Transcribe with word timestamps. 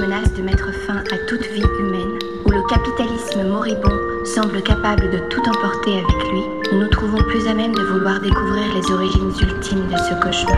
menace 0.00 0.32
de 0.34 0.42
mettre 0.42 0.72
fin 0.86 0.98
à 0.98 1.18
toute 1.28 1.44
vie 1.48 1.64
humaine, 1.80 2.18
où 2.44 2.50
le 2.50 2.62
capitalisme 2.68 3.42
moribond 3.42 4.24
semble 4.24 4.62
capable 4.62 5.10
de 5.10 5.18
tout 5.28 5.40
emporter 5.40 5.94
avec 5.94 6.30
lui, 6.30 6.42
nous 6.70 6.80
nous 6.80 6.88
trouvons 6.88 7.18
plus 7.24 7.48
à 7.48 7.54
même 7.54 7.74
de 7.74 7.82
vouloir 7.82 8.20
découvrir 8.20 8.72
les 8.72 8.92
origines 8.92 9.32
ultimes 9.42 9.88
de 9.88 9.96
ce 9.96 10.14
cauchemar. 10.22 10.56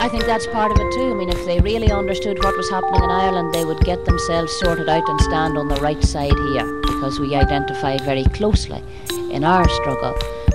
I 0.00 0.08
think 0.08 0.24
that's 0.24 0.46
part 0.46 0.70
of 0.70 0.78
it 0.78 0.92
too. 0.92 1.10
I 1.10 1.14
mean, 1.14 1.30
if 1.30 1.44
they 1.46 1.58
really 1.60 1.90
understood 1.90 2.38
what 2.44 2.56
was 2.56 2.70
happening 2.70 3.02
in 3.02 3.10
Ireland, 3.10 3.52
they 3.52 3.64
would 3.64 3.80
get 3.80 4.04
themselves 4.04 4.52
sorted 4.52 4.88
out 4.88 5.08
and 5.08 5.20
stand 5.22 5.58
on 5.58 5.66
the 5.66 5.80
right 5.80 6.02
side 6.04 6.38
here 6.52 6.80
because 6.82 7.18
we 7.18 7.34
identify 7.34 7.96
very 8.04 8.24
closely 8.24 8.82
in 9.32 9.42
our 9.42 9.68
struggle 9.68 10.14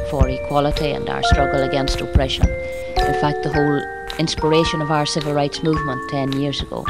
for 0.09 0.29
equality 0.29 0.91
and 0.91 1.09
our 1.09 1.23
struggle 1.23 1.63
against 1.63 1.99
oppression. 1.99 2.47
In 2.95 3.13
fact, 3.19 3.43
the 3.43 3.51
whole 3.51 3.81
inspiration 4.19 4.81
of 4.81 4.89
our 4.89 5.05
civil 5.05 5.33
rights 5.33 5.63
movement 5.63 6.09
10 6.09 6.39
years 6.39 6.61
ago 6.61 6.85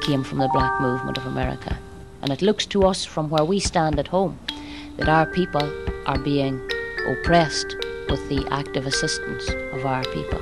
came 0.00 0.24
from 0.24 0.38
the 0.38 0.48
black 0.48 0.80
movement 0.80 1.18
of 1.18 1.26
America. 1.26 1.78
And 2.22 2.32
it 2.32 2.42
looks 2.42 2.66
to 2.66 2.84
us 2.84 3.04
from 3.04 3.30
where 3.30 3.44
we 3.44 3.60
stand 3.60 3.98
at 3.98 4.08
home 4.08 4.38
that 4.96 5.08
our 5.08 5.26
people 5.26 5.62
are 6.06 6.18
being 6.18 6.60
oppressed 7.08 7.76
with 8.08 8.28
the 8.28 8.46
active 8.50 8.86
assistance 8.86 9.48
of 9.72 9.86
our 9.86 10.04
people. 10.04 10.40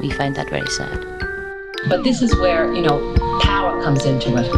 We 0.00 0.10
find 0.10 0.34
that 0.36 0.50
very 0.50 0.68
sad. 0.68 1.06
But 1.88 2.04
this 2.04 2.20
is 2.20 2.34
where, 2.36 2.72
you 2.74 2.82
know, 2.82 3.16
power 3.40 3.82
comes 3.82 4.04
into 4.04 4.36
it. 4.36 4.50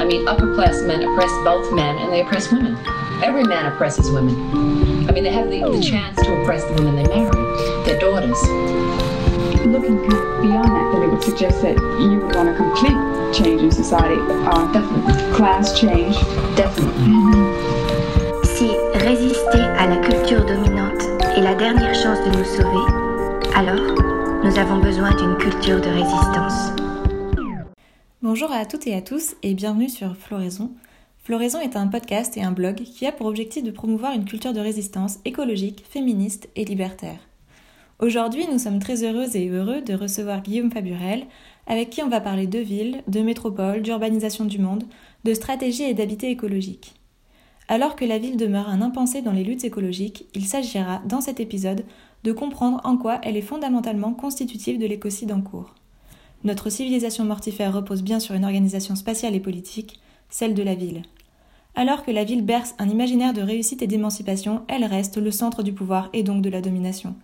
I 0.00 0.04
mean, 0.04 0.26
upper 0.26 0.54
class 0.54 0.80
men 0.82 1.02
oppress 1.02 1.30
both 1.44 1.72
men 1.74 1.98
and 1.98 2.12
they 2.12 2.22
oppress 2.22 2.50
women. 2.50 2.76
Every 3.22 3.44
man 3.44 3.70
oppresses 3.70 4.10
women. 4.10 5.08
I 5.08 5.12
mean, 5.12 5.24
they 5.24 5.32
have 5.32 5.50
the, 5.50 5.60
the 5.60 5.72
hmm. 5.72 5.80
chance 5.80 6.16
to 6.22 6.40
oppress 6.40 6.64
the 6.64 6.74
women 6.74 6.96
they 6.96 7.06
marry, 7.08 7.84
their 7.84 7.98
daughters. 7.98 9.09
Looking 9.70 9.98
beyond 10.42 10.66
that, 10.74 10.90
then 10.92 11.02
it 11.04 11.10
would 11.12 11.22
suggest 11.22 11.62
that 11.62 11.76
you 12.00 12.18
would 12.18 12.34
want 12.34 12.48
a 12.48 12.56
complete 12.56 12.98
change 13.32 13.62
in 13.62 13.70
society. 13.70 14.18
Uh, 14.18 14.66
Definitely. 14.72 15.32
class 15.32 15.78
change. 15.78 16.16
Definitely. 16.56 17.14
Si 18.42 18.66
résister 18.94 19.60
à 19.78 19.86
la 19.86 19.98
culture 19.98 20.44
dominante 20.44 21.04
est 21.36 21.40
la 21.40 21.54
dernière 21.54 21.94
chance 21.94 22.18
de 22.18 22.36
nous 22.36 22.44
sauver, 22.44 22.84
alors 23.54 23.94
nous 24.42 24.58
avons 24.58 24.80
besoin 24.80 25.14
d'une 25.14 25.36
culture 25.36 25.80
de 25.80 25.88
résistance. 25.88 26.72
Bonjour 28.22 28.50
à 28.50 28.66
toutes 28.66 28.88
et 28.88 28.94
à 28.96 29.02
tous 29.02 29.36
et 29.44 29.54
bienvenue 29.54 29.88
sur 29.88 30.16
Floraison. 30.16 30.72
Floraison 31.22 31.60
est 31.60 31.76
un 31.76 31.86
podcast 31.86 32.36
et 32.36 32.42
un 32.42 32.50
blog 32.50 32.82
qui 32.82 33.06
a 33.06 33.12
pour 33.12 33.28
objectif 33.28 33.62
de 33.62 33.70
promouvoir 33.70 34.14
une 34.14 34.24
culture 34.24 34.52
de 34.52 34.58
résistance 34.58 35.20
écologique, 35.24 35.84
féministe 35.88 36.48
et 36.56 36.64
libertaire. 36.64 37.20
Aujourd'hui, 38.00 38.46
nous 38.50 38.58
sommes 38.58 38.78
très 38.78 39.04
heureuses 39.04 39.36
et 39.36 39.50
heureux 39.50 39.82
de 39.82 39.92
recevoir 39.92 40.40
Guillaume 40.40 40.72
Faburel, 40.72 41.26
avec 41.66 41.90
qui 41.90 42.02
on 42.02 42.08
va 42.08 42.22
parler 42.22 42.46
de 42.46 42.58
villes, 42.58 43.02
de 43.08 43.20
métropole, 43.20 43.82
d'urbanisation 43.82 44.46
du 44.46 44.58
monde, 44.58 44.84
de 45.24 45.34
stratégie 45.34 45.82
et 45.82 45.92
d'habité 45.92 46.30
écologique. 46.30 46.94
Alors 47.68 47.96
que 47.96 48.06
la 48.06 48.16
ville 48.16 48.38
demeure 48.38 48.70
un 48.70 48.80
impensé 48.80 49.20
dans 49.20 49.32
les 49.32 49.44
luttes 49.44 49.64
écologiques, 49.64 50.24
il 50.34 50.46
s'agira, 50.46 51.02
dans 51.06 51.20
cet 51.20 51.40
épisode, 51.40 51.84
de 52.24 52.32
comprendre 52.32 52.80
en 52.84 52.96
quoi 52.96 53.20
elle 53.22 53.36
est 53.36 53.42
fondamentalement 53.42 54.14
constitutive 54.14 54.78
de 54.78 54.86
l'écocide 54.86 55.30
en 55.30 55.42
cours. 55.42 55.74
Notre 56.42 56.70
civilisation 56.70 57.26
mortifère 57.26 57.74
repose 57.74 58.02
bien 58.02 58.18
sur 58.18 58.34
une 58.34 58.46
organisation 58.46 58.96
spatiale 58.96 59.34
et 59.34 59.40
politique, 59.40 60.00
celle 60.30 60.54
de 60.54 60.62
la 60.62 60.74
ville. 60.74 61.02
Alors 61.74 62.02
que 62.02 62.10
la 62.10 62.24
ville 62.24 62.46
berce 62.46 62.74
un 62.78 62.88
imaginaire 62.88 63.34
de 63.34 63.42
réussite 63.42 63.82
et 63.82 63.86
d'émancipation, 63.86 64.62
elle 64.68 64.86
reste 64.86 65.18
le 65.18 65.30
centre 65.30 65.62
du 65.62 65.74
pouvoir 65.74 66.08
et 66.14 66.22
donc 66.22 66.40
de 66.40 66.48
la 66.48 66.62
domination. 66.62 67.14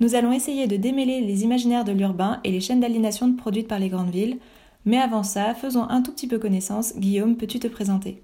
Nous 0.00 0.14
allons 0.14 0.32
essayer 0.32 0.66
de 0.66 0.76
démêler 0.76 1.20
les 1.20 1.42
imaginaires 1.42 1.84
de 1.84 1.92
l'urbain 1.92 2.40
et 2.44 2.50
les 2.50 2.60
chaînes 2.60 2.80
d'aliénation 2.80 3.34
produites 3.34 3.68
par 3.68 3.78
les 3.78 3.88
grandes 3.88 4.10
villes, 4.10 4.38
mais 4.84 4.98
avant 4.98 5.22
ça, 5.22 5.54
faisons 5.54 5.88
un 5.88 6.02
tout 6.02 6.12
petit 6.12 6.28
peu 6.28 6.38
connaissance. 6.38 6.96
Guillaume, 6.96 7.36
peux-tu 7.36 7.58
te 7.58 7.66
présenter? 7.66 8.22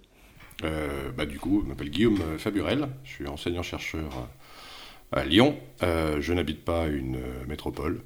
Euh, 0.64 1.10
bah, 1.16 1.26
du 1.26 1.38
coup, 1.38 1.62
je 1.62 1.68
m'appelle 1.68 1.90
Guillaume 1.90 2.20
Faburel, 2.38 2.88
je 3.04 3.10
suis 3.10 3.26
enseignant-chercheur 3.26 4.28
à 5.12 5.24
Lyon. 5.24 5.56
Euh, 5.82 6.20
je 6.20 6.32
n'habite 6.32 6.64
pas 6.64 6.86
une 6.86 7.16
euh, 7.16 7.46
métropole, 7.48 8.02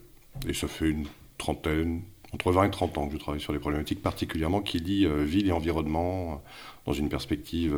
et 0.48 0.54
ça 0.54 0.68
fait 0.68 0.88
une 0.88 1.06
trentaine, 1.38 2.02
entre 2.32 2.52
20 2.52 2.64
et 2.64 2.70
30 2.70 2.98
ans 2.98 3.06
que 3.06 3.14
je 3.14 3.18
travaille 3.18 3.40
sur 3.40 3.52
les 3.52 3.58
problématiques 3.58 4.02
particulièrement 4.02 4.60
qui 4.60 4.78
lient 4.78 5.06
euh, 5.06 5.24
ville 5.24 5.48
et 5.48 5.52
environnement 5.52 6.32
euh, 6.32 6.36
dans 6.86 6.92
une 6.92 7.08
perspective 7.08 7.76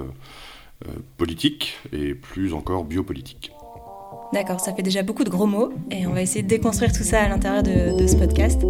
euh, 0.87 0.91
politique 1.17 1.77
et 1.93 2.15
plus 2.15 2.55
encore 2.55 2.85
biopolitique. 2.85 3.53
D'accord, 4.33 4.61
ça 4.61 4.75
fait 4.75 4.83
déjà 4.83 5.03
beaucoup 5.03 5.25
de 5.25 5.31
gros 5.31 5.47
mots 5.47 5.73
et 5.91 6.07
on 6.07 6.13
va 6.13 6.21
essayer 6.23 6.43
de 6.43 6.49
déconstruire 6.49 6.93
tout 6.93 7.03
ça 7.03 7.23
à 7.23 7.29
l'intérieur 7.29 7.63
de, 7.63 7.99
de 7.99 8.07
ce 8.07 8.17
podcast. 8.17 8.61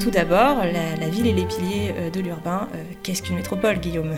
Tout 0.00 0.10
d'abord, 0.10 0.58
la, 0.64 0.96
la 0.96 1.08
ville 1.08 1.26
et 1.26 1.32
les 1.32 1.44
piliers 1.44 1.92
euh, 1.96 2.10
de 2.10 2.20
l'urbain. 2.20 2.68
Euh, 2.74 2.82
Qu'est-ce 3.02 3.22
qu'une 3.22 3.36
métropole, 3.36 3.78
Guillaume? 3.78 4.16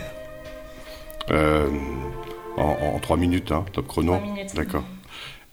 Euh, 1.31 1.69
en, 2.57 2.75
en 2.95 2.99
3 2.99 3.17
minutes, 3.17 3.51
hein, 3.51 3.65
top 3.73 3.87
chrono. 3.87 4.13
Trois 4.17 4.25
minutes. 4.33 4.55
D'accord. 4.55 4.83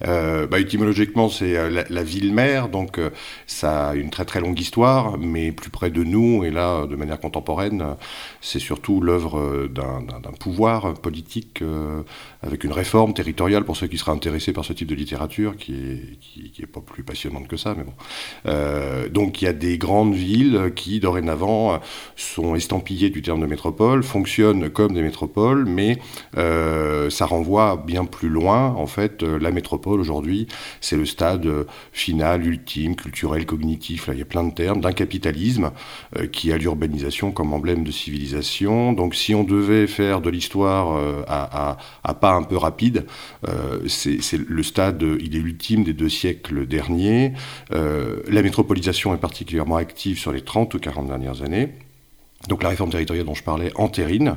Euh, 0.07 0.47
bah, 0.47 0.61
étymologiquement, 0.61 1.29
c'est 1.29 1.57
euh, 1.57 1.85
la, 1.89 2.03
ville-mère, 2.03 2.69
donc 2.69 2.99
euh, 2.99 3.11
ça 3.47 3.91
a 3.91 3.95
une 3.95 4.11
très 4.11 4.25
très 4.25 4.41
longue 4.41 4.59
histoire, 4.59 5.19
mais 5.19 5.53
plus 5.53 5.71
près 5.71 5.91
de 5.91 6.03
nous, 6.03 6.45
et 6.45 6.51
là, 6.51 6.87
de 6.87 6.97
manière 6.97 7.21
contemporaine, 7.21 7.83
euh, 7.83 7.95
c'est 8.41 8.59
surtout 8.59 9.01
l'œuvre 9.01 9.69
d'un 9.69 10.33
pouvoir 10.39 10.95
politique 10.95 11.63
avec 12.43 12.65
une 12.65 12.73
réforme 12.73 13.13
territoriale 13.13 13.65
pour 13.65 13.77
ceux 13.77 13.87
qui 13.87 13.99
seraient 13.99 14.13
intéressés 14.13 14.53
par 14.53 14.65
ce 14.65 14.73
type 14.73 14.89
de 14.89 14.95
littérature, 14.95 15.57
qui 15.57 15.75
est, 16.59 16.67
pas 16.67 16.81
plus 16.81 17.03
passionnante 17.03 17.49
que 17.49 17.57
ça, 17.57 17.75
mais 17.77 17.85
bon. 17.85 17.93
Donc 19.11 19.43
il 19.43 19.45
y 19.45 19.49
a 19.49 19.53
des 19.53 19.77
grandes 19.77 20.15
villes 20.15 20.73
qui, 20.75 21.01
dorénavant, 21.01 21.81
sont 22.17 22.55
estampillées 22.55 23.11
du 23.11 23.23
terme 23.23 23.41
de 23.41 23.47
métropole, 23.47 24.03
fonctionnent 24.03 24.71
comme 24.71 24.95
des 24.95 25.03
métropoles, 25.03 25.67
mais 25.67 25.99
ça 26.35 27.27
renvoie 27.27 27.83
bien 27.85 28.05
plus 28.05 28.29
loin. 28.29 28.69
En 28.75 28.87
fait, 28.87 29.23
la 29.23 29.51
métropole 29.51 29.90
aujourd'hui, 29.99 30.47
c'est 30.81 30.97
le 30.97 31.07
stade 31.07 31.47
euh, 31.47 31.65
final, 31.93 32.47
ultime, 32.47 32.95
culturel, 32.95 33.47
cognitif. 33.47 34.07
Là, 34.07 34.15
il 34.15 34.19
y 34.19 34.23
a 34.23 34.27
plein 34.27 34.45
de 34.45 34.55
termes 34.55 34.81
d'un 34.81 34.93
capitalisme 34.93 35.73
euh, 36.17 36.27
qui 36.27 36.53
a 36.53 36.59
l'urbanisation 36.59 37.33
comme 37.33 37.53
emblème 37.53 37.83
de 37.83 37.91
civilisation. 37.91 38.93
Donc, 38.93 39.15
si 39.15 39.35
on 39.35 39.45
devait 39.45 39.87
faire 39.87 40.21
de 40.21 40.31
l'histoire 40.31 40.97
euh, 40.97 41.23
à, 41.27 41.79
pas 42.15 42.33
un 42.33 42.43
peu 42.43 42.57
rapide, 42.57 43.07
c'est 43.87 44.21
le 44.37 44.63
stade, 44.63 45.03
il 45.21 45.35
est 45.35 45.39
ultime 45.39 45.85
des 45.85 45.95
deux 45.95 46.09
siècles 46.09 46.67
derniers. 46.67 47.33
La 47.71 48.43
métropolisation 48.43 49.15
est 49.15 49.19
particulièrement 49.19 49.77
active 49.77 50.19
sur 50.19 50.33
les 50.33 50.43
30 50.43 50.75
ou 50.75 50.79
40 50.79 51.07
dernières 51.07 51.43
années. 51.43 51.71
Donc 52.49 52.63
la 52.63 52.71
réforme 52.71 52.91
territoriale 52.91 53.27
dont 53.27 53.35
je 53.35 53.43
parlais 53.43 53.71
entérine. 53.75 54.37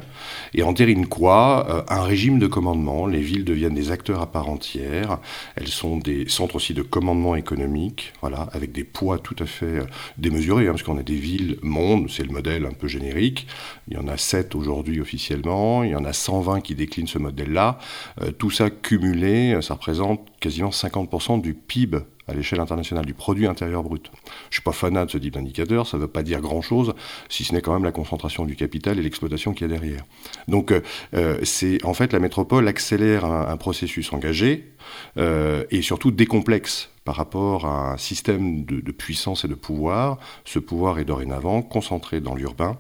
Et 0.53 0.61
entérine 0.61 1.07
quoi? 1.07 1.65
Euh, 1.69 1.83
Un 1.87 2.03
régime 2.03 2.37
de 2.37 2.47
commandement. 2.47 3.07
Les 3.07 3.21
villes 3.21 3.45
deviennent 3.45 3.73
des 3.73 3.91
acteurs 3.91 4.21
à 4.21 4.29
part 4.29 4.49
entière. 4.49 5.19
Elles 5.55 5.69
sont 5.69 5.97
des 5.97 6.27
centres 6.27 6.57
aussi 6.57 6.73
de 6.73 6.81
commandement 6.81 7.35
économique, 7.35 8.11
voilà, 8.19 8.49
avec 8.51 8.73
des 8.73 8.83
poids 8.83 9.19
tout 9.19 9.37
à 9.39 9.45
fait 9.45 9.65
euh, 9.65 9.85
démesurés, 10.17 10.67
hein, 10.67 10.71
parce 10.71 10.83
qu'on 10.83 10.97
a 10.97 11.03
des 11.03 11.15
villes 11.15 11.57
mondes, 11.61 12.09
c'est 12.09 12.23
le 12.23 12.33
modèle 12.33 12.65
un 12.65 12.73
peu 12.73 12.89
générique. 12.89 13.47
Il 13.87 13.93
y 13.93 13.97
en 13.97 14.09
a 14.09 14.17
7 14.17 14.53
aujourd'hui 14.55 14.99
officiellement, 14.99 15.83
il 15.83 15.91
y 15.91 15.95
en 15.95 16.03
a 16.03 16.11
120 16.11 16.59
qui 16.59 16.75
déclinent 16.75 17.07
ce 17.07 17.19
modèle-là. 17.19 17.79
Euh, 18.21 18.31
tout 18.31 18.51
ça 18.51 18.69
cumulé, 18.69 19.57
ça 19.61 19.75
représente 19.75 20.19
quasiment 20.41 20.71
50% 20.71 21.39
du 21.39 21.53
PIB 21.53 21.99
à 22.27 22.33
l'échelle 22.33 22.59
internationale, 22.59 23.05
du 23.05 23.13
produit 23.13 23.47
intérieur 23.47 23.83
brut. 23.83 24.11
Je 24.49 24.55
suis 24.55 24.63
pas 24.63 24.71
fanat 24.71 25.05
de 25.05 25.11
ce 25.11 25.17
type 25.17 25.33
d'indicateur, 25.33 25.87
ça 25.87 25.97
ne 25.97 26.03
veut 26.03 26.07
pas 26.07 26.23
dire 26.23 26.41
grand-chose, 26.41 26.93
si 27.29 27.43
ce 27.43 27.53
n'est 27.53 27.61
quand 27.61 27.73
même 27.73 27.83
la 27.83 27.91
concentration 27.91 28.45
du 28.45 28.55
capital 28.55 28.99
et 28.99 29.01
l'exploitation 29.01 29.53
qu'il 29.53 29.69
y 29.69 29.73
a 29.73 29.73
derrière. 29.73 30.03
Donc, 30.47 30.71
euh, 30.71 30.81
euh, 31.15 31.43
en 31.83 31.93
fait 31.93 32.13
la 32.13 32.19
métropole 32.19 32.67
accélère 32.67 33.25
un, 33.25 33.47
un 33.47 33.57
processus 33.57 34.11
engagé 34.13 34.73
euh, 35.17 35.63
et 35.71 35.81
surtout 35.81 36.11
décomplexe 36.11 36.89
par 37.03 37.15
rapport 37.15 37.65
à 37.65 37.93
un 37.93 37.97
système 37.97 38.63
de, 38.65 38.79
de 38.79 38.91
puissance 38.91 39.45
et 39.45 39.47
de 39.47 39.55
pouvoir. 39.55 40.17
Ce 40.45 40.59
pouvoir 40.59 40.99
est 40.99 41.05
dorénavant 41.05 41.61
concentré 41.61 42.21
dans 42.21 42.35
l'urbain. 42.35 42.77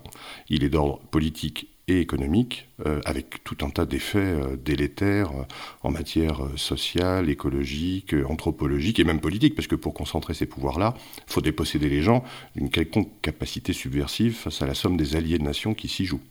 Il 0.49 0.63
est 0.63 0.69
d'ordre 0.69 0.99
politique 1.11 1.72
et 1.87 1.99
économique, 1.99 2.69
euh, 2.85 3.01
avec 3.05 3.43
tout 3.43 3.57
un 3.61 3.69
tas 3.69 3.85
d'effets 3.85 4.19
euh, 4.19 4.55
délétères 4.55 5.31
euh, 5.31 5.43
en 5.81 5.91
matière 5.91 6.39
sociale, 6.55 7.29
écologique, 7.29 8.15
anthropologique 8.27 8.99
et 8.99 9.03
même 9.03 9.19
politique, 9.19 9.53
parce 9.53 9.67
que 9.67 9.75
pour 9.75 9.93
concentrer 9.93 10.33
ces 10.33 10.45
pouvoirs-là, 10.45 10.93
il 11.27 11.33
faut 11.33 11.41
déposséder 11.41 11.89
les 11.89 12.01
gens 12.01 12.23
d'une 12.55 12.69
quelconque 12.69 13.09
capacité 13.21 13.73
subversive 13.73 14.35
face 14.35 14.61
à 14.61 14.67
la 14.67 14.75
somme 14.75 14.95
des 14.95 15.15
alliés 15.17 15.37
de 15.37 15.43
nations 15.43 15.73
qui 15.73 15.89
s'y 15.89 16.05
jouent. 16.05 16.21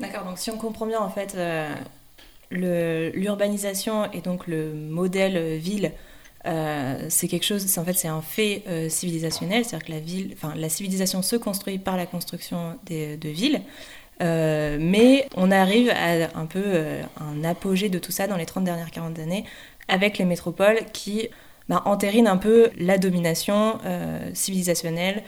D'accord, 0.00 0.24
donc 0.24 0.38
si 0.38 0.50
on 0.50 0.58
comprend 0.58 0.86
bien 0.86 1.00
en 1.00 1.08
fait 1.08 1.36
l'urbanisation 2.50 4.10
et 4.12 4.20
donc 4.20 4.48
le 4.48 4.74
modèle 4.74 5.58
ville, 5.58 5.92
euh, 6.46 7.06
c'est 7.08 7.28
quelque 7.28 7.44
chose, 7.44 7.78
en 7.78 7.84
fait 7.84 7.94
c'est 7.94 8.08
un 8.08 8.20
fait 8.20 8.62
euh, 8.68 8.88
civilisationnel, 8.88 9.64
c'est-à-dire 9.64 9.86
que 9.86 9.92
la 9.92 10.00
ville, 10.00 10.36
la 10.56 10.68
civilisation 10.68 11.22
se 11.22 11.36
construit 11.36 11.78
par 11.78 11.96
la 11.96 12.06
construction 12.06 12.78
de 12.86 13.28
villes. 13.28 13.62
mais 14.20 15.28
on 15.36 15.50
arrive 15.50 15.90
à 15.90 16.38
un 16.38 16.46
peu 16.46 16.62
un 17.20 17.44
apogée 17.44 17.88
de 17.88 17.98
tout 17.98 18.12
ça 18.12 18.26
dans 18.26 18.36
les 18.36 18.46
30 18.46 18.64
dernières 18.64 18.90
40 18.90 19.18
années 19.18 19.44
avec 19.88 20.18
les 20.18 20.24
métropoles 20.24 20.80
qui 20.92 21.28
bah, 21.68 21.82
entérinent 21.84 22.28
un 22.28 22.36
peu 22.36 22.70
la 22.78 22.98
domination 22.98 23.78
civilisationnelle 24.34 25.22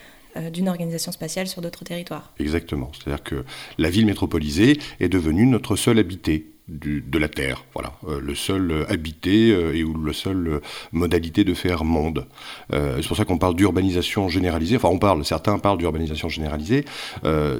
d'une 0.52 0.68
organisation 0.68 1.12
spatiale 1.12 1.46
sur 1.46 1.62
d'autres 1.62 1.84
territoires. 1.84 2.34
Exactement. 2.38 2.90
C'est-à-dire 2.92 3.24
que 3.24 3.44
la 3.78 3.88
ville 3.88 4.04
métropolisée 4.04 4.78
est 5.00 5.08
devenue 5.08 5.46
notre 5.46 5.76
seule 5.76 5.98
habité 5.98 6.55
de 6.68 7.18
la 7.18 7.28
Terre, 7.28 7.64
voilà, 7.74 7.92
euh, 8.08 8.20
le 8.20 8.34
seul 8.34 8.72
euh, 8.72 8.84
habité 8.90 9.52
euh, 9.52 9.72
et 9.72 9.84
ou 9.84 10.04
la 10.04 10.12
seule 10.12 10.60
modalité 10.90 11.44
de 11.44 11.54
faire 11.54 11.84
monde. 11.84 12.26
c'est 12.70 13.06
pour 13.06 13.16
ça 13.16 13.24
qu'on 13.24 13.38
parle 13.38 13.54
d'urbanisation 13.54 14.28
généralisée. 14.28 14.76
Enfin, 14.76 14.88
on 14.88 14.98
parle, 14.98 15.24
certains 15.24 15.58
parlent 15.58 15.78
d'urbanisation 15.78 16.28
généralisée. 16.28 16.84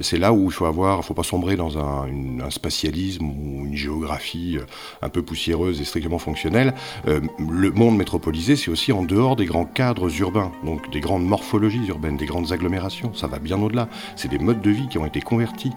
c'est 0.01 0.17
là 0.17 0.33
où 0.33 0.45
il 0.45 0.51
faut 0.51 0.65
avoir, 0.65 1.03
faut 1.05 1.13
pas 1.13 1.23
sombrer 1.23 1.55
dans 1.55 1.77
un, 1.77 2.07
un, 2.41 2.49
spatialisme 2.49 3.25
ou 3.25 3.65
une 3.65 3.75
géographie 3.75 4.57
un 5.01 5.09
peu 5.09 5.21
poussiéreuse 5.21 5.79
et 5.81 5.85
strictement 5.85 6.19
fonctionnelle. 6.19 6.73
le 7.05 7.71
monde 7.71 7.97
métropolisé, 7.97 8.55
c'est 8.55 8.71
aussi 8.71 8.91
en 8.91 9.03
dehors 9.03 9.35
des 9.35 9.45
grands 9.45 9.65
cadres 9.65 10.09
urbains, 10.19 10.51
donc 10.63 10.91
des 10.91 10.99
grandes 10.99 11.25
morphologies 11.25 11.85
urbaines, 11.87 12.17
des 12.17 12.25
grandes 12.25 12.51
agglomérations. 12.51 13.13
Ça 13.13 13.27
va 13.27 13.39
bien 13.39 13.61
au-delà. 13.61 13.89
C'est 14.15 14.29
des 14.29 14.39
modes 14.39 14.61
de 14.61 14.71
vie 14.71 14.87
qui 14.89 14.97
ont 14.97 15.05
été 15.05 15.21
convertis 15.21 15.71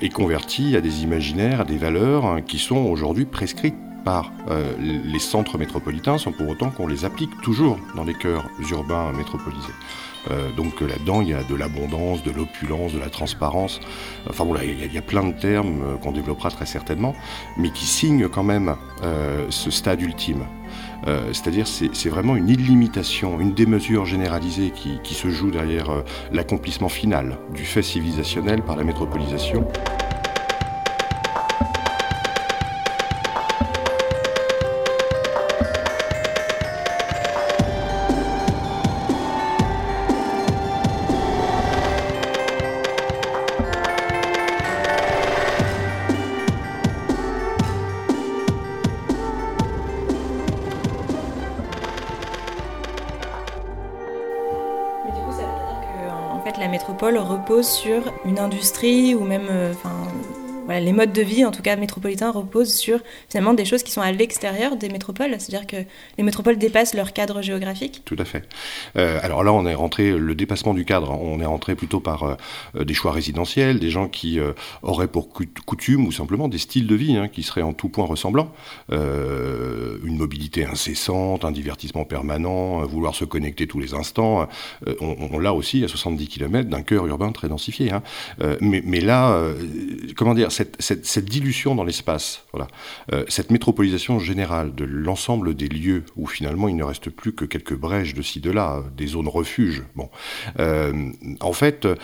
et 0.00 0.08
convertis 0.08 0.76
à 0.76 0.80
des 0.80 1.02
imaginaires, 1.02 1.62
à 1.62 1.64
des 1.64 1.78
valeurs 1.78 2.26
hein, 2.26 2.42
qui 2.42 2.57
sont 2.58 2.76
aujourd'hui 2.76 3.24
prescrites 3.24 3.74
par 4.04 4.32
euh, 4.48 4.74
les 4.78 5.18
centres 5.18 5.58
métropolitains 5.58 6.18
sans 6.18 6.32
pour 6.32 6.48
autant 6.48 6.70
qu'on 6.70 6.86
les 6.86 7.04
applique 7.04 7.30
toujours 7.42 7.78
dans 7.94 8.04
les 8.04 8.14
cœurs 8.14 8.48
urbains 8.70 9.12
métropolisés. 9.12 9.72
Euh, 10.30 10.50
donc 10.52 10.80
là-dedans, 10.80 11.20
il 11.20 11.28
y 11.28 11.34
a 11.34 11.42
de 11.42 11.54
l'abondance, 11.54 12.22
de 12.22 12.30
l'opulence, 12.30 12.92
de 12.92 12.98
la 12.98 13.10
transparence. 13.10 13.80
Enfin 14.28 14.44
voilà, 14.44 14.64
il 14.64 14.92
y, 14.92 14.98
a 14.98 15.02
plein 15.02 15.24
de 15.24 15.32
termes 15.32 15.82
euh, 15.82 15.96
qu'on 15.96 16.12
développera 16.12 16.50
très 16.50 16.66
certainement, 16.66 17.14
mais 17.56 17.70
qui 17.70 17.86
signent 17.86 18.28
quand 18.28 18.42
même 18.42 18.74
ce 19.50 19.70
stade 19.70 20.00
ultime. 20.00 20.44
C'est-à-dire 21.32 21.66
c'est 21.66 22.08
vraiment 22.08 22.36
une 22.36 22.48
illimitation, 22.48 23.40
une 23.40 23.54
démesure 23.54 24.04
généralisée 24.04 24.72
qui 24.72 25.14
se 25.14 25.28
joue 25.30 25.50
derrière 25.50 25.90
l'accomplissement 26.32 26.88
final 26.88 27.38
du 27.54 27.64
fait 27.64 27.82
civilisationnel 27.82 28.62
par 28.62 28.76
la 28.76 28.84
métropolisation. 28.84 29.66
Repose 57.24 57.68
sur 57.68 58.02
une 58.24 58.38
industrie 58.38 59.14
ou 59.14 59.24
même 59.24 59.48
euh, 60.68 60.80
les 60.80 60.92
modes 60.92 61.12
de 61.12 61.22
vie, 61.22 61.44
en 61.44 61.50
tout 61.50 61.62
cas 61.62 61.76
métropolitains, 61.76 62.30
reposent 62.30 62.74
sur 62.74 63.00
finalement 63.28 63.54
des 63.54 63.64
choses 63.64 63.82
qui 63.82 63.92
sont 63.92 64.00
à 64.00 64.12
l'extérieur 64.12 64.76
des 64.76 64.88
métropoles, 64.88 65.30
c'est-à-dire 65.38 65.66
que 65.66 65.76
les 66.16 66.24
métropoles 66.24 66.58
dépassent 66.58 66.94
leur 66.94 67.12
cadre 67.12 67.42
géographique. 67.42 68.02
Tout 68.04 68.16
à 68.18 68.24
fait. 68.24 68.44
Euh, 68.96 69.18
alors 69.22 69.44
là, 69.44 69.52
on 69.52 69.66
est 69.66 69.74
rentré, 69.74 70.10
le 70.10 70.34
dépassement 70.34 70.74
du 70.74 70.84
cadre, 70.84 71.10
on 71.10 71.40
est 71.40 71.46
rentré 71.46 71.74
plutôt 71.74 72.00
par 72.00 72.22
euh, 72.22 72.84
des 72.84 72.94
choix 72.94 73.12
résidentiels, 73.12 73.78
des 73.78 73.90
gens 73.90 74.08
qui 74.08 74.38
euh, 74.38 74.52
auraient 74.82 75.08
pour 75.08 75.28
coutume 75.66 76.06
ou 76.06 76.12
simplement 76.12 76.48
des 76.48 76.58
styles 76.58 76.86
de 76.86 76.94
vie 76.94 77.16
hein, 77.16 77.28
qui 77.28 77.42
seraient 77.42 77.62
en 77.62 77.72
tout 77.72 77.88
point 77.88 78.06
ressemblants. 78.06 78.52
une 78.90 80.16
mobilité 80.16 80.64
incessante, 80.64 81.44
un 81.44 81.52
divertissement 81.52 82.04
permanent, 82.04 82.84
vouloir 82.86 83.14
se 83.14 83.24
connecter 83.24 83.66
tous 83.66 83.80
les 83.80 83.94
instants. 83.94 84.48
on, 85.00 85.38
l'a 85.38 85.52
aussi 85.52 85.84
à 85.84 85.88
70 85.88 86.28
km 86.28 86.68
d'un 86.68 86.82
cœur 86.82 87.06
urbain 87.06 87.32
très 87.32 87.48
densifié. 87.48 87.92
Hein. 87.92 88.02
mais, 88.60 89.00
là, 89.00 89.40
comment 90.16 90.34
dire, 90.34 90.50
cette, 90.78 91.24
dilution 91.24 91.74
dans 91.74 91.84
l'espace, 91.84 92.44
voilà, 92.52 92.68
euh, 93.12 93.24
cette 93.28 93.50
métropolisation 93.50 94.18
générale 94.18 94.74
de 94.74 94.84
l'ensemble 94.84 95.54
des 95.54 95.68
lieux 95.68 96.04
où 96.16 96.26
finalement 96.26 96.68
il 96.68 96.76
ne 96.76 96.84
reste 96.84 97.10
plus 97.10 97.32
que 97.32 97.44
quelques 97.44 97.76
brèches 97.76 98.14
de 98.14 98.22
ci 98.22 98.40
de 98.40 98.50
là, 98.50 98.82
des 98.96 99.08
zones 99.08 99.28
refuges, 99.28 99.82
bon, 99.94 100.10
euh, 100.58 101.10
en 101.40 101.52
fait, 101.52 101.86
euh, 101.86 101.96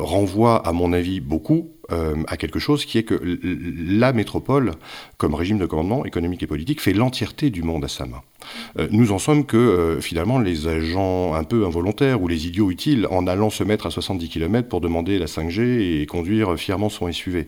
renvoie 0.00 0.66
à 0.66 0.72
mon 0.72 0.92
avis 0.92 1.20
beaucoup 1.20 1.72
euh, 1.90 2.16
à 2.26 2.36
quelque 2.36 2.58
chose 2.58 2.84
qui 2.84 2.98
est 2.98 3.02
que 3.02 3.18
la 3.42 4.12
métropole, 4.12 4.72
comme 5.16 5.34
régime 5.34 5.58
de 5.58 5.64
commandement 5.64 6.04
économique 6.04 6.42
et 6.42 6.46
politique, 6.46 6.82
fait 6.82 6.92
l'entièreté 6.92 7.48
du 7.48 7.62
monde 7.62 7.84
à 7.84 7.88
sa 7.88 8.04
main. 8.04 8.20
Euh, 8.78 8.88
nous 8.90 9.10
en 9.12 9.18
sommes 9.18 9.46
que 9.46 9.56
euh, 9.56 10.00
finalement 10.00 10.38
les 10.38 10.68
agents 10.68 11.34
un 11.34 11.44
peu 11.44 11.64
involontaires 11.64 12.20
ou 12.20 12.28
les 12.28 12.46
idiots 12.46 12.70
utiles 12.70 13.06
en 13.10 13.26
allant 13.26 13.48
se 13.48 13.64
mettre 13.64 13.86
à 13.86 13.90
70 13.90 14.28
km 14.28 14.68
pour 14.68 14.82
demander 14.82 15.18
la 15.18 15.26
5G 15.26 16.02
et 16.02 16.06
conduire 16.06 16.58
fièrement 16.58 16.90
son 16.90 17.10
SUV. 17.10 17.46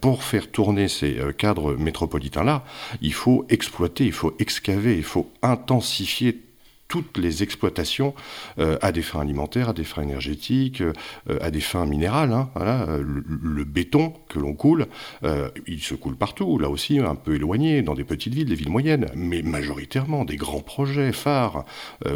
pour 0.00 0.22
faire 0.22 0.50
tourner 0.50 0.88
ces 0.88 1.16
cadres 1.36 1.74
métropolitains-là, 1.74 2.64
il 3.00 3.12
faut 3.12 3.46
exploiter, 3.48 4.04
il 4.04 4.12
faut 4.12 4.34
excaver, 4.38 4.96
il 4.96 5.04
faut 5.04 5.30
intensifier 5.42 6.47
toutes 6.88 7.18
les 7.18 7.42
exploitations 7.42 8.14
euh, 8.58 8.78
à 8.80 8.92
des 8.92 9.02
fins 9.02 9.20
alimentaires, 9.20 9.68
à 9.68 9.72
des 9.74 9.84
fins 9.84 10.02
énergétiques, 10.02 10.80
euh, 10.80 10.92
à 11.40 11.50
des 11.50 11.60
fins 11.60 11.84
minérales. 11.84 12.32
Hein, 12.32 12.50
voilà, 12.54 12.86
le, 12.98 13.64
béton 13.64 14.14
que 14.28 14.38
l'on 14.38 14.54
coule, 14.54 14.86
euh, 15.24 15.50
il 15.66 15.82
se 15.82 15.94
coule 15.94 16.16
partout, 16.16 16.58
là 16.58 16.70
aussi 16.70 16.98
un 16.98 17.14
peu 17.14 17.34
éloigné, 17.34 17.82
dans 17.82 17.94
des 17.94 18.04
petites 18.04 18.34
villes, 18.34 18.48
des 18.48 18.54
villes 18.54 18.70
moyennes, 18.70 19.06
mais 19.14 19.42
majoritairement 19.42 20.24
des 20.24 20.36
grands 20.36 20.60
projets 20.60 21.12
phares 21.12 21.66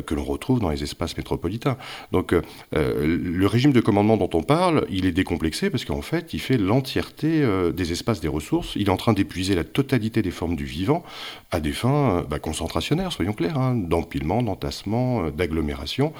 que 0.06 0.14
l'on 0.14 0.24
retrouve 0.24 0.60
dans 0.60 0.70
les 0.70 0.82
espaces 0.82 1.16
métropolitains. 1.16 1.76
Donc 2.10 2.34
le 2.72 3.46
régime 3.46 3.72
de 3.72 3.80
commandement 3.80 4.16
dont 4.16 4.30
on 4.32 4.42
parle, 4.42 4.86
il 4.88 5.04
est 5.04 5.12
décomplexé 5.12 5.68
parce 5.68 5.84
qu'en 5.84 6.00
fait, 6.00 6.32
il 6.32 6.40
fait 6.40 6.56
l'entièreté 6.56 7.46
des 7.74 7.92
espaces 7.92 8.20
des 8.20 8.28
ressources. 8.28 8.74
Il 8.76 8.86
est 8.86 8.90
en 8.90 8.96
train 8.96 9.12
d'épuiser 9.12 9.54
la 9.54 9.64
totalité 9.64 10.22
des 10.22 10.30
formes 10.30 10.56
du 10.56 10.64
vivant 10.64 11.02
à 11.50 11.60
des 11.60 11.72
fins 11.72 12.24
bah, 12.28 12.38
concentrationnaires, 12.38 13.12
soyons 13.12 13.34
clairs, 13.34 13.58
hein, 13.58 13.74
d'empilement, 13.76 14.42
euh, 14.64 15.30
d'agglomération 15.30 16.12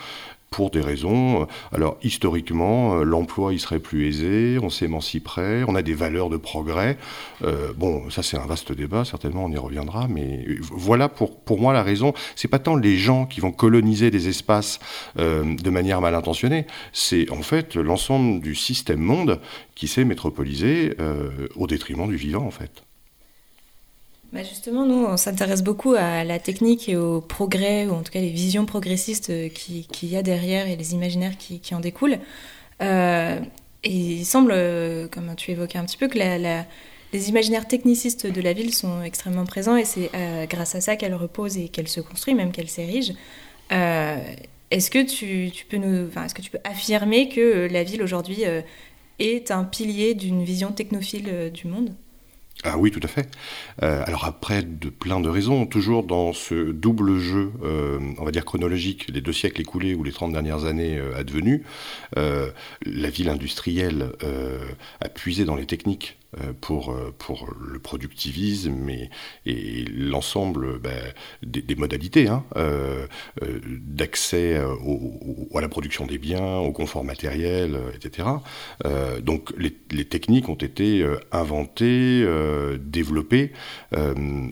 pour 0.51 0.71
des 0.71 0.81
raisons. 0.81 1.43
Euh, 1.43 1.47
alors 1.73 1.97
historiquement, 2.03 2.97
euh, 2.97 3.05
l'emploi 3.05 3.53
il 3.53 3.61
serait 3.61 3.79
plus 3.79 4.09
aisé, 4.09 4.59
on 4.63 4.69
s'émanciperait, 4.69 5.65
on 5.67 5.75
a 5.75 5.83
des 5.83 5.95
valeurs 5.95 6.29
de 6.29 6.37
progrès. 6.37 6.99
bon, 7.77 8.11
ça 8.11 8.23
c'est 8.23 8.37
un 8.37 8.47
vaste 8.47 8.73
débat, 8.73 9.05
certainement 9.05 9.45
on 9.45 9.51
y 9.51 9.57
reviendra, 9.57 10.09
mais 10.09 10.45
voilà 10.71 11.09
pour, 11.09 11.41
pour 11.41 11.59
moi 11.61 11.73
la 11.73 11.83
raison. 11.83 12.13
C'est 12.37 12.49
pas 12.49 12.59
tant 12.59 12.77
les 12.77 12.97
gens 12.99 13.27
qui 13.27 13.41
vont 13.41 13.53
coloniser 13.53 14.11
des 14.11 14.29
espaces 14.29 14.79
de 15.17 15.71
manière 15.71 16.01
mal 16.01 16.15
intentionnée, 16.15 16.67
c'est 16.93 17.31
en 17.31 17.43
fait 17.43 17.75
l'ensemble 17.75 18.41
du 18.41 18.55
système 18.55 19.01
monde 19.01 19.41
qui 19.75 19.89
s'est 19.89 20.05
métropolisé 20.05 20.97
au 21.57 21.67
détriment 21.67 22.09
du 22.09 22.17
vivant 22.17 22.47
en 22.47 22.51
fait. 22.51 22.85
Bah, 24.33 24.43
justement, 24.43 24.87
nous, 24.87 25.05
on 25.05 25.19
s'intéresse 25.19 25.63
beaucoup 25.63 25.93
à 25.93 26.25
la 26.25 26.39
technique 26.39 26.89
et 26.89 26.97
au 26.97 27.21
progrès, 27.21 27.87
ou 27.87 27.93
en 27.93 28.03
tout 28.03 28.11
cas 28.11 28.21
les 28.21 28.31
visions 28.31 28.65
progressistes 28.65 29.31
qu'il 29.53 29.87
qui 29.87 30.07
y 30.07 30.17
a 30.17 30.23
derrière 30.23 30.67
et 30.69 30.77
les 30.77 30.95
imaginaires 30.95 31.37
qui, 31.37 31.75
en 31.75 31.81
découlent. 31.81 32.19
Euh, 32.81 33.39
et 33.85 33.91
il 33.91 34.25
semble, 34.25 34.55
comme 35.11 35.35
tu 35.37 35.51
évoquais 35.51 35.79
un 35.79 35.85
petit 35.85 35.99
peu, 35.99 36.09
que 36.09 36.17
les 36.19 37.29
imaginaires 37.29 37.69
technicistes 37.69 38.27
de 38.27 38.41
la 38.41 38.55
ville 38.55 38.73
sont 38.73 39.03
extrêmement 39.03 39.45
présents 39.45 39.77
et 39.77 39.85
c'est 39.85 40.11
euh, 40.15 40.47
grâce 40.47 40.75
à 40.75 40.81
ça 40.81 40.97
qu'elle 40.97 41.15
repose 41.15 41.59
et 41.59 41.69
qu'elle 41.69 41.89
se 41.89 42.01
construit, 42.01 42.35
même 42.35 42.53
qu'elle 42.53 42.71
s'érige. 42.71 43.13
Euh, 43.71 44.17
est-ce 44.71 44.91
que 44.91 45.03
tu 45.05 45.67
peux 45.67 46.59
affirmer 46.65 47.29
que 47.29 47.69
la 47.71 47.83
ville 47.85 48.03
aujourd'hui 48.03 48.45
est 49.19 49.51
un 49.51 49.65
pilier 49.65 50.15
d'une 50.15 50.43
vision 50.43 50.73
technophile 50.73 51.51
du 51.53 51.67
monde? 51.67 51.95
Ah 52.65 52.79
oui, 52.79 52.93
tout 52.93 53.01
à 53.03 53.09
fait. 53.09 53.29
Euh, 53.83 54.05
alors 54.07 54.25
après, 54.25 54.63
de 54.63 54.89
plein 54.89 55.19
de 55.19 55.29
raisons, 55.29 55.67
toujours 55.67 56.05
dans 56.05 56.33
ce 56.33 56.71
double 56.71 57.19
jeu, 57.19 57.51
euh, 57.65 57.99
on 58.19 58.25
va 58.25 58.31
dire 58.31 58.45
chronologique, 58.45 59.09
les 59.13 59.21
deux 59.21 59.33
siècles 59.33 59.61
écoulés 59.61 59.95
ou 59.95 60.05
les 60.05 60.13
30 60.13 60.33
dernières 60.33 60.65
années 60.65 60.97
euh, 60.97 61.17
advenues, 61.17 61.65
la 62.15 63.11
ville 63.11 63.29
industrielle 63.29 64.13
a 65.01 65.09
puisé 65.09 65.45
dans 65.45 65.57
les 65.57 65.67
techniques 65.67 66.19
pour, 66.61 66.97
pour 67.19 67.49
le 67.61 67.79
productivisme 67.79 68.89
et, 68.89 69.11
et 69.47 69.85
l'ensemble 69.85 70.79
ben, 70.79 71.03
des, 71.43 71.75
modalités 71.75 72.29
hein, 72.29 72.45
d'accès 73.67 74.57
à 74.57 75.61
la 75.61 75.69
production 75.69 76.07
des 76.07 76.19
biens, 76.19 76.59
au 76.59 76.73
confort 76.73 77.05
matériel, 77.05 77.79
etc. 77.95 78.29
donc 79.23 79.53
les, 79.59 79.77
les, 79.91 80.05
techniques 80.05 80.49
ont 80.49 80.55
été 80.55 81.07
inventées, 81.33 82.27
développées, 82.81 83.53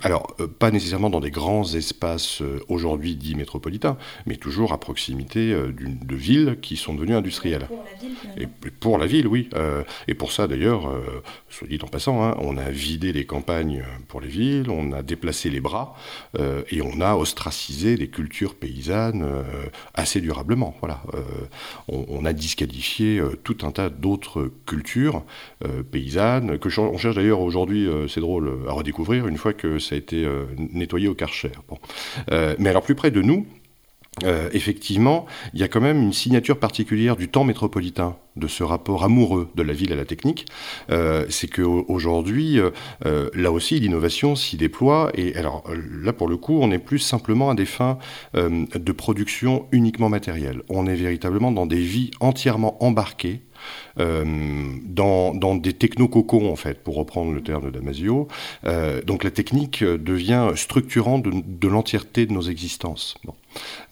alors 0.03 0.37
pas 0.59 0.71
nécessairement 0.71 1.11
dans 1.11 1.21
des 1.21 1.31
grands 1.31 1.75
espaces 1.75 2.43
aujourd'hui 2.69 3.17
dits 3.17 3.35
métropolitains, 3.35 3.97
mais 4.27 4.37
toujours 4.37 4.73
à 4.73 4.81
proximité 4.81 5.55
de 5.55 6.17
villes 6.17 6.59
qui 6.61 6.77
sont 6.77 6.95
devenues 6.95 7.15
industrielles. 7.15 7.67
Pour 7.67 7.85
la 7.85 7.99
ville, 7.99 8.17
et 8.37 8.47
pour 8.71 8.99
la 8.99 9.07
ville, 9.07 9.27
oui. 9.27 9.49
Euh, 9.55 9.83
et 10.09 10.15
pour 10.15 10.33
ça, 10.33 10.47
d'ailleurs, 10.47 10.89
euh, 10.89 11.23
soit 11.49 11.69
dit 11.71 11.79
en 11.83 11.89
passant, 11.89 12.23
hein, 12.23 12.37
on 12.39 12.57
a 12.57 12.71
vidé 12.71 13.13
les 13.13 13.25
campagnes 13.25 13.83
pour 14.09 14.21
les 14.21 14.29
villes, 14.29 14.71
on 14.71 14.93
a 14.93 15.03
déplacé 15.03 15.51
les 15.51 15.61
bras 15.61 15.95
euh, 16.39 16.63
et 16.71 16.83
on 16.83 17.01
a 17.01 17.15
ostracisé 17.15 17.97
les 17.97 18.09
cultures 18.09 18.55
paysannes 18.55 19.25
assez 19.95 20.21
durablement. 20.21 20.77
Voilà. 20.81 21.03
On, 21.89 22.25
a 22.25 22.33
disqualifié 22.33 23.23
tout 23.45 23.59
un 23.63 23.71
tas 23.71 23.89
d'autres 23.89 24.51
cultures 24.67 25.23
paysannes 25.91 26.59
que 26.59 26.69
on 26.81 26.99
cherche 26.99 27.17
d'ailleurs 27.17 27.41
aujourd'hui, 27.41 27.89
c'est 28.09 28.21
drôle, 28.21 28.51
à 28.69 28.73
redécouvrir 28.73 29.27
une 29.27 29.39
fois 29.39 29.53
que 29.53 29.79
ça 29.79 29.95
a 29.95 29.99
été 29.99 30.29
nettoyé 30.59 31.09
au 31.09 31.15
Karcher. 31.15 31.53
Mais 32.31 32.69
alors 32.69 32.83
plus 32.83 32.95
près 32.95 33.11
de 33.11 33.23
nous, 33.23 33.47
euh, 34.25 34.49
effectivement, 34.53 35.27
il 35.55 35.61
y 35.61 35.63
a 35.63 35.69
quand 35.69 35.81
même 35.81 36.03
une 36.03 36.13
signature 36.13 36.59
particulière 36.59 37.17
du 37.17 37.29
temps 37.29 37.45
métropolitain, 37.45 38.17
de 38.37 38.47
ce 38.47 38.63
rapport 38.63 39.05
amoureux 39.05 39.49
de 39.55 39.63
la 39.63 39.73
ville 39.73 39.93
à 39.93 39.97
la 39.97 40.05
technique. 40.05 40.47
Euh, 40.91 41.27
c'est 41.29 41.49
qu'aujourd'hui, 41.49 42.59
euh, 42.59 43.31
là 43.35 43.51
aussi, 43.51 43.81
l'innovation 43.81 44.37
s'y 44.37 44.57
déploie. 44.57 45.11
Et 45.15 45.37
alors 45.37 45.65
là, 46.03 46.13
pour 46.13 46.29
le 46.29 46.37
coup, 46.37 46.59
on 46.61 46.69
n'est 46.69 46.79
plus 46.79 46.99
simplement 46.99 47.51
à 47.51 47.55
des 47.55 47.67
fins 47.67 47.99
de 48.35 48.93
production 48.93 49.67
uniquement 49.73 50.09
matérielle. 50.09 50.63
On 50.69 50.87
est 50.87 50.95
véritablement 50.95 51.53
dans 51.53 51.67
des 51.67 51.81
vies 51.81 52.11
entièrement 52.21 52.83
embarquées 52.83 53.43
euh, 53.99 54.25
dans, 54.85 55.35
dans, 55.35 55.55
des 55.55 55.73
technococons, 55.73 56.51
en 56.51 56.57
fait, 56.57 56.83
pour 56.83 56.97
reprendre 56.97 57.33
le 57.33 57.43
terme 57.43 57.65
de 57.65 57.71
Damasio. 57.71 58.29
Euh, 58.65 59.03
donc 59.03 59.25
la 59.25 59.31
technique 59.31 59.83
devient 59.85 60.53
structurante 60.55 61.23
de, 61.23 61.33
de 61.45 61.69
l'entièreté 61.69 62.27
de 62.27 62.33
nos 62.33 62.43
existences. 62.43 63.17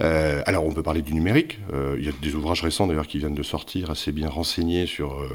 Euh, 0.01 0.43
alors 0.47 0.65
on 0.65 0.73
peut 0.73 0.83
parler 0.83 1.03
du 1.03 1.15
numérique. 1.15 1.59
Euh, 1.73 1.97
il 1.99 2.05
y 2.05 2.09
a 2.09 2.13
des 2.23 2.35
ouvrages 2.35 2.63
récents 2.63 2.87
d'ailleurs 2.87 3.07
qui 3.07 3.19
viennent 3.19 3.35
de 3.35 3.43
sortir 3.43 3.91
assez 3.91 4.13
bien 4.13 4.29
renseignés 4.29 4.87
sur 4.87 5.15
euh, 5.15 5.29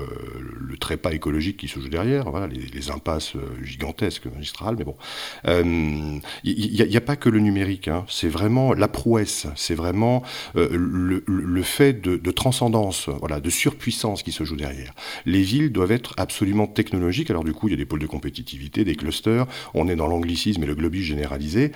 le 0.60 0.78
trépas 0.78 1.12
écologique 1.12 1.58
qui 1.58 1.68
se 1.68 1.80
joue 1.80 1.90
derrière. 1.90 2.30
Voilà 2.30 2.48
les, 2.48 2.92
impasses 2.92 3.34
gigantesques 3.64 4.26
magistrales. 4.26 4.76
Mais 4.78 4.84
bon, 4.84 4.96
il 6.44 6.88
n'y 6.90 6.98
a, 6.98 7.02
pas 7.02 7.16
que 7.16 7.30
le 7.30 7.40
numérique. 7.40 7.88
Hein. 7.88 8.06
C'est 8.10 8.28
vraiment 8.28 8.74
la 8.74 8.90
prouesse. 8.90 9.48
C'est 9.56 9.74
vraiment 9.74 10.22
le, 10.54 11.62
fait 11.64 11.94
de, 12.02 12.32
transcendance, 12.32 13.08
voilà, 13.20 13.40
de 13.40 13.50
surpuissance 13.50 14.22
qui 14.22 14.34
se 14.34 14.44
joue 14.44 14.58
derrière. 14.58 14.94
Les 15.26 15.42
villes 15.42 15.72
doivent 15.72 15.94
être 15.94 16.14
absolument 16.18 16.68
technologiques. 16.68 17.30
Alors 17.30 17.46
du 17.46 17.54
coup, 17.54 17.70
il 17.70 17.72
y 17.72 17.74
a 17.74 17.78
des 17.78 17.86
pôles 17.86 18.02
de 18.02 18.08
compétitivité, 18.08 18.84
des 18.84 18.96
clusters. 18.96 19.46
On 19.74 19.88
est 19.88 19.96
dans 19.96 20.08
l'anglicisme 20.08 20.64
et 20.64 20.68
le 20.68 20.76
globisme 20.76 21.06
généralisé. 21.06 21.72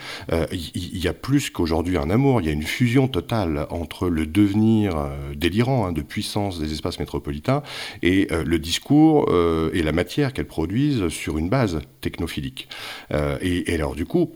Il 0.52 0.98
y 0.98 1.08
a 1.08 1.14
plus 1.14 1.50
qu'aujourd'hui 1.50 1.98
un 1.98 2.10
amour 2.10 2.37
il 2.40 2.46
y 2.46 2.50
a 2.50 2.54
une 2.54 2.64
fusion 2.64 3.08
totale 3.08 3.68
entre 3.70 4.10
le 4.10 4.26
devenir 4.26 4.98
euh, 4.98 5.34
délirant 5.36 5.88
hein, 5.88 5.92
de 5.92 6.02
puissance 6.02 6.60
des 6.60 6.72
espaces 6.72 7.00
métropolitains 7.00 7.64
et 8.02 8.28
euh, 8.32 8.44
le 8.44 8.60
discours 8.60 9.26
euh, 9.30 9.70
et 9.74 9.84
la 9.84 9.92
matière 9.92 10.34
qu'elles 10.34 10.48
produisent 10.48 11.08
sur 11.10 11.38
une 11.38 11.50
base 11.50 11.80
technophilique. 12.02 12.70
et, 13.42 13.74
alors 13.74 13.96
du 13.96 14.06
coup, 14.06 14.34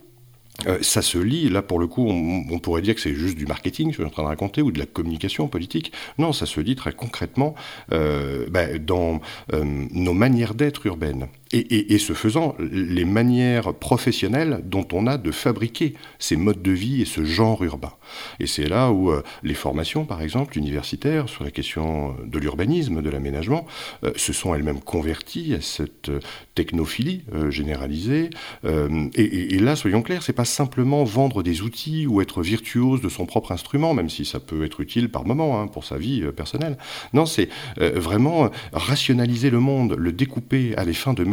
ça 0.81 1.01
se 1.01 1.17
lit, 1.17 1.49
là 1.49 1.61
pour 1.61 1.79
le 1.79 1.87
coup, 1.87 2.07
on, 2.07 2.59
pourrait 2.59 2.81
dire 2.81 2.93
que 2.95 3.01
c'est 3.01 3.15
juste 3.15 3.37
du 3.37 3.45
marketing, 3.45 3.89
je 3.89 3.95
suis 3.95 4.03
en 4.03 4.09
train 4.09 4.23
de 4.23 4.27
raconter, 4.27 4.61
ou 4.61 4.71
de 4.71 4.79
la 4.79 4.85
communication 4.85 5.47
politique. 5.47 5.91
Non, 6.17 6.33
ça 6.33 6.45
se 6.45 6.59
lit 6.59 6.75
très 6.75 6.93
concrètement 6.93 7.55
bah, 7.89 8.77
dans 8.79 9.21
nos 9.53 10.13
manières 10.13 10.53
d'être 10.53 10.85
urbaines. 10.85 11.27
Et, 11.53 11.93
et, 11.93 11.97
ce 11.97 12.13
faisant, 12.13 12.55
les 12.59 13.05
manières 13.05 13.73
professionnelles 13.73 14.61
dont 14.63 14.87
on 14.93 15.07
a 15.07 15.17
de 15.17 15.31
fabriquer 15.31 15.95
ces 16.19 16.35
modes 16.35 16.61
de 16.61 16.71
vie 16.71 17.01
et 17.01 17.05
ce 17.05 17.25
genre 17.25 17.63
urbain. 17.63 17.93
Et 18.39 18.47
c'est 18.47 18.67
là 18.67 18.91
où 18.91 19.11
les 19.43 19.53
formations, 19.53 20.05
par 20.05 20.21
exemple, 20.21 20.57
universitaires, 20.57 21.27
sur 21.29 21.43
la 21.43 21.51
question 21.51 22.15
de 22.25 22.39
l'urbanisme, 22.39 23.01
de 23.01 23.09
l'aménagement, 23.09 23.65
se 24.15 24.33
sont 24.33 24.55
elles-mêmes 24.55 24.79
converties 24.79 25.53
à 25.53 25.61
cette 25.61 26.11
technophilie 26.55 27.23
généralisée. 27.49 28.29
Et, 29.15 29.55
et, 29.55 29.59
là, 29.59 29.75
soyons 29.75 30.01
clairs, 30.01 30.23
c'est 30.23 30.33
pas 30.33 30.45
simplement 30.45 31.03
vendre 31.03 31.43
des 31.43 31.61
outils 31.61 32.07
ou 32.07 32.21
être 32.21 32.41
virtuose 32.41 33.01
de 33.01 33.09
son 33.09 33.25
propre 33.25 33.51
instrument, 33.51 33.93
même 33.93 34.09
si 34.09 34.25
ça 34.25 34.39
peut 34.39 34.63
être 34.63 34.81
utile 34.81 35.09
par 35.09 35.25
moment 35.25 35.61
hein, 35.61 35.67
pour 35.67 35.85
sa 35.85 35.97
vie 35.97 36.21
euh, 36.23 36.31
personnelle. 36.31 36.77
Non, 37.13 37.25
c'est 37.25 37.49
euh, 37.79 37.91
vraiment 37.95 38.49
rationaliser 38.73 39.49
le 39.49 39.59
monde, 39.59 39.95
le 39.97 40.11
découper 40.11 40.75
à 40.77 40.85
des 40.85 40.93
fins 40.93 41.13
de 41.13 41.23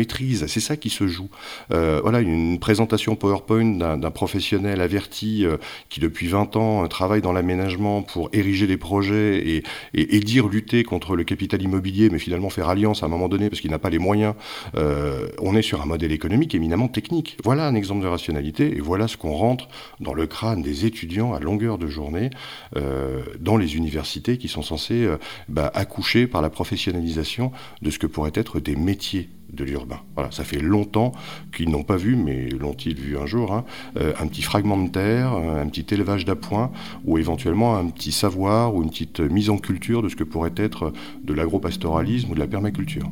C'est 0.49 0.61
ça 0.61 0.77
qui 0.77 0.91
se 0.91 1.07
joue. 1.07 1.29
Euh, 1.73 2.00
voilà, 2.03 2.21
une 2.21 2.59
présentation 2.59 3.17
PowerPoint 3.17 3.97
d'un 3.97 4.11
professionnel 4.11 4.81
averti 4.81 5.45
qui 5.88 6.00
depuis 6.00 6.27
20 6.29 6.57
ans 6.57 6.88
travaille 6.88 7.21
dans 7.21 7.33
l'aménagement 7.33 8.03
pour 8.03 8.29
ériger 8.33 8.67
des 8.67 8.77
projets 8.77 9.38
et, 9.38 9.62
et, 9.95 10.17
et, 10.17 10.21
dire 10.21 10.49
lutter 10.49 10.83
contre 10.83 11.17
le 11.17 11.25
capital 11.25 11.62
immobilier, 11.62 12.11
mais 12.11 12.19
finalement 12.19 12.50
faire 12.50 12.69
alliance 12.69 13.03
à 13.03 13.07
un 13.07 13.09
moment 13.09 13.29
donné 13.29 13.49
parce 13.49 13.61
qu'il 13.61 13.71
n'a 13.71 13.79
pas 13.79 13.91
les 13.91 13.99
moyens. 13.99 14.35
on 14.75 15.57
est 15.57 15.62
sur 15.62 15.83
un 15.83 15.87
modèle 15.87 16.12
économique 16.12 16.55
éminemment 16.55 16.88
technique. 16.88 17.37
Voilà 17.45 17.67
un 17.67 17.75
exemple 17.75 18.03
de 18.03 18.09
rationalité 18.09 18.77
et 18.77 18.81
voilà 18.81 19.09
ce 19.09 19.17
qu'on 19.17 19.33
rentre 19.33 19.69
dans 20.00 20.15
le 20.15 20.27
crâne 20.27 20.62
des 20.62 20.87
étudiants 20.87 21.33
à 21.35 21.41
longueur 21.41 21.79
de 21.79 21.87
journée 21.87 22.31
euh, 22.77 23.23
dans 23.41 23.57
les 23.57 23.77
universités 23.77 24.38
qui 24.38 24.49
sont 24.49 24.62
censés 24.62 25.05
euh, 25.05 25.19
bah, 25.49 25.71
accoucher 25.75 26.27
par 26.27 26.43
la 26.43 26.50
professionnalisation 26.50 27.53
de 27.83 27.91
ce 27.91 27.99
que 27.99 28.07
pourrait 28.07 28.33
être 28.35 28.61
des 28.61 28.77
métiers 28.77 29.29
de 29.52 29.64
l'urbain. 29.64 30.00
Voilà, 30.14 30.31
ça 30.31 30.45
fait 30.45 30.61
longtemps 30.61 31.12
qu'ils 31.55 31.71
n'ont 31.71 31.83
pas 31.83 31.97
vu, 31.97 32.17
mais 32.17 32.49
l'ont-ils 32.49 32.99
vu 32.99 33.19
un 33.19 33.26
jour, 33.26 33.52
hein, 33.52 33.64
euh, 33.97 34.12
un 34.21 34.26
petit 34.26 34.43
fragment 34.43 34.76
de 34.78 34.90
terre, 34.90 35.33
un 35.33 35.67
petit 35.69 35.87
élevage 35.95 36.25
d'appoint, 36.25 36.71
ou 37.05 37.19
éventuellement 37.19 37.76
un 37.76 37.87
petit 37.87 38.12
savoir 38.12 38.75
ou 38.75 38.83
une 38.83 38.90
petite 38.90 39.21
mise 39.21 39.50
en 39.50 39.59
culture 39.59 40.02
de 40.02 40.09
ce 40.09 40.17
que 40.17 40.25
pourrait 40.25 40.52
être 40.57 40.93
de 41.23 41.35
l'agropastoralisme 41.35 42.31
ou 42.31 42.35
de 42.35 42.40
la 42.40 42.47
permaculture. 42.47 43.11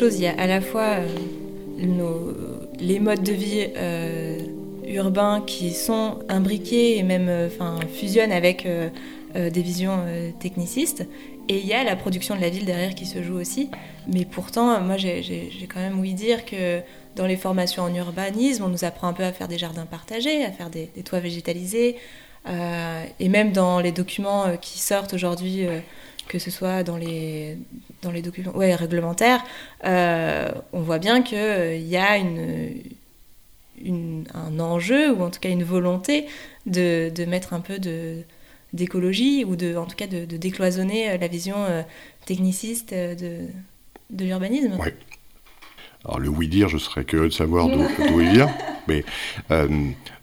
Il 0.00 0.20
y 0.20 0.28
a 0.28 0.34
à 0.38 0.46
la 0.46 0.60
fois 0.60 1.00
euh, 1.00 1.08
les 2.78 3.00
modes 3.00 3.24
de 3.24 3.32
vie 3.32 3.66
euh, 3.76 4.38
urbains 4.86 5.42
qui 5.44 5.72
sont 5.72 6.20
imbriqués 6.28 6.98
et 6.98 7.02
même 7.02 7.28
euh, 7.28 7.48
fusionnent 7.92 8.30
avec 8.30 8.66
des 9.34 9.62
visions 9.62 9.98
technicistes. 10.38 11.06
Et 11.48 11.58
il 11.58 11.66
y 11.66 11.72
a 11.72 11.82
la 11.82 11.96
production 11.96 12.36
de 12.36 12.40
la 12.40 12.48
ville 12.48 12.64
derrière 12.64 12.94
qui 12.94 13.06
se 13.06 13.22
joue 13.22 13.34
aussi. 13.34 13.70
Mais 14.06 14.24
pourtant, 14.24 14.80
moi, 14.80 14.96
j'ai 14.96 15.50
quand 15.72 15.80
même 15.80 15.98
ouï 15.98 16.14
dire 16.14 16.44
que 16.44 16.80
dans 17.16 17.26
les 17.26 17.36
formations 17.36 17.82
en 17.82 17.94
urbanisme, 17.94 18.64
on 18.64 18.68
nous 18.68 18.84
apprend 18.84 19.08
un 19.08 19.12
peu 19.12 19.24
à 19.24 19.32
faire 19.32 19.48
des 19.48 19.58
jardins 19.58 19.86
partagés, 19.86 20.44
à 20.44 20.52
faire 20.52 20.70
des 20.70 20.86
toits 21.04 21.20
végétalisés. 21.20 21.96
et 22.46 23.28
même 23.28 23.52
dans 23.52 23.80
les 23.80 23.92
documents 23.92 24.44
qui 24.60 24.78
sortent 24.78 25.14
aujourd'hui 25.14 25.66
que 26.28 26.38
ce 26.38 26.50
soit 26.50 26.82
dans 26.82 26.96
les, 26.96 27.56
dans 28.02 28.10
les 28.10 28.22
documents 28.22 28.54
ouais, 28.54 28.74
réglementaires, 28.74 29.42
euh, 29.84 30.50
on 30.72 30.80
voit 30.80 30.98
bien 30.98 31.22
qu'il 31.22 31.38
euh, 31.38 31.76
y 31.76 31.96
a 31.96 32.16
une, 32.16 32.74
une, 33.82 34.24
un 34.34 34.60
enjeu, 34.60 35.12
ou 35.12 35.22
en 35.22 35.30
tout 35.30 35.40
cas 35.40 35.48
une 35.48 35.64
volonté, 35.64 36.26
de, 36.66 37.10
de 37.14 37.24
mettre 37.24 37.52
un 37.52 37.60
peu 37.60 37.78
de 37.78 38.22
d'écologie 38.74 39.46
ou 39.46 39.56
de 39.56 39.76
en 39.76 39.86
tout 39.86 39.96
cas 39.96 40.06
de, 40.06 40.26
de 40.26 40.36
décloisonner 40.36 41.16
la 41.16 41.26
vision 41.26 41.56
euh, 41.56 41.80
techniciste 42.26 42.92
de, 42.92 43.46
de 44.10 44.24
l'urbanisme. 44.26 44.76
Oui. 44.78 44.90
Alors 46.04 46.20
le 46.20 46.28
oui-dire, 46.28 46.68
je 46.68 46.76
serais 46.76 47.04
curieux 47.04 47.28
de 47.28 47.34
savoir 47.34 47.68
d'où 47.68 48.20
il 48.20 48.30
vient. 48.30 48.54
Mais 48.88 49.04
il 49.50 49.54
euh, 49.54 49.68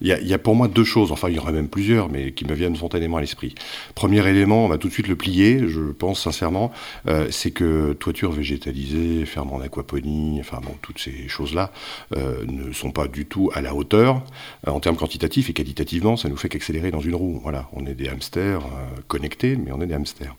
y, 0.01 0.07
y, 0.07 0.34
a 0.34 0.38
pour 0.38 0.55
moi 0.55 0.67
deux 0.67 0.84
choses, 0.84 1.12
enfin 1.12 1.29
il 1.29 1.36
y 1.36 1.39
en 1.39 1.43
aurait 1.43 1.53
même 1.53 1.67
plusieurs, 1.67 2.10
mais 2.10 2.31
qui 2.31 2.45
me 2.45 2.53
viennent 2.53 2.75
spontanément 2.75 3.17
à 3.17 3.22
l'esprit. 3.22 3.55
Premier 3.93 4.27
élément, 4.27 4.65
on 4.65 4.67
va 4.67 4.77
tout 4.77 4.88
de 4.88 4.93
suite 4.93 5.07
le 5.07 5.15
plier, 5.15 5.67
je 5.67 5.91
pense 5.91 6.22
sincèrement, 6.24 6.72
euh, 7.07 7.27
c'est 7.31 7.51
que 7.51 7.93
toiture 7.93 8.31
végétalisée, 8.31 9.25
ferme 9.25 9.53
en 9.53 9.62
aquaponie, 9.62 10.38
enfin 10.39 10.60
bon, 10.63 10.75
toutes 10.81 11.00
ces 11.00 11.27
choses-là 11.27 11.72
euh, 12.15 12.43
ne 12.48 12.74
sont 12.74 12.91
pas 12.91 13.07
du 13.07 13.25
tout 13.25 13.51
à 13.53 13.62
la 13.62 13.75
hauteur 13.75 14.24
en 14.67 14.79
termes 14.79 14.95
quantitatifs 14.95 15.50
et 15.50 15.53
qualitativement, 15.53 16.17
ça 16.17 16.29
nous 16.29 16.38
fait 16.38 16.50
qu'accélérer 16.50 16.91
dans 16.91 17.00
une 17.00 17.15
roue. 17.15 17.39
Voilà, 17.43 17.69
on 17.74 17.86
est 17.86 17.93
des 17.93 18.10
hamsters 18.10 18.62
connectés, 19.07 19.55
mais 19.55 19.72
on 19.72 19.81
est 19.81 19.88
des 19.88 19.93
hamsters. 19.93 20.36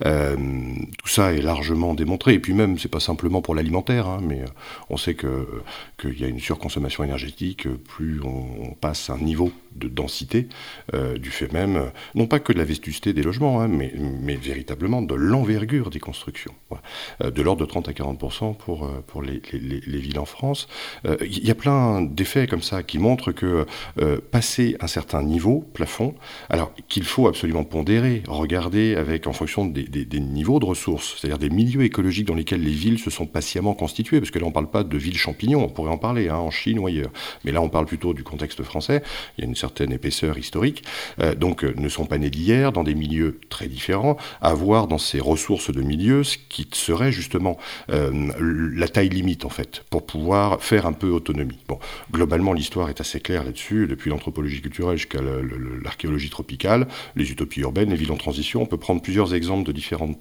tout 0.00 1.08
ça 1.08 1.32
est 1.32 1.42
largement 1.42 1.94
démontré. 1.94 2.34
Et 2.34 2.38
puis 2.38 2.52
même, 2.52 2.78
c'est 2.78 2.88
pas 2.88 3.00
simplement 3.00 3.42
pour 3.42 3.54
l'alimentaire, 3.54 4.06
hein, 4.06 4.20
mais 4.22 4.42
on 4.88 4.96
sait 4.96 5.14
que 5.14 5.46
qu'il 6.00 6.18
y 6.20 6.24
a 6.24 6.28
une 6.28 6.40
surconsommation 6.40 7.04
énergétique. 7.04 7.59
Plus 7.68 8.20
on, 8.22 8.74
passe 8.80 9.10
un 9.10 9.18
niveau 9.18 9.52
de 9.74 9.88
densité, 9.88 10.48
du 11.16 11.30
fait 11.30 11.52
même, 11.52 11.90
non 12.14 12.26
pas 12.26 12.40
que 12.40 12.52
de 12.52 12.58
la 12.58 12.64
vétusté 12.64 13.12
des 13.12 13.22
logements, 13.22 13.60
hein, 13.60 13.68
mais, 13.68 14.36
véritablement 14.36 15.02
de 15.02 15.14
l'envergure 15.14 15.90
des 15.90 16.00
constructions, 16.00 16.54
de 17.22 17.42
l'ordre 17.42 17.60
de 17.60 17.66
30 17.66 17.88
à 17.88 17.92
40 17.92 18.18
pour 18.58 18.90
pour 19.06 19.22
les, 19.22 19.42
les, 19.52 19.80
les 19.80 19.98
villes 19.98 20.18
en 20.18 20.24
France. 20.24 20.68
Il 21.04 21.44
y 21.44 21.50
a 21.50 21.54
plein 21.54 22.00
d'effets 22.00 22.46
comme 22.46 22.62
ça 22.62 22.82
qui 22.82 22.98
montrent 22.98 23.32
que 23.32 23.66
passer 24.30 24.76
un 24.80 24.86
certain 24.86 25.22
niveau, 25.22 25.64
plafond, 25.74 26.14
alors 26.48 26.72
qu'il 26.88 27.04
faut 27.04 27.28
absolument 27.28 27.64
pondérer, 27.64 28.22
regarder 28.28 28.94
avec 28.96 29.26
en 29.26 29.32
fonction 29.32 29.66
des, 29.66 30.20
niveaux 30.20 30.58
de 30.58 30.64
ressources, 30.64 31.16
c'est-à-dire 31.18 31.38
des 31.38 31.50
milieux 31.50 31.82
écologiques 31.82 32.26
dans 32.26 32.34
lesquels 32.34 32.62
les 32.62 32.70
villes 32.70 32.98
se 32.98 33.10
sont 33.10 33.26
patiemment 33.26 33.74
constituées, 33.74 34.20
parce 34.20 34.30
que 34.30 34.38
là 34.38 34.44
on 34.44 34.48
ne 34.48 34.54
parle 34.54 34.70
pas 34.70 34.84
de 34.84 34.98
villes 34.98 35.16
champignons, 35.16 35.64
on 35.64 35.68
pourrait 35.68 35.90
en 35.90 35.98
parler 35.98 36.28
hein, 36.28 36.36
en 36.36 36.50
Chine 36.50 36.78
ou 36.78 36.86
ailleurs, 36.86 37.10
là 37.52 37.62
on 37.62 37.68
parle 37.68 37.86
plutôt 37.86 38.14
du 38.14 38.22
contexte 38.22 38.62
français, 38.62 39.02
il 39.36 39.42
y 39.42 39.44
a 39.44 39.48
une 39.48 39.56
certaine 39.56 39.92
épaisseur 39.92 40.38
historique, 40.38 40.84
euh, 41.20 41.34
donc 41.34 41.64
euh, 41.64 41.74
ne 41.76 41.88
sont 41.88 42.06
pas 42.06 42.18
nés 42.18 42.30
d'hier, 42.30 42.72
dans 42.72 42.84
des 42.84 42.94
milieux 42.94 43.40
très 43.48 43.68
différents, 43.68 44.16
avoir 44.40 44.86
dans 44.86 44.98
ces 44.98 45.20
ressources 45.20 45.70
de 45.70 45.82
milieux 45.82 46.24
ce 46.24 46.38
qui 46.48 46.68
serait 46.72 47.12
justement 47.12 47.58
euh, 47.90 48.30
la 48.40 48.88
taille 48.88 49.08
limite 49.08 49.44
en 49.44 49.50
fait, 49.50 49.84
pour 49.90 50.06
pouvoir 50.06 50.62
faire 50.62 50.86
un 50.86 50.92
peu 50.92 51.08
autonomie. 51.08 51.58
Globalement 52.12 52.52
l'histoire 52.52 52.88
est 52.88 53.00
assez 53.00 53.20
claire 53.20 53.44
là-dessus, 53.44 53.86
depuis 53.86 54.10
l'anthropologie 54.10 54.60
culturelle 54.60 54.96
jusqu'à 54.96 55.20
l'archéologie 55.82 56.30
tropicale, 56.30 56.86
les 57.16 57.30
utopies 57.30 57.60
urbaines, 57.60 57.90
les 57.90 57.96
villes 57.96 58.12
en 58.12 58.16
transition. 58.16 58.62
On 58.62 58.66
peut 58.66 58.76
prendre 58.76 59.02
plusieurs 59.02 59.34
exemples 59.34 59.66
de 59.66 59.72
différents 59.72 60.14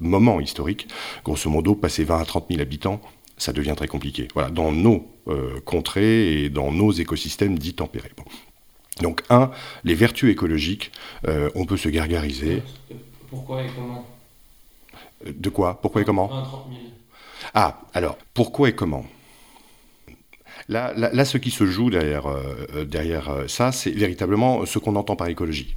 moments 0.00 0.40
historiques. 0.40 0.88
Grosso 1.24 1.48
modo, 1.50 1.74
passer 1.74 2.04
20 2.04 2.20
à 2.20 2.24
30 2.24 2.46
000 2.50 2.60
habitants, 2.60 3.00
ça 3.36 3.52
devient 3.52 3.74
très 3.76 3.88
compliqué. 3.88 4.28
Voilà, 4.34 4.50
dans 4.50 4.72
nos 4.72 5.08
euh, 5.28 5.60
contrées 5.64 6.44
et 6.44 6.50
dans 6.50 6.70
nos 6.70 6.92
écosystèmes 6.92 7.58
dits 7.58 7.74
tempérés. 7.74 8.12
Donc, 9.00 9.22
un, 9.30 9.50
les 9.82 9.94
vertus 9.94 10.30
écologiques, 10.30 10.92
euh, 11.26 11.50
on 11.54 11.66
peut 11.66 11.76
se 11.76 11.88
gargariser. 11.88 12.62
Pourquoi 13.28 13.62
et 13.62 13.70
comment? 13.74 14.06
De 15.26 15.48
quoi? 15.48 15.80
Pourquoi 15.80 16.02
et 16.02 16.04
comment? 16.04 16.26
20 16.28 16.38
à 16.38 16.42
30 16.42 16.66
000. 16.70 16.80
Ah, 17.54 17.80
alors, 17.92 18.18
pourquoi 18.34 18.68
et 18.68 18.74
comment? 18.74 19.04
Là, 20.68 20.94
là, 20.94 21.24
ce 21.24 21.36
qui 21.36 21.50
se 21.50 21.66
joue 21.66 21.90
derrière, 21.90 22.26
euh, 22.26 22.84
derrière 22.84 23.44
ça, 23.48 23.72
c'est 23.72 23.90
véritablement 23.90 24.64
ce 24.64 24.78
qu'on 24.78 24.96
entend 24.96 25.16
par 25.16 25.28
écologie. 25.28 25.76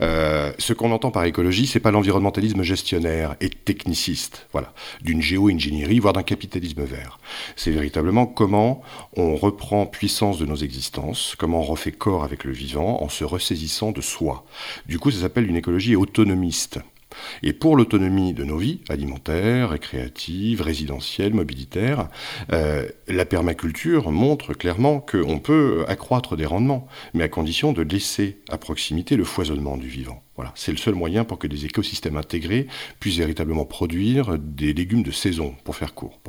Euh, 0.00 0.52
ce 0.58 0.72
qu'on 0.72 0.92
entend 0.92 1.10
par 1.10 1.24
écologie, 1.24 1.66
c'est 1.66 1.80
pas 1.80 1.90
l'environnementalisme 1.90 2.62
gestionnaire 2.62 3.36
et 3.40 3.48
techniciste, 3.50 4.46
voilà, 4.52 4.72
d'une 5.02 5.22
géo-ingénierie, 5.22 5.98
voire 5.98 6.12
d'un 6.12 6.22
capitalisme 6.22 6.84
vert. 6.84 7.18
C'est 7.56 7.70
véritablement 7.70 8.26
comment 8.26 8.82
on 9.16 9.36
reprend 9.36 9.86
puissance 9.86 10.38
de 10.38 10.46
nos 10.46 10.56
existences, 10.56 11.34
comment 11.38 11.60
on 11.60 11.64
refait 11.64 11.92
corps 11.92 12.24
avec 12.24 12.44
le 12.44 12.52
vivant 12.52 13.02
en 13.02 13.08
se 13.08 13.24
ressaisissant 13.24 13.92
de 13.92 14.00
soi. 14.00 14.44
Du 14.86 14.98
coup, 14.98 15.10
ça 15.10 15.20
s'appelle 15.20 15.48
une 15.48 15.56
écologie 15.56 15.96
autonomiste. 15.96 16.80
Et 17.42 17.52
pour 17.52 17.76
l'autonomie 17.76 18.32
de 18.32 18.44
nos 18.44 18.58
vies, 18.58 18.80
alimentaires, 18.88 19.70
récréatives, 19.70 20.62
résidentielles, 20.62 21.34
mobilitaires, 21.34 22.08
euh, 22.52 22.88
la 23.08 23.24
permaculture 23.24 24.10
montre 24.10 24.54
clairement 24.54 25.00
qu'on 25.00 25.38
peut 25.38 25.84
accroître 25.88 26.36
des 26.36 26.46
rendements, 26.46 26.86
mais 27.14 27.24
à 27.24 27.28
condition 27.28 27.72
de 27.72 27.82
laisser 27.82 28.40
à 28.48 28.58
proximité 28.58 29.16
le 29.16 29.24
foisonnement 29.24 29.76
du 29.76 29.88
vivant. 29.88 30.22
Voilà, 30.36 30.52
c'est 30.54 30.72
le 30.72 30.76
seul 30.76 30.94
moyen 30.94 31.24
pour 31.24 31.38
que 31.38 31.46
des 31.46 31.64
écosystèmes 31.64 32.16
intégrés 32.16 32.66
puissent 33.00 33.18
véritablement 33.18 33.64
produire 33.64 34.38
des 34.38 34.74
légumes 34.74 35.02
de 35.02 35.10
saison, 35.10 35.54
pour 35.64 35.76
faire 35.76 35.94
court. 35.94 36.20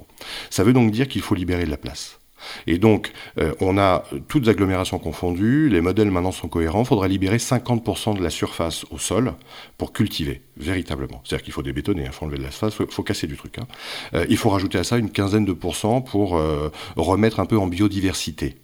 Ça 0.49 0.63
veut 0.63 0.73
donc 0.73 0.91
dire 0.91 1.07
qu'il 1.07 1.21
faut 1.21 1.35
libérer 1.35 1.65
de 1.65 1.71
la 1.71 1.77
place. 1.77 2.16
Et 2.65 2.77
donc, 2.77 3.11
euh, 3.39 3.53
on 3.59 3.77
a 3.77 4.03
toutes 4.27 4.47
agglomérations 4.47 4.99
confondues, 4.99 5.69
les 5.69 5.81
modèles 5.81 6.11
maintenant 6.11 6.31
sont 6.31 6.47
cohérents, 6.47 6.81
il 6.81 6.87
faudra 6.87 7.07
libérer 7.07 7.37
50% 7.37 8.17
de 8.17 8.23
la 8.23 8.29
surface 8.29 8.85
au 8.91 8.97
sol 8.97 9.33
pour 9.77 9.93
cultiver, 9.93 10.41
véritablement. 10.57 11.21
C'est-à-dire 11.23 11.43
qu'il 11.43 11.53
faut 11.53 11.63
débétonner, 11.63 12.03
il 12.03 12.07
hein, 12.07 12.11
faut 12.11 12.25
enlever 12.25 12.37
de 12.37 12.43
la 12.43 12.51
surface, 12.51 12.75
il 12.79 12.91
faut, 12.91 13.03
casser 13.03 13.27
du 13.27 13.37
truc. 13.37 13.57
Hein. 13.59 13.67
Euh, 14.13 14.25
il 14.29 14.37
faut 14.37 14.49
rajouter 14.49 14.77
à 14.77 14.83
ça 14.83 14.97
une 14.97 15.11
quinzaine 15.11 15.45
de 15.45 15.53
pourcents 15.53 16.01
pour 16.01 16.37
euh, 16.37 16.71
remettre 16.95 17.39
un 17.39 17.45
peu 17.45 17.57
en 17.57 17.67
biodiversité. 17.67 18.55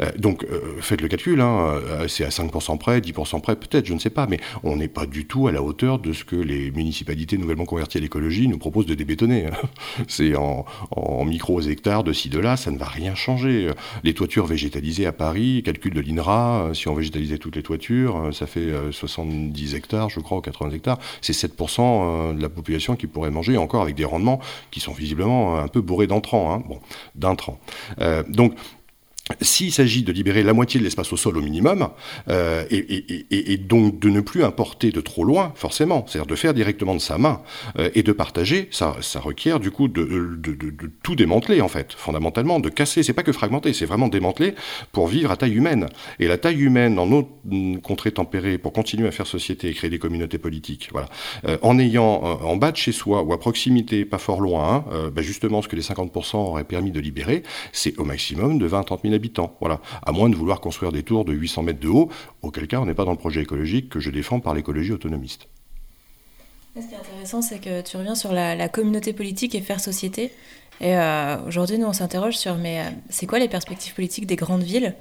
Euh, 0.00 0.10
donc 0.16 0.44
euh, 0.44 0.80
faites 0.80 1.00
le 1.00 1.08
calcul, 1.08 1.40
hein, 1.40 1.80
euh, 1.82 2.08
c'est 2.08 2.24
à 2.24 2.28
5% 2.28 2.78
près, 2.78 3.00
10% 3.00 3.40
près, 3.40 3.56
peut-être, 3.56 3.86
je 3.86 3.94
ne 3.94 3.98
sais 3.98 4.10
pas, 4.10 4.26
mais 4.26 4.38
on 4.62 4.76
n'est 4.76 4.88
pas 4.88 5.06
du 5.06 5.26
tout 5.26 5.48
à 5.48 5.52
la 5.52 5.62
hauteur 5.62 5.98
de 5.98 6.12
ce 6.12 6.24
que 6.24 6.36
les 6.36 6.70
municipalités 6.70 7.38
nouvellement 7.38 7.64
converties 7.64 7.98
à 7.98 8.00
l'écologie 8.00 8.48
nous 8.48 8.58
proposent 8.58 8.86
de 8.86 8.94
débétonner. 8.94 9.46
C'est 10.08 10.36
en, 10.36 10.64
en 10.90 11.24
micro-hectares 11.24 12.04
de 12.04 12.12
ci, 12.12 12.28
de 12.28 12.38
là, 12.38 12.56
ça 12.56 12.70
ne 12.70 12.78
va 12.78 12.86
rien 12.86 13.14
changer. 13.14 13.72
Les 14.04 14.14
toitures 14.14 14.46
végétalisées 14.46 15.06
à 15.06 15.12
Paris, 15.12 15.62
calcul 15.64 15.94
de 15.94 16.00
l'INRA, 16.00 16.70
si 16.74 16.88
on 16.88 16.94
végétalisait 16.94 17.38
toutes 17.38 17.56
les 17.56 17.62
toitures, 17.62 18.30
ça 18.32 18.46
fait 18.46 18.72
70 18.90 19.74
hectares, 19.74 20.10
je 20.10 20.20
crois, 20.20 20.38
ou 20.38 20.40
80 20.40 20.70
hectares, 20.70 20.98
c'est 21.20 21.32
7% 21.32 22.36
de 22.36 22.42
la 22.42 22.48
population 22.48 22.96
qui 22.96 23.06
pourrait 23.06 23.30
manger, 23.30 23.56
encore 23.56 23.82
avec 23.82 23.94
des 23.94 24.04
rendements 24.04 24.40
qui 24.70 24.80
sont 24.80 24.92
visiblement 24.92 25.58
un 25.58 25.68
peu 25.68 25.80
bourrés 25.80 26.06
d'entrants, 26.06 26.54
hein, 26.54 26.76
d'intrants. 27.14 27.58
donc 28.28 28.54
s'il 29.40 29.72
s'agit 29.72 30.02
de 30.02 30.12
libérer 30.12 30.42
la 30.42 30.52
moitié 30.52 30.80
de 30.80 30.84
l'espace 30.84 31.12
au 31.12 31.16
sol 31.16 31.36
au 31.36 31.40
minimum, 31.40 31.88
euh, 32.28 32.64
et, 32.70 33.56
donc 33.58 33.98
de 33.98 34.08
ne 34.08 34.20
plus 34.20 34.44
importer 34.44 34.90
de 34.90 35.00
trop 35.00 35.24
loin, 35.24 35.52
forcément, 35.54 36.04
c'est-à-dire 36.06 36.26
de 36.26 36.34
faire 36.34 36.54
directement 36.54 36.94
de 36.94 37.00
sa 37.00 37.18
main 37.18 37.42
euh, 37.78 37.90
et 37.94 38.02
de 38.02 38.12
partager, 38.12 38.68
ça, 38.70 38.96
ça 39.00 39.20
requiert 39.20 39.60
du 39.60 39.70
coup 39.70 39.88
de, 39.88 40.38
tout 41.02 41.14
démanteler 41.14 41.60
en 41.60 41.68
fait, 41.68 41.92
fondamentalement, 41.92 42.60
de 42.60 42.68
casser. 42.68 43.02
C'est 43.02 43.12
pas 43.12 43.22
que 43.22 43.32
fragmenter, 43.32 43.72
c'est 43.72 43.86
vraiment 43.86 44.08
démanteler 44.08 44.54
pour 44.92 45.08
vivre 45.08 45.30
à 45.30 45.36
taille 45.36 45.54
humaine. 45.54 45.88
Et 46.18 46.28
la 46.28 46.38
taille 46.38 46.60
humaine 46.60 46.94
dans 46.94 47.06
nos 47.06 47.28
contrées 47.82 48.12
tempérées, 48.12 48.58
pour 48.58 48.72
continuer 48.72 49.08
à 49.08 49.10
faire 49.10 49.26
société 49.26 49.68
et 49.68 49.74
créer 49.74 49.90
des 49.90 49.98
communautés 49.98 50.38
politiques, 50.38 50.88
voilà, 50.92 51.08
euh, 51.46 51.58
en 51.62 51.78
ayant 51.78 52.22
en 52.22 52.56
bas 52.56 52.72
de 52.72 52.76
chez 52.76 52.92
soi 52.92 53.22
ou 53.22 53.32
à 53.32 53.38
proximité, 53.38 54.04
pas 54.04 54.18
fort 54.18 54.40
loin, 54.40 54.84
hein, 54.90 55.10
bah, 55.14 55.22
justement 55.22 55.62
ce 55.62 55.68
que 55.68 55.76
les 55.76 55.82
50% 55.82 56.36
auraient 56.36 56.64
permis 56.64 56.90
de 56.90 57.00
libérer, 57.00 57.42
c'est 57.72 57.98
au 57.98 58.04
maximum 58.04 58.58
de 58.58 58.68
20-30 58.68 59.02
000 59.02 59.17
habitants. 59.18 59.56
Voilà. 59.60 59.80
À 60.02 60.12
moins 60.12 60.30
de 60.30 60.36
vouloir 60.36 60.60
construire 60.60 60.92
des 60.92 61.02
tours 61.02 61.24
de 61.24 61.32
800 61.32 61.64
mètres 61.64 61.80
de 61.80 61.88
haut, 61.88 62.08
auquel 62.42 62.66
cas 62.66 62.80
on 62.80 62.86
n'est 62.86 62.94
pas 62.94 63.04
dans 63.04 63.12
le 63.12 63.18
projet 63.18 63.42
écologique 63.42 63.90
que 63.90 64.00
je 64.00 64.10
défends 64.10 64.40
par 64.40 64.54
l'écologie 64.54 64.92
autonomiste. 64.92 65.48
Ce 66.76 66.86
qui 66.86 66.94
est 66.94 66.98
intéressant, 66.98 67.42
c'est 67.42 67.58
que 67.58 67.80
tu 67.82 67.96
reviens 67.96 68.14
sur 68.14 68.32
la, 68.32 68.68
communauté 68.68 69.12
politique 69.12 69.54
et 69.54 69.60
faire 69.60 69.80
société. 69.80 70.32
Et 70.80 70.96
euh, 70.96 71.36
aujourd'hui, 71.46 71.78
nous, 71.78 71.86
on 71.86 71.92
s'interroge 71.92 72.36
sur 72.36 72.56
mais 72.56 72.80
euh, 72.80 72.90
c'est 73.10 73.26
quoi 73.26 73.40
les 73.40 73.48
perspectives 73.48 73.94
politiques 73.94 74.26
des 74.26 74.36
grandes 74.36 74.62
villes? 74.62 74.94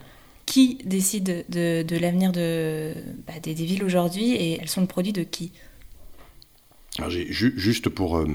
Qui 0.48 0.80
décide 0.86 1.46
de, 1.50 2.00
l'avenir 2.00 2.32
de, 2.32 2.94
bah, 3.28 3.34
des, 3.44 3.54
villes 3.54 3.84
aujourd'hui 3.84 4.32
et 4.32 4.58
elles 4.62 4.70
sont 4.70 4.82
le 4.82 4.88
produit 4.88 5.12
de 5.12 5.24
qui? 5.24 5.52
Juste 7.10 7.90
pour 7.90 8.18
euh, 8.18 8.28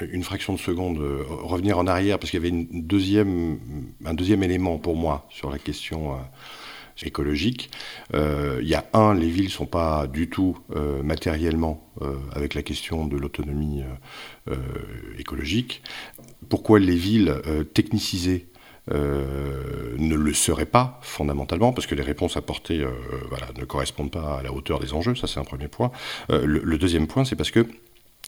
une 0.00 0.22
fraction 0.22 0.52
de 0.52 0.58
seconde 0.58 0.98
euh, 0.98 1.24
revenir 1.28 1.78
en 1.78 1.86
arrière 1.86 2.18
parce 2.18 2.30
qu'il 2.30 2.42
y 2.42 2.46
avait 2.46 2.56
un 4.04 4.14
deuxième 4.14 4.42
élément 4.42 4.78
pour 4.78 4.96
moi 4.96 5.26
sur 5.30 5.50
la 5.50 5.58
question 5.58 6.12
euh, 6.12 6.16
écologique. 7.02 7.70
Euh, 8.14 8.58
il 8.62 8.68
y 8.68 8.74
a 8.74 8.84
un, 8.92 9.14
les 9.14 9.28
villes 9.28 9.46
ne 9.46 9.50
sont 9.50 9.66
pas 9.66 10.06
du 10.06 10.28
tout 10.28 10.56
matériellement 11.02 11.82
avec 12.32 12.54
la 12.54 12.62
question 12.62 13.06
de 13.06 13.18
l'autonomie 13.18 13.82
écologique. 15.18 15.82
Pourquoi 16.48 16.78
les 16.78 16.96
villes 16.96 17.34
technicisées 17.74 18.48
ne 18.90 20.14
le 20.14 20.32
seraient 20.32 20.64
pas 20.64 20.98
fondamentalement, 21.02 21.74
parce 21.74 21.86
que 21.86 21.94
les 21.94 22.02
réponses 22.02 22.38
apportées 22.38 22.86
ne 23.58 23.64
correspondent 23.66 24.10
pas 24.10 24.38
à 24.38 24.42
la 24.42 24.52
hauteur 24.52 24.80
des 24.80 24.94
enjeux, 24.94 25.14
ça 25.14 25.26
c'est 25.26 25.40
un 25.40 25.44
premier 25.44 25.68
point. 25.68 25.90
le, 26.30 26.78
deuxième 26.78 27.06
point, 27.06 27.26
c'est 27.26 27.36
parce 27.36 27.50
que 27.50 27.66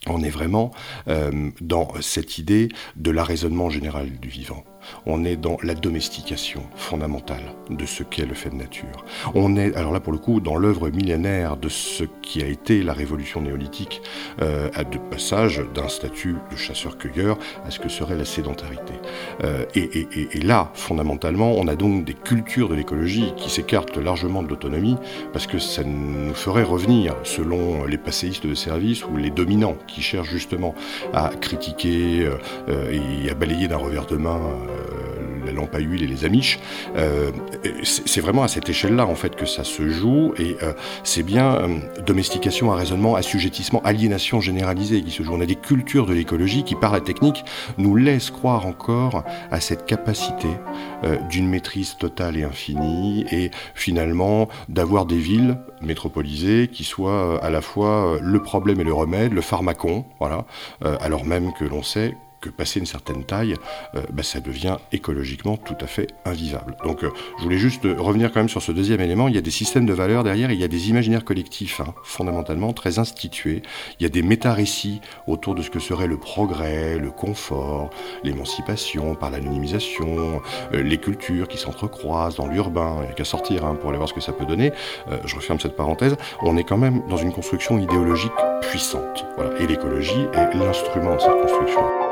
on 0.06 0.22
est 0.22 0.30
vraiment 0.30 0.70
euh, 1.08 1.50
dans 1.60 1.88
cette 2.00 2.38
idée 2.38 2.68
de 2.96 3.10
l'arraisonnement 3.10 3.70
général 3.70 4.18
du 4.18 4.28
vivant. 4.28 4.64
On 5.06 5.24
est 5.24 5.36
dans 5.36 5.58
la 5.62 5.74
domestication 5.74 6.62
fondamentale 6.76 7.42
de 7.70 7.86
ce 7.86 8.02
qu'est 8.02 8.26
le 8.26 8.34
fait 8.34 8.50
de 8.50 8.56
nature. 8.56 9.04
On 9.34 9.56
est, 9.56 9.74
alors 9.76 9.92
là 9.92 10.00
pour 10.00 10.12
le 10.12 10.18
coup, 10.18 10.40
dans 10.40 10.56
l'œuvre 10.56 10.90
millénaire 10.90 11.56
de 11.56 11.68
ce 11.68 12.04
qui 12.22 12.42
a 12.42 12.46
été 12.46 12.82
la 12.82 12.92
révolution 12.92 13.40
néolithique, 13.40 14.02
euh, 14.42 14.68
à 14.74 14.84
de 14.84 14.98
passage 14.98 15.62
d'un 15.74 15.88
statut 15.88 16.36
de 16.50 16.56
chasseur-cueilleur 16.56 17.38
à 17.66 17.70
ce 17.70 17.78
que 17.78 17.88
serait 17.88 18.16
la 18.16 18.24
sédentarité. 18.24 18.94
Euh, 19.44 19.64
et, 19.74 20.40
là, 20.40 20.70
fondamentalement, 20.74 21.52
on 21.52 21.68
a 21.68 21.76
donc 21.76 22.04
des 22.04 22.14
cultures 22.14 22.68
de 22.68 22.74
l'écologie 22.74 23.32
qui 23.36 23.50
s'écartent 23.50 23.96
largement 23.96 24.42
de 24.42 24.48
l'autonomie, 24.48 24.96
parce 25.32 25.46
que 25.46 25.58
ça 25.58 25.82
nous 25.84 26.34
ferait 26.34 26.62
revenir, 26.62 27.14
selon 27.24 27.84
les 27.84 27.98
passéistes 27.98 28.46
de 28.46 28.54
service 28.54 29.04
ou 29.04 29.16
les 29.16 29.30
dominants 29.30 29.76
qui 29.86 30.02
cherchent 30.02 30.30
justement 30.30 30.74
à 31.12 31.30
critiquer 31.40 32.28
euh, 32.68 32.90
et 33.24 33.30
à 33.30 33.34
balayer 33.34 33.68
d'un 33.68 33.76
revers 33.76 34.06
de 34.06 34.16
main 34.16 34.40
la 35.44 35.52
lampe 35.52 35.74
à 35.74 35.78
huile 35.78 36.02
et 36.02 36.06
les 36.06 36.24
amiches. 36.24 36.58
c'est 37.82 38.20
vraiment 38.20 38.42
à 38.42 38.48
cette 38.48 38.68
échelle-là 38.68 39.06
en 39.06 39.14
fait 39.14 39.34
que 39.34 39.46
ça 39.46 39.64
se 39.64 39.88
joue 39.88 40.32
et 40.38 40.56
c'est 41.04 41.22
bien 41.22 41.68
domestication, 42.06 42.70
raisonnement, 42.70 43.14
assujettissement, 43.14 43.80
aliénation 43.82 44.40
généralisée 44.40 45.02
qui 45.02 45.10
se 45.10 45.22
joue. 45.22 45.34
On 45.34 45.40
a 45.40 45.46
des 45.46 45.54
cultures 45.54 46.06
de 46.06 46.12
l'écologie 46.12 46.64
qui, 46.64 46.74
par 46.74 46.92
la 46.92 47.00
technique, 47.00 47.44
nous 47.78 47.96
laissent 47.96 48.30
croire 48.30 48.66
encore 48.66 49.24
à 49.50 49.60
cette 49.60 49.86
capacité 49.86 50.48
d'une 51.30 51.48
maîtrise 51.48 51.96
totale 51.96 52.36
et 52.36 52.44
infinie 52.44 53.24
et 53.30 53.50
finalement 53.74 54.48
d'avoir 54.68 55.06
des 55.06 55.18
villes 55.18 55.58
métropolisées 55.80 56.68
qui 56.68 56.84
soient 56.84 57.42
à 57.42 57.50
la 57.50 57.60
fois 57.60 58.18
le 58.20 58.42
problème 58.42 58.80
et 58.80 58.84
le 58.84 58.92
remède, 58.92 59.32
le 59.32 59.40
pharmacon, 59.40 60.04
voilà, 60.18 60.44
alors 61.00 61.24
même 61.24 61.52
que 61.58 61.64
l'on 61.64 61.82
sait 61.82 62.14
que 62.40 62.50
passer 62.50 62.80
une 62.80 62.86
certaine 62.86 63.24
taille, 63.24 63.54
euh, 63.94 64.02
bah, 64.12 64.22
ça 64.22 64.40
devient 64.40 64.76
écologiquement 64.92 65.56
tout 65.56 65.76
à 65.80 65.86
fait 65.86 66.08
invivable. 66.24 66.76
Donc 66.84 67.04
euh, 67.04 67.10
je 67.38 67.44
voulais 67.44 67.58
juste 67.58 67.84
revenir 67.84 68.32
quand 68.32 68.40
même 68.40 68.48
sur 68.48 68.62
ce 68.62 68.72
deuxième 68.72 69.00
élément. 69.00 69.28
Il 69.28 69.34
y 69.34 69.38
a 69.38 69.42
des 69.42 69.50
systèmes 69.50 69.86
de 69.86 69.92
valeurs 69.92 70.24
derrière, 70.24 70.50
il 70.50 70.58
y 70.58 70.64
a 70.64 70.68
des 70.68 70.90
imaginaires 70.90 71.24
collectifs, 71.24 71.80
hein, 71.80 71.94
fondamentalement 72.04 72.72
très 72.72 72.98
institués. 72.98 73.62
Il 73.98 74.02
y 74.02 74.06
a 74.06 74.08
des 74.08 74.22
méta-récits 74.22 75.00
autour 75.26 75.54
de 75.54 75.62
ce 75.62 75.70
que 75.70 75.80
serait 75.80 76.06
le 76.06 76.16
progrès, 76.16 76.98
le 76.98 77.10
confort, 77.10 77.90
l'émancipation 78.22 79.14
par 79.14 79.30
l'anonymisation, 79.30 80.40
euh, 80.72 80.82
les 80.82 80.98
cultures 80.98 81.48
qui 81.48 81.58
s'entrecroisent 81.58 82.36
dans 82.36 82.46
l'urbain. 82.46 82.98
Il 83.00 83.06
n'y 83.06 83.12
a 83.12 83.14
qu'à 83.14 83.24
sortir 83.24 83.64
hein, 83.64 83.74
pour 83.74 83.90
aller 83.90 83.98
voir 83.98 84.08
ce 84.08 84.14
que 84.14 84.20
ça 84.20 84.32
peut 84.32 84.46
donner. 84.46 84.72
je 85.24 85.34
referme 85.34 85.60
cette 85.60 85.76
parenthèse. 85.76 86.16
On 86.42 86.56
est 86.56 86.64
quand 86.64 86.76
même 86.76 87.02
dans 87.08 87.16
une 87.16 87.32
construction 87.32 87.78
idéologique 87.78 88.32
puissante. 88.62 89.26
Voilà. 89.36 89.58
Et 89.60 89.66
l'écologie 89.66 90.26
est 90.32 90.54
l'instrument 90.54 91.14
de 91.14 91.20
cette 91.20 91.40
construction. 91.42 92.07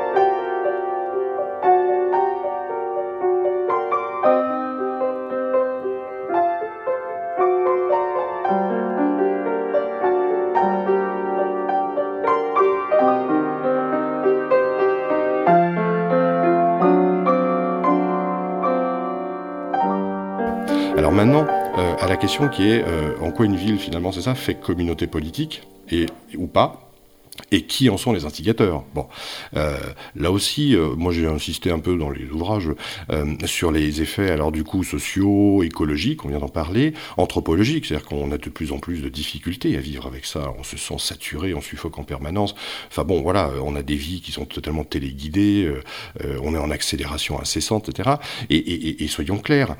La 22.17 22.21
question 22.21 22.49
qui 22.49 22.67
est 22.67 22.83
euh, 22.83 23.13
en 23.21 23.29
quoi 23.29 23.45
une 23.45 23.55
ville, 23.55 23.77
finalement, 23.77 24.11
c'est 24.11 24.23
ça, 24.23 24.33
fait 24.33 24.55
communauté 24.55 25.05
politique 25.05 25.61
et, 25.91 26.07
ou 26.35 26.47
pas 26.47 26.86
et 27.51 27.63
qui 27.63 27.89
en 27.89 27.97
sont 27.97 28.13
les 28.13 28.25
instigateurs? 28.25 28.83
Bon, 28.93 29.07
euh, 29.55 29.77
là 30.15 30.31
aussi, 30.31 30.75
euh, 30.75 30.95
moi 30.95 31.11
j'ai 31.11 31.27
insisté 31.27 31.71
un 31.71 31.79
peu 31.79 31.97
dans 31.97 32.09
les 32.09 32.29
ouvrages 32.29 32.69
euh, 33.09 33.35
sur 33.45 33.71
les 33.71 34.01
effets, 34.01 34.29
alors 34.31 34.51
du 34.51 34.63
coup 34.63 34.83
sociaux, 34.83 35.63
écologiques, 35.63 36.25
on 36.25 36.29
vient 36.29 36.39
d'en 36.39 36.49
parler, 36.49 36.93
anthropologiques, 37.17 37.85
c'est-à-dire 37.85 38.07
qu'on 38.07 38.31
a 38.31 38.37
de 38.37 38.49
plus 38.49 38.71
en 38.71 38.79
plus 38.79 39.01
de 39.01 39.09
difficultés 39.09 39.77
à 39.77 39.79
vivre 39.79 40.07
avec 40.07 40.25
ça, 40.25 40.53
on 40.57 40.63
se 40.63 40.77
sent 40.77 40.97
saturé, 40.99 41.53
on 41.53 41.61
suffoque 41.61 41.97
en 41.97 42.03
permanence. 42.03 42.55
Enfin 42.89 43.03
bon, 43.03 43.21
voilà, 43.21 43.51
on 43.63 43.75
a 43.75 43.83
des 43.83 43.95
vies 43.95 44.21
qui 44.21 44.31
sont 44.31 44.45
totalement 44.45 44.83
téléguidées, 44.83 45.71
on 46.41 46.53
est 46.53 46.57
en 46.57 46.71
accélération 46.71 47.39
incessante, 47.39 47.89
etc. 47.89 48.15
Et, 48.49 48.57
et, 48.57 49.03
et 49.03 49.07
soyons 49.07 49.37
clairs, 49.37 49.75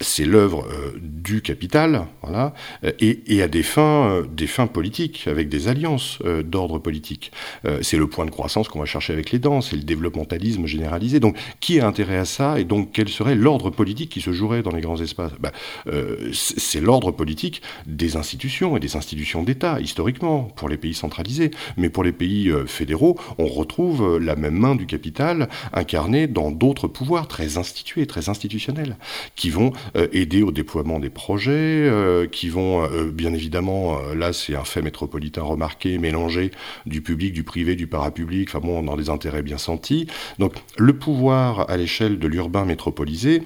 c'est 0.00 0.24
l'œuvre 0.24 0.66
du 1.00 1.42
capital, 1.42 2.06
voilà, 2.22 2.54
et, 3.00 3.20
et 3.26 3.42
à 3.42 3.48
des 3.48 3.62
fins, 3.62 4.22
des 4.30 4.46
fins 4.46 4.66
politiques, 4.66 5.26
avec 5.26 5.48
des 5.48 5.68
alliances 5.68 6.18
d'ordre 6.44 6.73
politique. 6.78 7.32
Euh, 7.64 7.78
c'est 7.82 7.96
le 7.96 8.06
point 8.06 8.26
de 8.26 8.30
croissance 8.30 8.68
qu'on 8.68 8.78
va 8.78 8.84
chercher 8.84 9.12
avec 9.12 9.30
les 9.30 9.38
dents, 9.38 9.60
c'est 9.60 9.76
le 9.76 9.82
développementalisme 9.82 10.66
généralisé. 10.66 11.20
Donc, 11.20 11.36
qui 11.60 11.80
a 11.80 11.86
intérêt 11.86 12.16
à 12.16 12.24
ça 12.24 12.58
Et 12.58 12.64
donc, 12.64 12.90
quel 12.92 13.08
serait 13.08 13.34
l'ordre 13.34 13.70
politique 13.70 14.10
qui 14.10 14.20
se 14.20 14.32
jouerait 14.32 14.62
dans 14.62 14.70
les 14.70 14.80
grands 14.80 15.00
espaces? 15.00 15.32
Ben, 15.40 15.50
euh, 15.86 16.30
C'est 16.32 16.80
l'ordre 16.80 17.10
politique 17.10 17.62
des 17.86 18.16
institutions 18.16 18.76
et 18.76 18.80
des 18.80 18.96
institutions 18.96 19.42
d'État, 19.42 19.80
historiquement, 19.80 20.44
pour 20.56 20.68
les 20.68 20.76
pays 20.76 20.94
centralisés. 20.94 21.50
Mais 21.76 21.90
pour 21.90 22.04
les 22.04 22.12
pays 22.12 22.48
euh, 22.50 22.66
fédéraux, 22.66 23.18
on 23.38 23.46
retrouve 23.46 24.18
la 24.18 24.36
même 24.36 24.56
main 24.56 24.74
du 24.74 24.86
capital 24.86 25.48
incarnée 25.72 26.26
dans 26.26 26.50
d'autres 26.50 26.88
pouvoirs 26.88 27.28
très 27.28 27.58
institués, 27.58 28.06
très 28.06 28.28
institutionnels, 28.28 28.96
qui 29.36 29.50
vont 29.50 29.72
aider 30.12 30.42
au 30.42 30.52
déploiement 30.52 30.98
des 30.98 31.10
projets, 31.10 31.90
qui 32.30 32.48
vont, 32.48 32.86
bien 33.12 33.32
évidemment, 33.32 33.98
là 34.14 34.32
c'est 34.32 34.54
un 34.54 34.64
fait 34.64 34.82
métropolitain 34.82 35.42
remarqué, 35.42 35.98
mélanger 35.98 36.50
du 36.86 37.02
public, 37.02 37.32
du 37.32 37.44
privé, 37.44 37.76
du 37.76 37.86
parapublic, 37.86 38.48
enfin 38.48 38.60
bon, 38.60 38.82
dans 38.82 38.96
des 38.96 39.10
intérêts 39.10 39.42
bien 39.42 39.58
sentis. 39.58 40.06
Donc 40.38 40.54
le 40.76 40.96
pouvoir 40.98 41.70
à 41.70 41.76
l'échelle 41.76 42.18
de 42.18 42.28
l'urbain 42.28 42.64
métropolisé, 42.64 43.42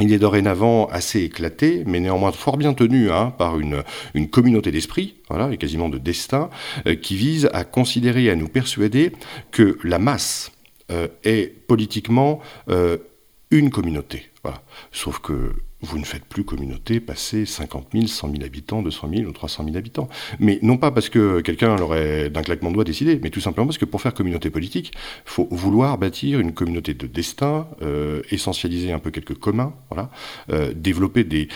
il 0.00 0.12
est 0.12 0.18
dorénavant 0.18 0.86
assez 0.86 1.22
éclaté, 1.22 1.82
mais 1.86 2.00
néanmoins 2.00 2.32
fort 2.32 2.58
bien 2.58 2.74
tenu 2.74 3.10
hein, 3.10 3.32
par 3.36 3.58
une, 3.58 3.82
communauté 4.30 4.70
d'esprit, 4.70 5.14
voilà, 5.28 5.50
et 5.52 5.56
quasiment 5.56 5.88
de 5.88 5.98
destin, 5.98 6.50
euh, 6.86 6.94
qui 6.94 7.16
vise 7.16 7.48
à 7.52 7.64
considérer 7.64 8.24
et 8.24 8.30
à 8.30 8.36
nous 8.36 8.48
persuader 8.48 9.12
que 9.50 9.78
la 9.84 9.98
masse 9.98 10.52
euh, 10.90 11.08
est 11.24 11.46
politiquement 11.66 12.40
euh, 12.68 12.98
une 13.50 13.70
communauté. 13.70 14.30
Voilà. 14.42 14.62
Sauf 14.92 15.18
que 15.20 15.52
vous 15.82 15.98
ne 15.98 16.04
faites 16.04 16.24
plus 16.24 16.44
communauté 16.44 17.00
passer 17.00 17.44
50 17.44 17.88
000, 17.92 18.06
100 18.06 18.30
000 18.32 18.44
habitants, 18.44 18.82
200 18.82 19.10
000 19.14 19.28
ou 19.28 19.32
300 19.32 19.64
000 19.64 19.76
habitants. 19.76 20.08
Mais 20.40 20.58
non 20.62 20.78
pas 20.78 20.90
parce 20.90 21.10
que 21.10 21.40
quelqu'un 21.40 21.76
l'aurait 21.76 22.30
d'un 22.30 22.42
claquement 22.42 22.70
de 22.70 22.74
doigts 22.74 22.84
décidé, 22.84 23.20
mais 23.22 23.30
tout 23.30 23.40
simplement 23.40 23.66
parce 23.66 23.78
que 23.78 23.84
pour 23.84 24.00
faire 24.00 24.14
communauté 24.14 24.48
politique, 24.48 24.92
il 24.94 25.30
faut 25.30 25.48
vouloir 25.50 25.98
bâtir 25.98 26.40
une 26.40 26.52
communauté 26.52 26.94
de 26.94 27.06
destin, 27.06 27.68
euh, 27.82 28.22
essentialiser 28.30 28.92
un 28.92 28.98
peu 28.98 29.10
quelques 29.10 29.38
communs, 29.38 29.74
voilà, 29.90 30.10
euh, 30.50 30.72
développer 30.74 31.24
des, 31.24 31.48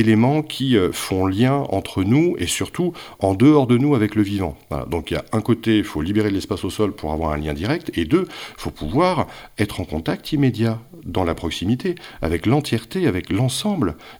éléments 0.00 0.42
qui 0.42 0.76
euh, 0.76 0.90
font 0.92 1.26
lien 1.26 1.64
entre 1.68 2.02
nous 2.02 2.34
et 2.38 2.46
surtout 2.46 2.92
en 3.20 3.34
dehors 3.34 3.68
de 3.68 3.78
nous 3.78 3.94
avec 3.94 4.16
le 4.16 4.22
vivant. 4.22 4.56
Donc 4.90 5.10
il 5.10 5.14
y 5.14 5.16
a 5.16 5.24
un 5.32 5.40
côté, 5.40 5.78
il 5.78 5.84
faut 5.84 6.02
libérer 6.02 6.30
de 6.30 6.34
l'espace 6.34 6.64
au 6.64 6.70
sol 6.70 6.92
pour 6.92 7.12
avoir 7.12 7.30
un 7.30 7.36
lien 7.36 7.54
direct, 7.54 7.92
et 7.96 8.04
deux, 8.04 8.26
il 8.28 8.60
faut 8.60 8.70
pouvoir 8.70 9.28
être 9.58 9.80
en 9.80 9.84
contact 9.84 10.32
immédiat 10.32 10.80
dans 11.04 11.24
la 11.24 11.34
proximité 11.34 11.94
avec 12.22 12.46
l'entièreté, 12.46 13.06
avec 13.06 13.30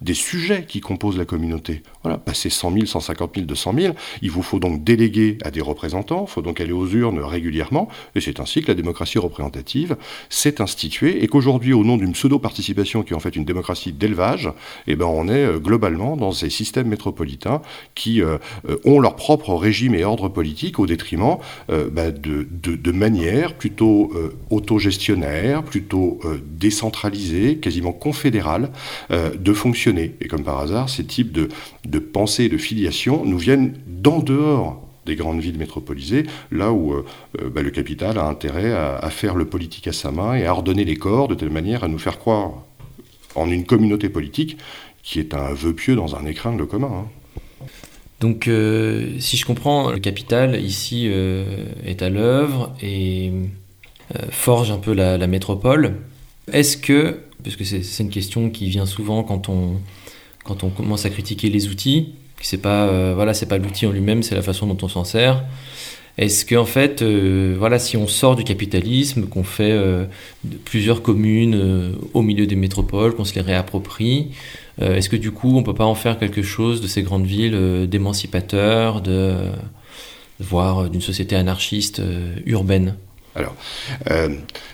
des 0.01 0.15
sujets 0.15 0.65
qui 0.67 0.81
composent 0.81 1.19
la 1.19 1.25
communauté. 1.25 1.83
Voilà, 2.03 2.19
passer 2.19 2.51
100 2.51 2.73
000, 2.73 2.87
150 2.87 3.33
000, 3.35 3.47
200 3.47 3.75
000, 3.79 3.95
il 4.23 4.31
vous 4.31 4.43
faut 4.43 4.59
donc 4.59 4.85
déléguer 4.85 5.39
à 5.45 5.51
des 5.51 5.61
représentants, 5.61 6.27
il 6.29 6.31
faut 6.31 6.43
donc 6.43 6.61
aller 6.61 6.73
aux 6.73 6.87
urnes 6.87 7.21
régulièrement, 7.21 7.89
et 8.15 8.21
c'est 8.21 8.41
ainsi 8.41 8.63
que 8.63 8.69
la 8.69 8.75
démocratie 8.75 9.19
représentative 9.19 9.97
s'est 10.29 10.61
instituée, 10.61 11.23
et 11.23 11.29
qu'aujourd'hui, 11.29 11.73
au 11.73 11.85
nom 11.85 11.97
d'une 11.97 12.13
pseudo-participation 12.13 13.03
qui 13.03 13.13
est 13.13 13.17
en 13.17 13.21
fait 13.21 13.37
une 13.37 13.45
démocratie 13.45 13.93
d'élevage, 13.93 14.51
eh 14.87 14.97
ben, 14.97 15.07
on 15.07 15.29
est 15.29 15.45
euh, 15.45 15.59
globalement 15.59 16.17
dans 16.17 16.33
ces 16.33 16.51
systèmes 16.51 16.89
métropolitains 16.89 17.63
qui 17.95 18.23
euh, 18.23 18.39
euh, 18.69 18.77
ont 18.85 19.01
leur 19.01 19.17
propre 19.17 19.55
régime 19.55 19.95
et 19.95 20.05
ordre 20.05 20.29
politique 20.29 20.79
au 20.79 20.87
détriment 20.87 21.39
bah, 21.69 22.11
de, 22.11 22.47
de, 22.51 22.93
manières 22.93 23.55
plutôt 23.55 24.13
autogestionnaires, 24.51 25.63
plutôt 25.63 26.21
décentralisées, 26.47 27.57
quasiment 27.57 27.93
confédérales, 29.14 29.42
de 29.42 29.53
fonctionner. 29.53 30.14
Et 30.20 30.29
comme 30.29 30.42
par 30.42 30.59
hasard, 30.59 30.88
ces 30.88 31.05
types 31.05 31.33
de, 31.33 31.48
de 31.85 31.98
pensée, 31.98 32.48
de 32.48 32.59
filiation, 32.59 33.24
nous 33.24 33.38
viennent 33.38 33.74
d'en 33.87 34.20
dehors 34.20 34.81
des 35.07 35.16
grandes 35.16 35.40
villes 35.40 35.59
métropolisées, 35.59 36.24
là 36.50 36.72
où 36.72 36.92
euh, 36.92 37.05
euh, 37.40 37.50
bah, 37.50 37.62
le 37.62 37.70
capital 37.70 38.18
a 38.18 38.24
intérêt 38.24 38.72
à, 38.72 39.11
faire 39.11 39.35
le 39.35 39.44
politique 39.44 39.87
à 39.87 39.92
sa 39.92 40.11
main 40.11 40.35
et 40.35 40.46
à 40.46 40.53
ordonner 40.53 40.85
les 40.85 40.96
corps 40.96 41.29
de 41.29 41.35
telle 41.35 41.50
manière 41.50 41.85
à 41.85 41.88
nous 41.88 41.98
faire 41.98 42.18
croire 42.18 42.53
en 43.35 43.50
une 43.50 43.64
communauté 43.64 44.09
politique 44.09 44.57
qui 45.03 45.20
est 45.20 45.35
un 45.35 45.53
vœu 45.53 45.74
pieux 45.74 45.94
dans 45.94 46.16
un 46.16 46.24
écrin 46.24 46.57
de 46.57 46.64
commun. 46.64 47.05
Hein. 47.05 47.66
Donc, 48.20 48.48
euh, 48.48 49.11
si 49.18 49.37
je 49.37 49.44
comprends, 49.44 49.90
le 49.90 49.98
capital 49.98 50.59
ici 50.62 51.07
est 51.85 52.00
à 52.00 52.09
l'œuvre 52.09 52.72
et 52.83 53.33
forge 54.31 54.70
un 54.70 54.79
peu 54.79 54.94
la 54.94 55.27
métropole. 55.27 55.96
Est-ce 56.53 56.77
que, 56.77 57.18
parce 57.44 57.57
que 57.57 57.64
c'est 57.64 58.02
une 58.02 58.11
question 58.11 58.50
qui 58.50 58.68
vient 58.68 58.87
souvent 58.87 59.22
quand 59.22 59.48
on, 59.48 59.80
commence 60.70 61.04
à 61.04 61.11
critiquer 61.11 61.50
les 61.50 61.68
outils, 61.68 62.14
c'est 62.40 62.61
pas 62.61 62.88
euh, 62.88 63.12
voilà 63.14 63.33
c'est 63.35 63.46
pas 63.46 63.59
l'outil 63.59 63.87
en 63.87 63.92
lui-même, 63.92 64.22
c'est 64.22 64.35
la 64.35 64.42
façon 64.42 64.66
dont 64.66 64.78
on 64.83 64.88
s'en 64.88 65.04
sert. 65.04 65.44
Est-ce 66.16 66.46
qu'en 66.46 66.62
en 66.62 66.64
fait, 66.64 67.02
euh, 67.02 67.57
voilà, 67.59 67.80
si 67.80 67.96
on 67.96 68.07
sort 68.07 68.37
du 68.37 68.44
capitalisme, 68.44 69.26
qu'on 69.26 69.42
fait 69.42 69.72
euh, 69.72 70.04
plusieurs 70.64 71.02
communes 71.02 71.96
au 72.12 72.22
milieu 72.22 72.46
des 72.46 72.54
métropoles, 72.54 73.16
qu'on 73.16 73.24
se 73.24 73.35
les 73.35 73.40
réapproprie, 73.40 74.30
est-ce 74.80 75.09
que 75.09 75.16
du 75.16 75.33
coup, 75.33 75.57
on 75.57 75.64
peut 75.64 75.74
pas 75.74 75.85
en 75.85 75.96
faire 75.96 76.18
quelque 76.18 76.42
chose 76.42 76.80
de 76.80 76.87
ces 76.87 77.02
grandes 77.02 77.26
villes 77.26 77.88
d'émancipateurs, 77.88 79.00
de 79.00 79.35
voire 80.38 80.88
d'une 80.88 81.00
société 81.00 81.35
anarchiste 81.35 82.00
urbaine? 82.46 82.94
Alors, 83.35 83.55
euh, 84.11 84.29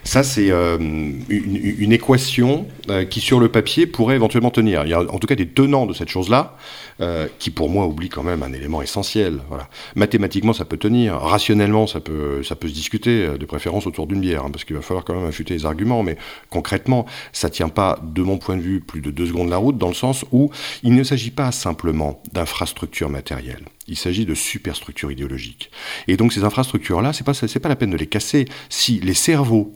ça, 0.05 0.23
c'est 0.23 0.51
euh, 0.51 0.77
une, 0.79 1.57
une, 1.79 1.93
équation 1.93 2.67
euh, 2.91 3.05
qui, 3.05 3.21
sur 3.21 3.41
le 3.41 3.49
papier, 3.49 3.87
pourrait 3.87 4.17
éventuellement 4.17 4.51
tenir. 4.51 4.85
Il 4.85 4.91
y 4.91 4.95
a 4.95 5.01
en 5.01 5.19
tout 5.19 5.27
cas 5.27 5.35
des 5.35 5.49
tenants 5.49 5.87
de 5.87 5.95
cette 5.95 6.11
chose-là, 6.11 6.57
euh, 7.01 7.29
qui, 7.39 7.51
pour 7.51 7.71
moi, 7.71 7.87
oublient 7.87 8.11
quand 8.11 8.23
même 8.23 8.43
un 8.43 8.53
élément 8.53 8.83
essentiel. 8.83 9.39
Voilà. 9.49 9.71
Mathématiquement, 9.95 10.53
ça 10.53 10.67
peut 10.67 10.77
tenir. 10.77 11.15
Rationnellement, 11.15 11.87
ça 11.87 12.01
peut, 12.01 12.43
ça 12.43 12.57
peut 12.57 12.69
se 12.69 12.75
discuter, 12.75 13.25
euh, 13.25 13.39
de 13.39 13.47
préférence 13.47 13.87
autour 13.87 14.07
d'une 14.07 14.21
bière, 14.21 14.45
hein, 14.45 14.51
parce 14.53 14.65
qu'il 14.65 14.77
va 14.77 14.83
falloir 14.83 15.07
quand 15.07 15.15
même 15.15 15.27
affûter 15.27 15.55
les 15.55 15.65
arguments. 15.65 16.03
Mais 16.03 16.19
concrètement, 16.51 17.07
ça 17.33 17.49
tient 17.49 17.71
pas, 17.71 17.99
de 18.03 18.21
mon 18.21 18.37
point 18.37 18.57
de 18.57 18.61
vue, 18.61 18.81
plus 18.81 19.01
de 19.01 19.11
deux 19.11 19.27
secondes 19.27 19.49
la 19.49 19.57
route, 19.57 19.79
dans 19.79 19.89
le 19.89 19.95
sens 19.95 20.27
où 20.31 20.51
il 20.83 20.95
ne 20.95 21.03
s'agit 21.03 21.31
pas 21.31 21.53
simplement 21.53 22.23
d'infrastructures 22.35 23.09
matérielles 23.09 23.65
il 23.91 23.97
s'agit 23.97 24.25
de 24.25 24.35
superstructures 24.35 25.13
idéologiques. 25.13 25.71
Et 26.09 26.17
donc 26.17 26.33
ces 26.33 26.45
infrastructures-là, 26.45 27.13
c'est 27.13 27.25
pas 27.25 27.35
pas 27.35 27.69
la 27.69 27.77
peine 27.77 27.91
de 27.91 27.97
les 27.97 28.07
casser. 28.07 28.47
Si 28.71 29.01
les 29.01 29.15
cerveaux 29.15 29.75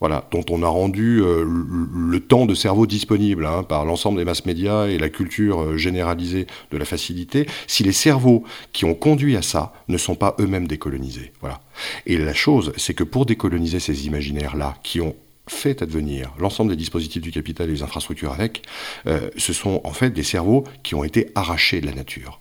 voilà, 0.00 0.28
dont 0.30 0.44
on 0.50 0.62
a 0.62 0.68
rendu 0.68 1.22
euh, 1.22 1.44
le 1.46 2.20
temps 2.20 2.44
de 2.44 2.54
cerveau 2.54 2.86
disponible 2.86 3.46
hein, 3.46 3.62
par 3.62 3.86
l'ensemble 3.86 4.18
des 4.18 4.26
masses 4.26 4.44
médias 4.44 4.86
et 4.88 4.98
la 4.98 5.08
culture 5.08 5.62
euh, 5.62 5.76
généralisée 5.78 6.46
de 6.70 6.76
la 6.76 6.84
facilité, 6.84 7.46
si 7.66 7.82
les 7.82 7.92
cerveaux 7.92 8.44
qui 8.72 8.84
ont 8.84 8.94
conduit 8.94 9.36
à 9.36 9.42
ça 9.42 9.72
ne 9.88 9.96
sont 9.96 10.14
pas 10.14 10.36
eux-mêmes 10.38 10.68
décolonisés. 10.68 11.32
Voilà. 11.40 11.62
Et 12.04 12.18
la 12.18 12.34
chose, 12.34 12.72
c'est 12.76 12.92
que 12.92 13.04
pour 13.04 13.24
décoloniser 13.24 13.80
ces 13.80 14.06
imaginaires-là, 14.06 14.76
qui 14.82 15.00
ont 15.00 15.16
fait 15.48 15.80
advenir 15.80 16.32
l'ensemble 16.38 16.70
des 16.70 16.76
dispositifs 16.76 17.22
du 17.22 17.30
capital 17.30 17.70
et 17.70 17.72
des 17.72 17.82
infrastructures 17.82 18.32
avec, 18.32 18.62
euh, 19.06 19.30
ce 19.36 19.52
sont 19.52 19.80
en 19.84 19.92
fait 19.92 20.10
des 20.10 20.24
cerveaux 20.24 20.64
qui 20.82 20.94
ont 20.94 21.04
été 21.04 21.30
arrachés 21.34 21.80
de 21.80 21.86
la 21.86 21.94
nature. 21.94 22.40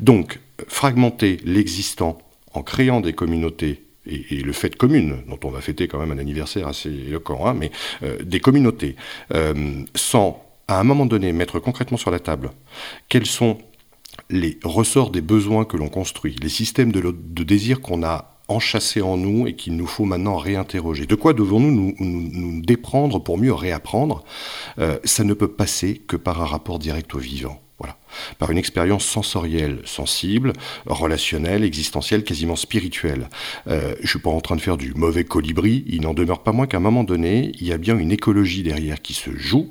Donc, 0.00 0.40
fragmenter 0.68 1.38
l'existant 1.44 2.18
en 2.52 2.62
créant 2.62 3.00
des 3.00 3.12
communautés 3.12 3.82
et, 4.06 4.36
le 4.36 4.52
fait 4.52 4.76
commune, 4.76 5.18
dont 5.28 5.38
on 5.44 5.50
va 5.50 5.60
fêter 5.60 5.88
quand 5.88 5.98
même 5.98 6.12
un 6.12 6.18
anniversaire 6.18 6.68
assez 6.68 6.90
éloquent, 6.90 7.46
hein, 7.46 7.54
mais 7.54 7.70
euh, 8.02 8.16
des 8.22 8.40
communautés, 8.40 8.96
euh, 9.34 9.82
sans 9.94 10.42
à 10.68 10.80
un 10.80 10.84
moment 10.84 11.06
donné 11.06 11.32
mettre 11.32 11.60
concrètement 11.60 11.96
sur 11.96 12.10
la 12.10 12.18
table 12.18 12.50
quels 13.08 13.26
sont 13.26 13.58
les 14.30 14.58
ressorts 14.64 15.10
des 15.10 15.20
besoins 15.20 15.64
que 15.64 15.76
l'on 15.76 15.88
construit, 15.88 16.36
les 16.42 16.48
systèmes 16.48 16.90
de, 16.90 17.12
désir 17.44 17.80
qu'on 17.80 18.02
a 18.02 18.40
enchâssés 18.48 19.02
en 19.02 19.16
nous 19.16 19.46
et 19.46 19.54
qu'il 19.54 19.76
nous 19.76 19.86
faut 19.86 20.04
maintenant 20.04 20.36
réinterroger. 20.36 21.06
De 21.06 21.14
quoi 21.14 21.32
devons-nous 21.32 21.94
nous, 21.98 22.60
déprendre 22.62 23.22
pour 23.22 23.38
mieux 23.38 23.52
réapprendre? 23.52 24.24
Euh, 24.78 24.98
Ça 25.04 25.24
ne 25.24 25.34
peut 25.34 25.48
passer 25.48 26.00
que 26.06 26.16
par 26.16 26.40
un 26.40 26.46
rapport 26.46 26.78
direct 26.78 27.14
au 27.14 27.18
vivant. 27.18 27.60
Par 28.38 28.50
une 28.50 28.58
expérience 28.58 29.04
sensorielle, 29.04 29.80
sensible, 29.84 30.52
relationnelle, 30.86 31.64
existentielle, 31.64 32.24
quasiment 32.24 32.56
spirituelle. 32.56 33.28
Euh, 33.68 33.94
je 34.02 34.08
suis 34.08 34.18
pas 34.18 34.30
en 34.30 34.40
train 34.40 34.56
de 34.56 34.60
faire 34.60 34.76
du 34.76 34.94
mauvais 34.94 35.24
colibri, 35.24 35.84
il 35.86 36.02
n'en 36.02 36.14
demeure 36.14 36.42
pas 36.42 36.52
moins 36.52 36.66
qu'à 36.66 36.78
un 36.78 36.80
moment 36.80 37.04
donné, 37.04 37.52
il 37.60 37.66
y 37.66 37.72
a 37.72 37.78
bien 37.78 37.98
une 37.98 38.12
écologie 38.12 38.62
derrière 38.62 39.00
qui 39.00 39.14
se 39.14 39.30
joue, 39.34 39.68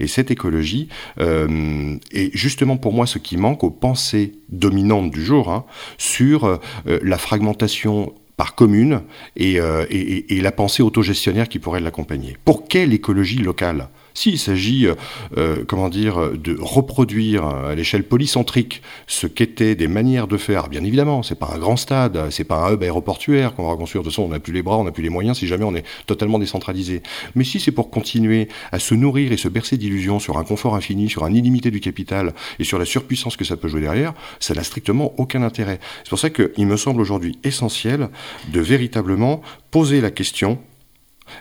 et 0.00 0.06
cette 0.06 0.30
écologie 0.30 0.88
euh, 1.20 1.96
est 2.12 2.34
justement 2.36 2.76
pour 2.76 2.92
moi 2.92 3.06
ce 3.06 3.18
qui 3.18 3.36
manque 3.36 3.64
aux 3.64 3.70
pensées 3.70 4.34
dominantes 4.48 5.10
du 5.10 5.24
jour, 5.24 5.50
hein, 5.50 5.64
sur 5.98 6.44
euh, 6.44 6.58
la 7.02 7.18
fragmentation 7.18 8.14
par 8.36 8.54
commune 8.54 9.02
et, 9.34 9.56
et, 9.90 10.40
la 10.40 10.52
pensée 10.52 10.80
autogestionnaire 10.80 11.48
qui 11.48 11.58
pourrait 11.58 11.80
l'accompagner. 11.80 12.36
Pour 12.44 12.68
quelle 12.68 12.92
écologie 12.92 13.38
locale? 13.38 13.88
S'il 14.18 14.38
s'agit, 14.38 14.86
euh, 14.86 14.94
euh, 15.36 15.64
comment 15.66 15.88
dire, 15.88 16.32
de 16.32 16.56
reproduire 16.60 17.46
à 17.46 17.74
l'échelle 17.76 18.02
polycentrique 18.02 18.82
ce 19.06 19.28
qu'étaient 19.28 19.76
des 19.76 19.86
manières 19.86 20.26
de 20.26 20.36
faire, 20.36 20.68
bien 20.68 20.82
évidemment, 20.82 21.22
c'est 21.22 21.38
pas 21.38 21.50
un 21.54 21.58
grand 21.58 21.76
stade, 21.76 22.30
c'est 22.30 22.44
pas 22.44 22.66
un 22.66 22.72
hub 22.72 22.82
aéroportuaire 22.82 23.54
qu'on 23.54 23.64
va 23.64 23.70
reconstruire. 23.70 24.02
De 24.02 24.08
toute 24.08 24.14
façon, 24.14 24.24
on 24.24 24.28
n'a 24.28 24.40
plus 24.40 24.52
les 24.52 24.62
bras, 24.62 24.76
on 24.76 24.84
n'a 24.84 24.90
plus 24.90 25.04
les 25.04 25.08
moyens 25.08 25.38
si 25.38 25.46
jamais 25.46 25.64
on 25.64 25.74
est 25.74 25.84
totalement 26.06 26.40
décentralisé. 26.40 27.02
Mais 27.36 27.44
si 27.44 27.60
c'est 27.60 27.70
pour 27.70 27.90
continuer 27.90 28.48
à 28.72 28.80
se 28.80 28.94
nourrir 28.94 29.30
et 29.30 29.36
se 29.36 29.46
bercer 29.46 29.76
d'illusions 29.76 30.18
sur 30.18 30.36
un 30.36 30.44
confort 30.44 30.74
infini, 30.74 31.08
sur 31.08 31.24
un 31.24 31.32
illimité 31.32 31.70
du 31.70 31.78
capital 31.78 32.34
et 32.58 32.64
sur 32.64 32.78
la 32.80 32.84
surpuissance 32.84 33.36
que 33.36 33.44
ça 33.44 33.56
peut 33.56 33.68
jouer 33.68 33.82
derrière, 33.82 34.14
ça 34.40 34.52
n'a 34.52 34.64
strictement 34.64 35.14
aucun 35.18 35.42
intérêt. 35.42 35.78
C'est 36.02 36.10
pour 36.10 36.18
ça 36.18 36.30
qu'il 36.30 36.66
me 36.66 36.76
semble 36.76 37.00
aujourd'hui 37.00 37.38
essentiel 37.44 38.08
de 38.52 38.60
véritablement 38.60 39.42
poser 39.70 40.00
la 40.00 40.10
question 40.10 40.58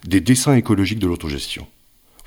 des 0.06 0.22
dessins 0.22 0.56
écologiques 0.56 1.00
de 1.00 1.08
l'autogestion. 1.08 1.66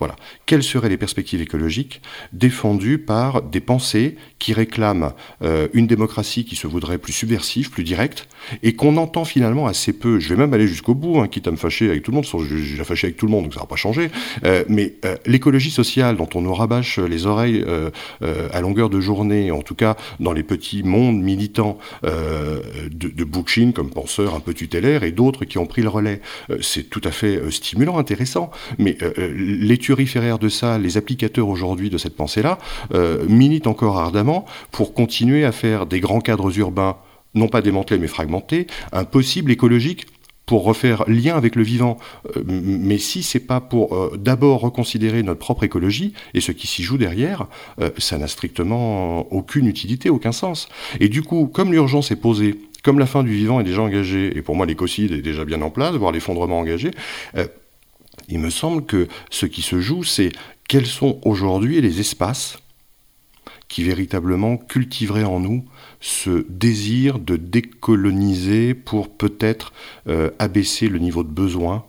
Voilà. 0.01 0.17
Quelles 0.47 0.63
seraient 0.63 0.89
les 0.89 0.97
perspectives 0.97 1.43
écologiques 1.43 2.01
défendues 2.33 2.99
par 2.99 3.43
des 3.43 3.61
pensées 3.61 4.17
qui 4.39 4.55
réclament 4.55 5.13
euh, 5.43 5.69
une 5.75 5.87
démocratie 5.87 6.47
qui 6.47 6.57
se 6.57 6.67
voudrait 6.67 6.97
plus 6.97 7.13
subversive, 7.13 7.71
plus 7.71 7.85
directe, 7.85 8.27
et 8.63 8.73
qu'on 8.73 8.97
entend 8.97 9.27
finalement 9.27 9.67
assez 9.67 9.93
peu? 9.93 10.19
Je 10.19 10.31
vais 10.31 10.37
même 10.37 10.55
aller 10.55 10.67
jusqu'au 10.67 10.95
bout, 10.95 11.21
hein, 11.21 11.29
quitte 11.29 11.47
à 11.49 11.51
me 11.51 11.59
fâcher 11.59 11.91
avec 11.91 12.03
tout 12.03 12.13
le 12.13 12.17
monde, 12.17 12.25
j'ai 12.49 12.55
déjà 12.55 12.85
fâché 12.85 13.09
avec 13.09 13.19
tout 13.19 13.27
le 13.27 13.33
monde, 13.33 13.45
donc 13.45 13.55
ça 13.55 13.61
va 13.61 13.67
pas 13.67 13.77
changer. 13.77 14.11
Euh, 14.45 14.65
mais 14.69 14.95
euh, 15.05 15.17
l'écologie 15.27 15.71
sociale 15.71 16.17
dont 16.17 16.29
on 16.35 16.41
nous 16.41 16.55
rabâche 16.55 16.99
les 16.99 17.27
oreilles 17.27 17.63
à 18.23 18.61
longueur 18.63 18.89
de 18.89 19.01
journée, 19.01 19.51
en 19.51 19.61
tout 19.61 19.75
cas 19.75 19.97
dans 20.19 20.33
les 20.33 20.43
petits 20.43 20.83
mondes 20.83 21.21
militants 21.21 21.79
de, 22.03 22.89
de 22.91 23.25
Bookchin 23.25 23.73
comme 23.73 23.91
penseur 23.91 24.35
un 24.35 24.41
peu 24.41 24.55
tutélaire, 24.55 25.03
et 25.03 25.13
d'autres 25.13 25.45
qui 25.45 25.59
ont 25.59 25.67
pris 25.67 25.83
le 25.83 25.91
relais, 25.91 26.23
c'est 26.63 26.89
tout 26.89 27.03
à 27.05 27.11
fait 27.11 27.39
stimulant, 27.51 27.99
intéressant. 27.99 28.51
Mais 28.79 28.97
l'étude 29.37 29.90
de 29.95 30.49
ça, 30.49 30.79
les 30.79 30.97
applicateurs 30.97 31.49
aujourd'hui 31.49 31.91
de 31.91 31.99
cette 31.99 32.17
pensée-là, 32.17 32.59
euh, 32.95 33.25
militent 33.29 33.67
encore 33.67 33.99
ardemment 33.99 34.45
pour 34.71 34.95
continuer 34.95 35.45
à 35.45 35.53
faire 35.53 35.87
des 35.87 36.01
grands 36.01 36.21
cadres 36.21 36.57
urbains, 36.59 36.97
non 37.35 37.49
pas 37.49 37.63
démantelés 37.63 38.01
mais 38.01 38.07
fragmentés, 38.07 38.67
impossibles, 38.93 39.51
écologiques, 39.51 40.07
pour 40.47 40.65
refaire 40.65 41.05
lien 41.07 41.37
avec 41.37 41.55
le 41.55 41.63
vivant. 41.63 41.99
Euh, 42.37 42.43
mais 42.47 42.99
si 42.99 43.23
c'est 43.23 43.47
pas 43.47 43.61
pour 43.61 43.95
euh, 43.95 44.17
d'abord 44.17 44.61
reconsidérer 44.63 45.23
notre 45.23 45.39
propre 45.39 45.63
écologie 45.65 46.13
et 46.35 46.41
ce 46.41 46.51
qui 46.51 46.67
s'y 46.67 46.83
joue 46.83 46.99
derrière, 46.99 47.47
ça 47.99 48.19
n'a 48.19 48.27
strictement 48.27 49.33
aucune 49.33 49.67
utilité, 49.67 50.11
aucun 50.11 50.33
sens. 50.33 50.69
Et 50.99 51.09
du 51.09 51.23
coup, 51.23 51.47
comme 51.47 51.73
l'urgence 51.73 52.11
est 52.11 52.17
posée, 52.17 52.57
comme 52.83 52.99
la 52.99 53.07
fin 53.07 53.23
du 53.23 53.33
vivant 53.33 53.61
est 53.61 53.65
déjà 53.65 53.83
engagée, 53.83 54.37
et 54.37 54.43
pour 54.43 54.57
moi 54.57 54.67
l'écocide 54.67 55.13
est 55.13 55.23
déjà 55.23 55.45
bien 55.45 55.61
en 55.63 55.71
place, 55.71 55.95
voire 55.95 56.11
l'effondrement 56.11 56.59
engagé, 56.59 56.91
il 58.31 58.39
me 58.39 58.51
semble 58.51 58.87
que 58.87 59.09
ce 59.31 59.47
qui 59.47 59.61
se 59.61 59.81
joue, 59.81 60.05
c'est 60.05 60.31
quels 60.69 60.87
sont 60.87 61.21
aujourd'hui 61.25 61.81
les 61.81 62.01
espaces 62.01 62.59
qui 63.69 63.83
véritablement 63.83 64.57
cultiveraient 64.57 65.25
en 65.25 65.41
nous 65.41 65.65
ce 66.01 66.47
désir 66.49 67.19
de 67.19 67.37
décoloniser 67.37 68.75
pour 68.75 69.11
peut-être 69.11 69.73
euh, 70.09 70.31
abaisser 70.39 70.89
le 70.89 70.99
niveau 70.99 71.23
de 71.23 71.29
besoin 71.29 71.85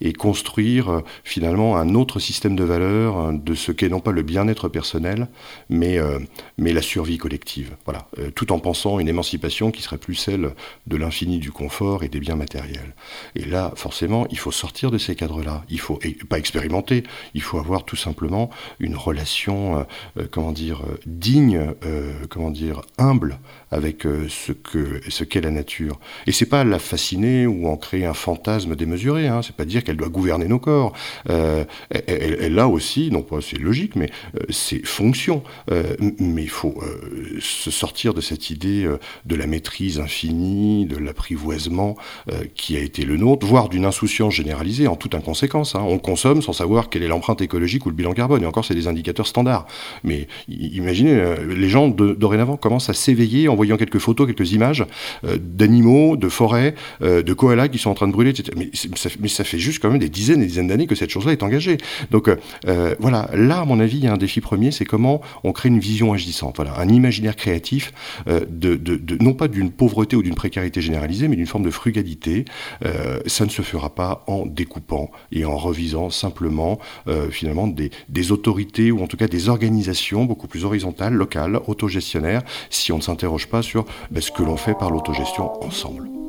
et 0.00 0.12
construire 0.12 0.88
euh, 0.90 1.04
finalement 1.24 1.76
un 1.76 1.94
autre 1.94 2.18
système 2.20 2.56
de 2.56 2.64
valeurs 2.64 3.16
hein, 3.16 3.32
de 3.32 3.54
ce 3.54 3.72
qu'est 3.72 3.88
non 3.88 4.00
pas 4.00 4.12
le 4.12 4.22
bien-être 4.22 4.68
personnel, 4.68 5.28
mais, 5.68 5.98
euh, 5.98 6.18
mais 6.58 6.72
la 6.72 6.82
survie 6.82 7.18
collective. 7.18 7.76
Voilà, 7.84 8.08
euh, 8.18 8.30
tout 8.30 8.52
en 8.52 8.58
pensant 8.58 8.98
une 8.98 9.08
émancipation 9.08 9.70
qui 9.70 9.82
serait 9.82 9.98
plus 9.98 10.14
celle 10.14 10.54
de 10.86 10.96
l'infini 10.96 11.38
du 11.38 11.52
confort 11.52 12.02
et 12.02 12.08
des 12.08 12.20
biens 12.20 12.36
matériels. 12.36 12.94
Et 13.34 13.44
là, 13.44 13.72
forcément, 13.76 14.26
il 14.30 14.38
faut 14.38 14.52
sortir 14.52 14.90
de 14.90 14.98
ces 14.98 15.14
cadres-là. 15.14 15.64
Il 15.68 15.80
faut 15.80 15.98
pas 16.28 16.38
expérimenter. 16.38 17.04
Il 17.34 17.42
faut 17.42 17.58
avoir 17.58 17.84
tout 17.84 17.96
simplement 17.96 18.50
une 18.78 18.96
relation, 18.96 19.86
comment 20.30 20.52
dire, 20.52 20.82
digne, 21.06 21.74
comment 22.28 22.50
dire, 22.50 22.82
humble 22.98 23.38
avec 23.70 24.06
ce 24.28 24.52
que 24.52 25.00
ce 25.08 25.24
qu'est 25.24 25.40
la 25.40 25.50
nature. 25.50 26.00
Et 26.26 26.32
c'est 26.32 26.46
pas 26.46 26.64
la 26.64 26.78
fasciner 26.78 27.46
ou 27.46 27.68
en 27.68 27.76
créer 27.76 28.06
un 28.06 28.14
fantasme 28.14 28.76
démesuré. 28.76 29.28
Hein. 29.28 29.40
C'est 29.42 29.54
pas 29.54 29.64
dire 29.64 29.82
elle 29.90 29.96
doit 29.96 30.08
gouverner 30.08 30.46
nos 30.46 30.58
corps. 30.58 30.92
Euh, 31.28 31.64
elle, 31.90 32.58
a 32.58 32.68
aussi, 32.68 33.10
non 33.10 33.22
pas 33.22 33.40
c'est 33.40 33.58
logique, 33.58 33.96
mais 33.96 34.10
euh, 34.36 34.44
ses 34.50 34.80
fonctions. 34.80 35.42
Euh, 35.70 35.96
mais 36.18 36.42
il 36.42 36.50
faut 36.50 36.82
se 37.40 37.70
sortir 37.70 38.14
de 38.14 38.20
cette 38.20 38.50
idée 38.50 38.88
de 39.24 39.36
la 39.36 39.46
maîtrise 39.46 40.00
infinie, 40.00 40.86
de 40.86 40.96
l'apprivoisement 40.96 41.96
qui 42.54 42.76
a 42.76 42.80
été 42.80 43.04
le 43.04 43.16
nôtre, 43.16 43.46
voire 43.46 43.68
d'une 43.68 43.84
insouciance 43.84 44.34
généralisée 44.34 44.86
en 44.86 44.96
toute 44.96 45.14
inconséquence. 45.14 45.74
Hein. 45.74 45.82
On 45.86 45.98
consomme 45.98 46.42
sans 46.42 46.52
savoir 46.52 46.88
quelle 46.88 47.02
est 47.02 47.08
l'empreinte 47.08 47.40
écologique 47.40 47.86
ou 47.86 47.90
le 47.90 47.94
bilan 47.94 48.12
carbone. 48.12 48.42
Et 48.42 48.46
encore, 48.46 48.64
c'est 48.64 48.74
des 48.74 48.86
indicateurs 48.86 49.26
standards. 49.26 49.66
Mais 50.04 50.28
imaginez, 50.48 51.34
les 51.46 51.68
gens 51.68 51.88
dorénavant 51.88 52.56
commencent 52.56 52.90
à 52.90 52.94
s'éveiller 52.94 53.48
en 53.48 53.56
voyant 53.60 53.76
quelques 53.76 53.98
photos, 53.98 54.26
quelques 54.26 54.52
images 54.52 54.86
d'animaux, 55.22 56.16
de 56.16 56.28
forêts, 56.28 56.74
de 57.00 57.32
koalas 57.32 57.68
qui 57.68 57.78
sont 57.78 57.90
en 57.90 57.94
train 57.94 58.08
de 58.08 58.12
brûler, 58.12 58.30
etc. 58.30 58.56
Mais 58.56 59.28
ça, 59.28 59.44
fait 59.44 59.58
juste 59.58 59.80
quand 59.82 59.90
même 59.90 59.98
des 59.98 60.08
dizaines 60.08 60.40
et 60.40 60.44
des 60.44 60.48
dizaines 60.48 60.68
d'années 60.68 60.86
que 60.86 60.94
cette 60.94 61.10
chose-là 61.10 61.32
est 61.32 61.42
engagée. 61.42 61.78
Donc 62.10 62.28
euh, 62.28 62.36
euh, 62.66 62.94
voilà, 62.98 63.28
là, 63.34 63.60
à 63.60 63.64
mon 63.64 63.80
avis, 63.80 63.98
il 63.98 64.04
y 64.04 64.06
a 64.06 64.12
un 64.12 64.18
défi 64.18 64.40
premier, 64.40 64.70
c'est 64.70 64.84
comment 64.84 65.20
on 65.44 65.52
crée 65.52 65.68
une 65.68 65.78
vision 65.78 66.12
agissante, 66.12 66.56
voilà, 66.56 66.78
un 66.78 66.88
imaginaire 66.88 67.36
créatif, 67.36 67.92
euh, 68.28 68.40
de, 68.48 68.78
non 69.20 69.34
pas 69.34 69.48
d'une 69.48 69.70
pauvreté 69.70 70.16
ou 70.16 70.22
d'une 70.22 70.34
précarité 70.34 70.80
généralisée, 70.80 71.28
mais 71.28 71.36
d'une 71.36 71.46
forme 71.46 71.64
de 71.64 71.70
frugalité. 71.70 72.44
ça 73.26 73.44
ne 73.44 73.50
se 73.50 73.62
fera 73.62 73.94
pas 73.94 74.24
en 74.26 74.46
découpant 74.46 75.10
et 75.32 75.44
en 75.44 75.56
revisant 75.56 76.10
simplement, 76.10 76.78
finalement, 77.30 77.66
des, 77.66 77.90
des, 78.08 78.32
autorités 78.32 78.90
ou 78.90 79.02
en 79.02 79.06
tout 79.06 79.16
cas 79.16 79.28
des 79.28 79.48
organisations 79.48 80.24
beaucoup 80.24 80.46
plus 80.46 80.64
horizontales, 80.64 81.14
locales, 81.14 81.60
autogestionnaires, 81.66 82.42
si 82.70 82.92
on 82.92 82.96
ne 82.96 83.02
s'interroge 83.02 83.48
pas 83.50 83.62
sur 83.62 83.84
ben, 84.10 84.22
ce 84.22 84.30
que 84.30 84.42
l'on 84.42 84.56
fait 84.56 84.74
par 84.74 84.90
l'autogestion 84.90 85.62
ensemble. 85.64 86.19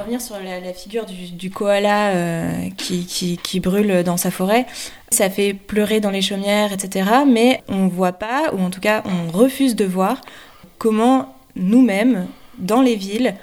Revenir 0.00 0.20
sur 0.20 0.36
la, 0.38 0.72
figure 0.72 1.06
du, 1.06 1.50
koala 1.50 2.12
qui, 2.76 3.06
qui, 3.06 3.36
qui, 3.38 3.60
brûle 3.60 4.02
dans 4.02 4.16
sa 4.16 4.30
forêt. 4.30 4.66
Ça 5.10 5.30
fait 5.30 5.54
pleurer 5.54 6.00
dans 6.00 6.10
les 6.10 6.22
chaumières, 6.22 6.72
etc. 6.72 7.10
Mais 7.26 7.62
on 7.68 7.84
ne 7.84 7.90
voit 7.90 8.12
pas, 8.12 8.52
ou 8.52 8.60
en 8.60 8.70
tout 8.70 8.80
cas 8.80 9.02
on 9.04 9.30
refuse 9.30 9.76
de 9.76 9.84
voir, 9.84 10.20
comment 10.78 11.34
nous-mêmes, 11.56 12.26
dans 12.58 12.82
les 12.82 12.96
villes, 12.96 13.34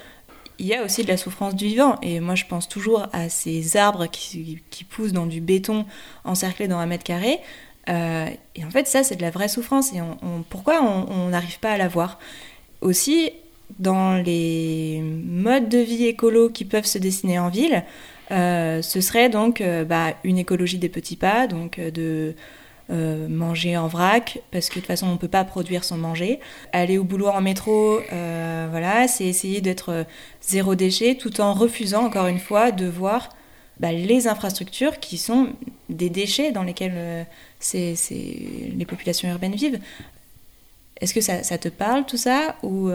il 0.59 0.65
y 0.65 0.73
a 0.73 0.83
aussi 0.83 1.03
de 1.03 1.07
la 1.07 1.17
souffrance 1.17 1.55
du 1.55 1.65
vivant. 1.65 1.97
Et 2.01 2.19
moi, 2.19 2.35
je 2.35 2.45
pense 2.45 2.67
toujours 2.67 3.07
à 3.13 3.29
ces 3.29 3.77
arbres 3.77 4.07
qui, 4.07 4.61
poussent 4.89 5.13
dans 5.13 5.25
du 5.25 5.41
béton 5.41 5.85
encerclé 6.23 6.67
dans 6.67 6.77
un 6.77 6.85
mètre 6.85 7.03
carré. 7.03 7.39
Euh, 7.89 8.27
et 8.55 8.65
en 8.65 8.69
fait, 8.69 8.87
ça, 8.87 9.03
c'est 9.03 9.15
de 9.15 9.21
la 9.21 9.29
vraie 9.29 9.47
souffrance. 9.47 9.93
Et 9.93 9.99
pourquoi 10.49 10.81
on 10.81 11.29
n'arrive 11.29 11.59
pas 11.59 11.71
à 11.71 11.77
la 11.77 11.87
voir? 11.87 12.19
Aussi, 12.81 13.31
dans 13.79 14.15
les 14.15 15.01
modes 15.01 15.69
de 15.69 15.77
vie 15.77 16.05
écolo 16.05 16.49
qui 16.49 16.65
peuvent 16.65 16.85
se 16.85 16.97
dessiner 16.97 17.39
en 17.39 17.49
ville, 17.49 17.83
euh, 18.31 18.81
ce 18.81 19.01
serait 19.01 19.29
donc 19.29 19.61
euh, 19.61 19.85
bah, 19.85 20.13
une 20.23 20.37
écologie 20.37 20.77
des 20.77 20.89
petits 20.89 21.15
pas, 21.15 21.47
donc 21.47 21.79
de 21.79 22.35
euh, 22.89 23.27
manger 23.27 23.77
en 23.77 23.87
vrac, 23.87 24.39
parce 24.51 24.69
que 24.69 24.75
de 24.75 24.79
toute 24.79 24.87
façon 24.87 25.07
on 25.07 25.13
ne 25.13 25.17
peut 25.17 25.27
pas 25.27 25.43
produire 25.43 25.83
sans 25.83 25.97
manger. 25.97 26.39
Aller 26.73 26.97
au 26.97 27.03
boulot 27.03 27.27
en 27.27 27.41
métro, 27.41 27.99
voilà, 28.09 29.07
c'est 29.07 29.25
essayer 29.25 29.61
d'être 29.61 30.05
zéro 30.41 30.75
déchet 30.75 31.15
tout 31.15 31.41
en 31.41 31.53
refusant 31.53 32.05
encore 32.05 32.27
une 32.27 32.39
fois 32.39 32.71
de 32.71 32.85
voir 32.85 33.29
bah, 33.79 33.91
les 33.91 34.27
infrastructures 34.27 34.99
qui 34.99 35.17
sont 35.17 35.49
des 35.89 36.09
déchets 36.09 36.51
dans 36.51 36.63
lesquels 36.63 37.25
les 37.73 38.85
populations 38.87 39.29
urbaines 39.29 39.55
vivent. 39.55 39.79
Est-ce 40.99 41.13
que 41.13 41.21
ça, 41.21 41.57
te 41.57 41.69
parle 41.69 42.05
tout 42.05 42.17
ça 42.17 42.55
ou 42.63 42.89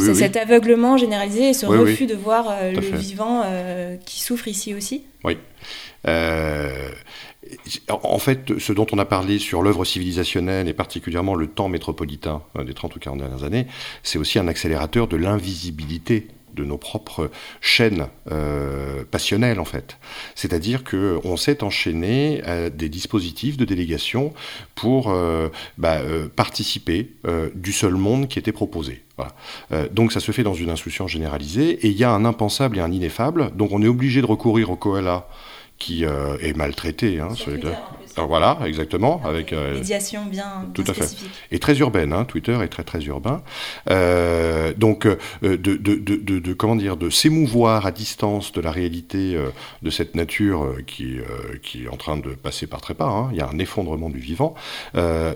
c'est 0.00 0.14
cet 0.14 0.36
aveuglement 0.36 0.96
généralisé 0.96 1.50
et 1.50 1.54
ce 1.54 1.66
refus 1.66 2.06
de 2.06 2.14
voir 2.14 2.54
le 2.62 2.96
vivant 2.96 3.44
qui 4.04 4.20
souffre 4.20 4.48
ici 4.48 4.74
aussi. 4.74 5.02
Oui. 5.24 5.36
En 7.88 8.18
fait, 8.18 8.58
ce 8.58 8.72
dont 8.72 8.86
on 8.92 8.98
a 8.98 9.04
parlé 9.04 9.38
sur 9.38 9.62
l'œuvre 9.62 9.84
civilisationnelle 9.84 10.68
et 10.68 10.74
particulièrement 10.74 11.34
le 11.34 11.46
temps 11.46 11.68
métropolitain 11.68 12.42
euh, 12.56 12.64
des 12.64 12.74
30 12.74 12.96
ou 12.96 12.98
40 12.98 13.18
dernières 13.18 13.44
années, 13.44 13.66
c'est 14.02 14.18
aussi 14.18 14.38
un 14.38 14.48
accélérateur 14.48 15.08
de 15.08 15.16
l'invisibilité 15.16 16.28
de 16.58 16.64
nos 16.64 16.76
propres 16.76 17.30
chaînes 17.60 18.06
euh, 18.30 19.04
passionnelles 19.10 19.60
en 19.60 19.64
fait. 19.64 19.98
C'est-à-dire 20.34 20.84
qu'on 20.84 21.36
s'est 21.36 21.62
enchaîné 21.62 22.42
à 22.44 22.70
des 22.70 22.88
dispositifs 22.88 23.56
de 23.56 23.64
délégation 23.64 24.32
pour 24.74 25.10
euh, 25.10 25.48
bah, 25.78 25.98
participer 26.36 27.10
du 27.54 27.72
seul 27.72 27.94
monde 27.94 28.28
qui 28.28 28.38
était 28.38 28.52
proposé. 28.52 29.02
donc 29.92 30.12
ça 30.12 30.20
se 30.20 30.32
fait 30.32 30.42
dans 30.42 30.54
une 30.54 30.70
insouciance 30.70 31.10
généralisée 31.10 31.70
et 31.84 31.88
il 31.88 31.96
y 31.96 32.04
a 32.04 32.10
un 32.10 32.24
impensable 32.24 32.78
et 32.78 32.80
un 32.80 32.92
ineffable. 32.92 33.50
Donc 33.54 33.72
on 33.72 33.82
est 33.82 33.88
obligé 33.88 34.20
de 34.20 34.26
recourir 34.26 34.70
au 34.70 34.76
koala 34.76 35.26
qui 35.78 36.04
euh, 36.04 36.36
est 36.40 36.56
maltraité. 36.56 37.20
Hein, 37.20 37.30
voilà, 38.26 38.58
exactement. 38.66 39.20
Avec 39.24 39.52
euh, 39.52 39.74
médiation 39.74 40.26
bien, 40.26 40.66
tout 40.74 40.84
à 40.86 40.94
fait. 40.94 41.16
Et 41.50 41.58
très 41.58 41.78
urbaine. 41.78 42.12
Hein, 42.12 42.24
Twitter 42.24 42.56
est 42.62 42.68
très 42.68 42.84
très 42.84 43.00
urbain. 43.04 43.42
Euh, 43.90 44.72
donc 44.76 45.06
euh, 45.06 45.16
de, 45.42 45.56
de, 45.56 45.76
de, 45.76 46.38
de, 46.38 46.52
comment 46.54 46.76
dire, 46.76 46.96
de 46.96 47.10
s'émouvoir 47.10 47.86
à 47.86 47.92
distance 47.92 48.52
de 48.52 48.60
la 48.60 48.70
réalité 48.70 49.34
euh, 49.34 49.48
de 49.82 49.90
cette 49.90 50.14
nature 50.14 50.64
euh, 50.64 50.82
qui 50.86 51.18
qui 51.62 51.84
est 51.84 51.88
en 51.88 51.96
train 51.96 52.16
de 52.16 52.30
passer 52.30 52.66
par 52.66 52.80
très 52.80 52.94
pas. 52.94 53.06
Hein. 53.06 53.28
Il 53.32 53.38
y 53.38 53.40
a 53.40 53.48
un 53.48 53.58
effondrement 53.58 54.10
du 54.10 54.18
vivant, 54.18 54.54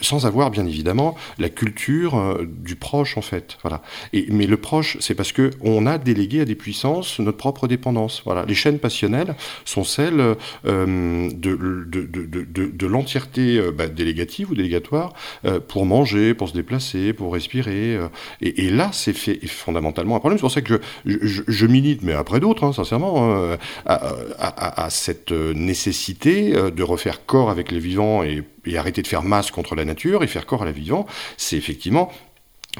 sans 0.00 0.26
avoir 0.26 0.50
bien 0.50 0.66
évidemment 0.66 1.14
la 1.38 1.48
culture 1.48 2.38
du 2.46 2.76
proche 2.76 3.16
en 3.16 3.22
fait. 3.22 3.58
Voilà. 3.62 3.82
Et 4.12 4.26
mais 4.30 4.46
le 4.46 4.56
proche, 4.56 4.96
c'est 5.00 5.14
parce 5.14 5.32
que 5.32 5.50
on 5.60 5.86
a 5.86 5.98
délégué 5.98 6.40
à 6.40 6.44
des 6.44 6.54
puissances 6.54 7.18
notre 7.20 7.38
propre 7.38 7.68
dépendance. 7.68 8.22
Voilà. 8.24 8.44
Les 8.44 8.54
chaînes 8.54 8.78
passionnelles 8.78 9.34
sont 9.64 9.84
celles 9.84 10.36
de, 10.64 11.32
de, 11.36 12.66
de 12.72 12.86
l'entièreté 12.86 13.58
euh, 13.58 13.72
bah, 13.72 13.88
délégative 13.88 14.50
ou 14.50 14.54
délégatoire 14.54 15.12
euh, 15.44 15.60
pour 15.60 15.86
manger, 15.86 16.34
pour 16.34 16.48
se 16.48 16.54
déplacer, 16.54 17.12
pour 17.12 17.32
respirer. 17.32 17.96
Euh, 17.96 18.08
et, 18.40 18.70
là, 18.70 18.90
c'est 18.92 19.14
fondamentalement 19.46 20.16
un 20.16 20.20
problème. 20.20 20.38
C'est 20.38 20.42
pour 20.42 20.50
ça 20.50 20.62
que 20.62 20.80
je, 21.04 21.66
milite, 21.66 22.02
mais 22.02 22.12
après 22.12 22.40
d'autres, 22.40 22.64
hein, 22.64 22.72
sincèrement, 22.72 23.54
à, 23.86 24.88
cette 24.90 25.32
nécessité 25.32 26.52
de 26.52 26.82
refaire 26.82 27.24
corps 27.24 27.50
avec 27.50 27.70
les 27.70 27.78
vivants 27.78 28.22
et, 28.22 28.42
et 28.66 28.78
arrêter 28.78 29.02
de 29.02 29.06
faire 29.06 29.22
masse 29.22 29.50
contre 29.50 29.74
la 29.74 29.84
nature 29.84 30.22
et 30.24 30.26
faire 30.26 30.46
corps 30.46 30.62
à 30.62 30.64
la 30.64 30.72
vivant. 30.72 31.06
C'est 31.36 31.56
effectivement 31.56 32.10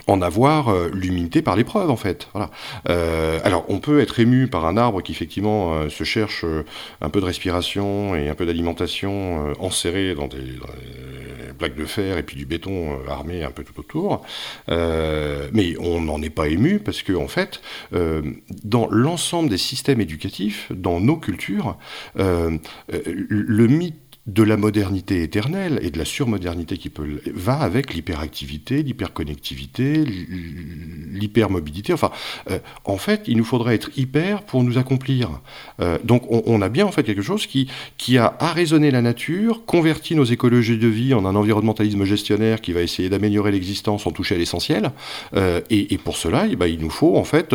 en 0.06 0.22
avoir 0.22 0.68
euh, 0.68 0.90
l'humilité 0.92 1.42
par 1.42 1.56
l'épreuve 1.56 1.90
en 1.90 1.96
fait. 1.96 2.28
Voilà. 2.32 2.50
Euh, 2.88 3.38
alors 3.44 3.64
on 3.68 3.78
peut 3.78 4.00
être 4.00 4.20
ému 4.20 4.48
par 4.48 4.64
un 4.64 4.76
arbre 4.76 5.02
qui 5.02 5.12
effectivement 5.12 5.74
euh, 5.74 5.88
se 5.90 6.04
cherche 6.04 6.44
un 7.00 7.08
peu 7.10 7.20
de 7.20 7.26
respiration 7.26 8.16
et 8.16 8.28
un 8.28 8.34
peu 8.34 8.46
d'alimentation 8.46 9.52
enserré 9.60 10.14
dans 10.14 10.28
des, 10.28 10.38
plaques 11.58 11.76
de 11.76 11.84
fer 11.84 12.18
et 12.18 12.22
puis 12.22 12.36
du 12.36 12.46
béton 12.46 12.98
armé 13.08 13.44
un 13.44 13.50
peu 13.50 13.62
tout 13.62 13.78
autour. 13.78 14.24
mais 14.68 15.74
on 15.78 16.00
n'en 16.00 16.22
est 16.22 16.30
pas 16.30 16.48
ému 16.48 16.78
parce 16.78 17.02
que 17.02 17.12
en 17.12 17.28
fait, 17.28 17.60
dans 18.64 18.88
l'ensemble 18.90 19.48
des 19.48 19.58
systèmes 19.58 20.00
éducatifs, 20.00 20.70
dans 20.72 21.00
nos 21.00 21.16
cultures, 21.16 21.76
le 22.16 23.66
mythe 23.66 24.01
de 24.26 24.44
la 24.44 24.56
modernité 24.56 25.24
éternelle 25.24 25.80
et 25.82 25.90
de 25.90 25.98
la 25.98 26.04
surmodernité 26.04 26.76
qui 26.78 26.90
peut 26.90 27.20
va 27.34 27.54
avec 27.54 27.92
l'hyperactivité, 27.92 28.84
l'hyperconnectivité, 28.84 30.04
l'hypermobilité. 30.04 31.92
Enfin, 31.92 32.12
euh, 32.48 32.60
en 32.84 32.98
fait, 32.98 33.22
il 33.26 33.36
nous 33.36 33.44
faudrait 33.44 33.74
être 33.74 33.90
hyper 33.98 34.42
pour 34.42 34.62
nous 34.62 34.78
accomplir. 34.78 35.40
Euh, 35.80 35.98
donc, 36.04 36.22
on, 36.30 36.62
a 36.62 36.68
bien 36.68 36.86
en 36.86 36.92
fait 36.92 37.02
quelque 37.02 37.22
chose 37.22 37.46
qui 37.46 37.68
qui 37.98 38.16
a 38.16 38.36
arraisonné 38.38 38.92
la 38.92 39.02
nature, 39.02 39.64
converti 39.66 40.14
nos 40.14 40.24
écologies 40.24 40.78
de 40.78 40.86
vie 40.86 41.14
en 41.14 41.24
un 41.24 41.34
environnementalisme 41.34 42.04
gestionnaire 42.04 42.60
qui 42.60 42.72
va 42.72 42.82
essayer 42.82 43.08
d'améliorer 43.08 43.50
l'existence 43.50 44.04
sans 44.04 44.12
toucher 44.12 44.36
à 44.36 44.38
l'essentiel. 44.38 44.92
Euh, 45.34 45.60
et, 45.70 45.98
pour 45.98 46.16
cela, 46.16 46.46
eh 46.48 46.54
ben, 46.54 46.66
il 46.66 46.80
nous 46.80 46.90
faut 46.90 47.16
en 47.16 47.24
fait 47.24 47.54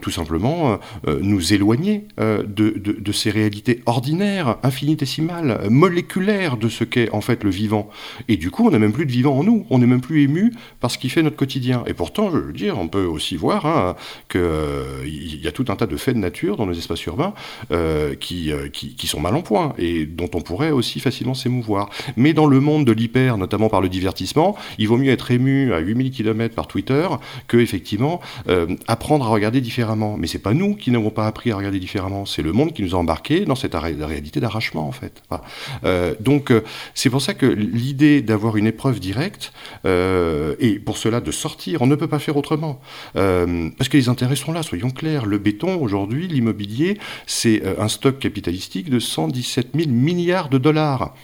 tout 0.00 0.10
simplement 0.10 0.78
nous 1.06 1.52
éloigner 1.52 2.06
de, 2.18 2.44
de, 2.46 2.96
de, 2.98 3.12
ces 3.12 3.30
réalités 3.30 3.82
ordinaires, 3.86 4.58
infinitésimales 4.62 5.58
moléculaire 5.84 6.56
de 6.56 6.70
ce 6.70 6.82
qu'est 6.82 7.10
en 7.10 7.20
fait 7.20 7.44
le 7.44 7.50
vivant. 7.50 7.90
Et 8.28 8.38
du 8.38 8.50
coup, 8.50 8.66
on 8.66 8.70
n'a 8.70 8.78
même 8.78 8.92
plus 8.92 9.04
de 9.04 9.12
vivant 9.12 9.36
en 9.38 9.44
nous, 9.44 9.66
on 9.68 9.78
n'est 9.78 9.86
même 9.86 10.00
plus 10.00 10.22
ému 10.22 10.52
par 10.80 10.90
ce 10.90 10.96
qui 10.96 11.10
fait 11.10 11.22
notre 11.22 11.36
quotidien. 11.36 11.84
Et 11.86 11.92
pourtant, 11.92 12.30
je 12.30 12.38
veux 12.38 12.52
dire, 12.54 12.78
on 12.78 12.88
peut 12.88 13.04
aussi 13.04 13.36
voir 13.36 13.66
hein, 13.66 13.94
qu'il 14.30 14.40
euh, 14.40 15.04
y 15.06 15.46
a 15.46 15.52
tout 15.52 15.66
un 15.68 15.76
tas 15.76 15.86
de 15.86 15.96
faits 15.96 16.14
de 16.14 16.20
nature 16.20 16.56
dans 16.56 16.64
nos 16.64 16.72
espaces 16.72 17.04
urbains 17.04 17.34
euh, 17.70 18.14
qui, 18.14 18.50
euh, 18.50 18.68
qui, 18.68 18.94
qui, 18.94 19.06
sont 19.06 19.20
mal 19.20 19.34
en 19.34 19.42
point 19.42 19.74
et 19.76 20.06
dont 20.06 20.30
on 20.32 20.40
pourrait 20.40 20.70
aussi 20.70 21.00
facilement 21.00 21.34
s'émouvoir. 21.34 21.90
Mais 22.16 22.32
dans 22.32 22.46
le 22.46 22.60
monde 22.60 22.86
de 22.86 22.92
l'hyper, 22.92 23.36
notamment 23.36 23.68
par 23.68 23.82
le 23.82 23.90
divertissement, 23.90 24.56
il 24.78 24.88
vaut 24.88 24.96
mieux 24.96 25.12
être 25.12 25.30
ému 25.30 25.74
à 25.74 25.80
8000 25.80 26.12
km 26.12 26.54
par 26.54 26.66
Twitter 26.66 27.06
que 27.46 27.58
effectivement 27.58 28.20
apprendre 28.88 29.26
à 29.26 29.28
regarder 29.28 29.60
différemment. 29.60 30.16
Mais 30.16 30.26
c'est 30.28 30.38
pas 30.38 30.54
nous 30.54 30.74
qui 30.74 30.90
n'avons 30.90 31.10
pas 31.10 31.26
appris 31.26 31.50
à 31.50 31.56
regarder 31.56 31.78
différemment, 31.78 32.24
c'est 32.24 32.42
le 32.42 32.52
monde 32.52 32.72
qui 32.72 32.82
nous 32.82 32.94
a 32.94 32.98
embarqués 32.98 33.44
dans 33.44 33.54
cette 33.54 33.74
réalité 33.74 34.40
d'arrachement 34.40 34.88
en 34.88 34.92
fait. 34.92 35.22
Euh, 35.84 36.14
donc 36.20 36.50
euh, 36.50 36.62
c'est 36.94 37.10
pour 37.10 37.22
ça 37.22 37.34
que 37.34 37.46
l'idée 37.46 38.22
d'avoir 38.22 38.56
une 38.56 38.66
épreuve 38.66 39.00
directe, 39.00 39.52
euh, 39.84 40.54
et 40.58 40.78
pour 40.78 40.96
cela 40.98 41.20
de 41.20 41.30
sortir, 41.30 41.82
on 41.82 41.86
ne 41.86 41.94
peut 41.94 42.08
pas 42.08 42.18
faire 42.18 42.36
autrement. 42.36 42.80
parce 43.14 43.88
que 43.88 43.96
les 43.96 44.08
intérêts 44.08 44.36
sont 44.36 44.52
là, 44.52 44.62
soyons 44.62 44.90
clairs. 44.90 45.26
Le 45.26 45.38
béton, 45.38 45.80
aujourd'hui, 45.80 46.28
l'immobilier, 46.28 46.98
c'est 47.26 47.62
un 47.78 47.88
stock 47.88 48.18
capitalistique 48.18 48.90
de 48.90 48.98
117 48.98 49.68
000 49.74 49.90
milliards 49.90 50.48
de 50.48 50.58
dollars. 50.58 51.14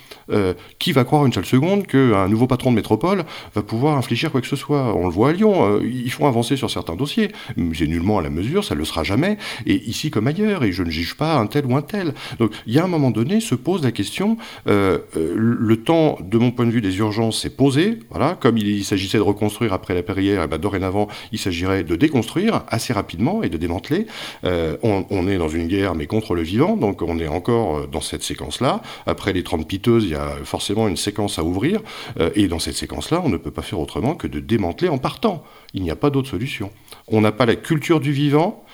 qui 0.78 0.92
va 0.92 1.04
croire 1.04 1.26
une 1.26 1.32
seule 1.32 1.46
seconde 1.46 1.86
qu'un 1.86 2.28
nouveau 2.28 2.46
patron 2.46 2.70
de 2.70 2.76
métropole 2.76 3.24
va 3.54 3.62
pouvoir 3.62 3.96
infléchir 3.96 4.30
quoi 4.30 4.40
que 4.40 4.46
ce 4.46 4.56
soit 4.56 4.94
On 4.94 5.06
le 5.06 5.12
voit 5.12 5.30
à 5.30 5.32
Lyon, 5.32 5.80
ils 5.82 6.10
font 6.10 6.26
avancer 6.26 6.56
sur 6.56 6.70
certains 6.70 6.96
dossiers, 6.96 7.32
mais 7.56 7.74
c'est 7.76 7.86
nullement 7.86 8.18
à 8.18 8.22
la 8.22 8.30
mesure, 8.30 8.64
ça 8.64 8.74
ne 8.74 8.80
le 8.80 8.84
sera 8.84 9.02
jamais, 9.02 9.38
et 9.66 9.74
ici 9.88 10.10
comme 10.10 10.26
ailleurs, 10.26 10.62
et 10.62 10.72
je 10.72 10.82
ne 10.82 10.90
juge 10.90 11.16
pas 11.16 11.34
un 11.36 11.46
tel 11.46 11.66
ou 11.66 11.76
un 11.76 11.82
tel. 11.82 12.14
Donc 12.38 12.52
il 12.66 12.74
y 12.74 12.78
a 12.78 12.84
un 12.84 12.88
moment 12.88 13.10
donné 13.10 13.40
se 13.40 13.54
pose 13.54 13.82
la 13.82 13.92
question 13.92 14.36
euh, 14.66 14.98
euh, 15.16 15.34
le 15.36 15.76
temps, 15.82 16.18
de 16.20 16.38
mon 16.38 16.50
point 16.50 16.66
de 16.66 16.70
vue, 16.70 16.80
des 16.80 16.98
urgences 16.98 17.42
s'est 17.42 17.50
posé. 17.50 17.98
Voilà, 18.10 18.36
comme 18.40 18.58
il, 18.58 18.84
s'agissait 18.84 19.18
de 19.18 19.22
reconstruire 19.22 19.72
après 19.72 19.94
la 19.94 20.02
Perrière, 20.02 20.42
eh 20.44 20.48
ben, 20.48 20.58
dorénavant, 20.58 21.08
il 21.32 21.38
s'agirait 21.38 21.84
de 21.84 21.96
déconstruire 21.96 22.64
assez 22.68 22.92
rapidement 22.92 23.42
et 23.42 23.48
de 23.48 23.56
démanteler. 23.56 24.06
Euh, 24.44 24.76
on, 24.82 25.28
est 25.28 25.38
dans 25.38 25.48
une 25.48 25.68
guerre, 25.68 25.94
mais 25.94 26.06
contre 26.06 26.34
le 26.34 26.42
vivant, 26.42 26.76
donc 26.76 27.02
on 27.02 27.18
est 27.18 27.28
encore 27.28 27.86
dans 27.88 28.00
cette 28.00 28.22
séquence-là. 28.22 28.82
Après 29.06 29.32
les 29.32 29.42
30 29.42 29.66
piteuses, 29.66 30.04
il 30.04 30.10
y 30.10 30.14
a 30.14 30.36
forcément 30.44 30.88
une 30.88 30.96
séquence 30.96 31.38
à 31.38 31.44
ouvrir, 31.44 31.80
et 32.34 32.48
dans 32.48 32.58
cette 32.58 32.76
séquence-là, 32.76 33.22
on 33.24 33.28
ne 33.28 33.36
peut 33.36 33.50
pas 33.50 33.62
faire 33.62 33.80
autrement 33.80 34.14
que 34.14 34.26
de 34.26 34.40
démanteler 34.40 34.88
en 34.88 34.98
partant. 34.98 35.44
Il 35.74 35.82
n'y 35.82 35.90
a 35.90 35.96
pas 35.96 36.10
d'autre 36.10 36.28
solution. 36.28 36.70
On 37.08 37.20
n'a 37.20 37.32
pas 37.32 37.46
la 37.46 37.56
culture 37.56 38.00
du 38.00 38.12
vivant, 38.12 38.64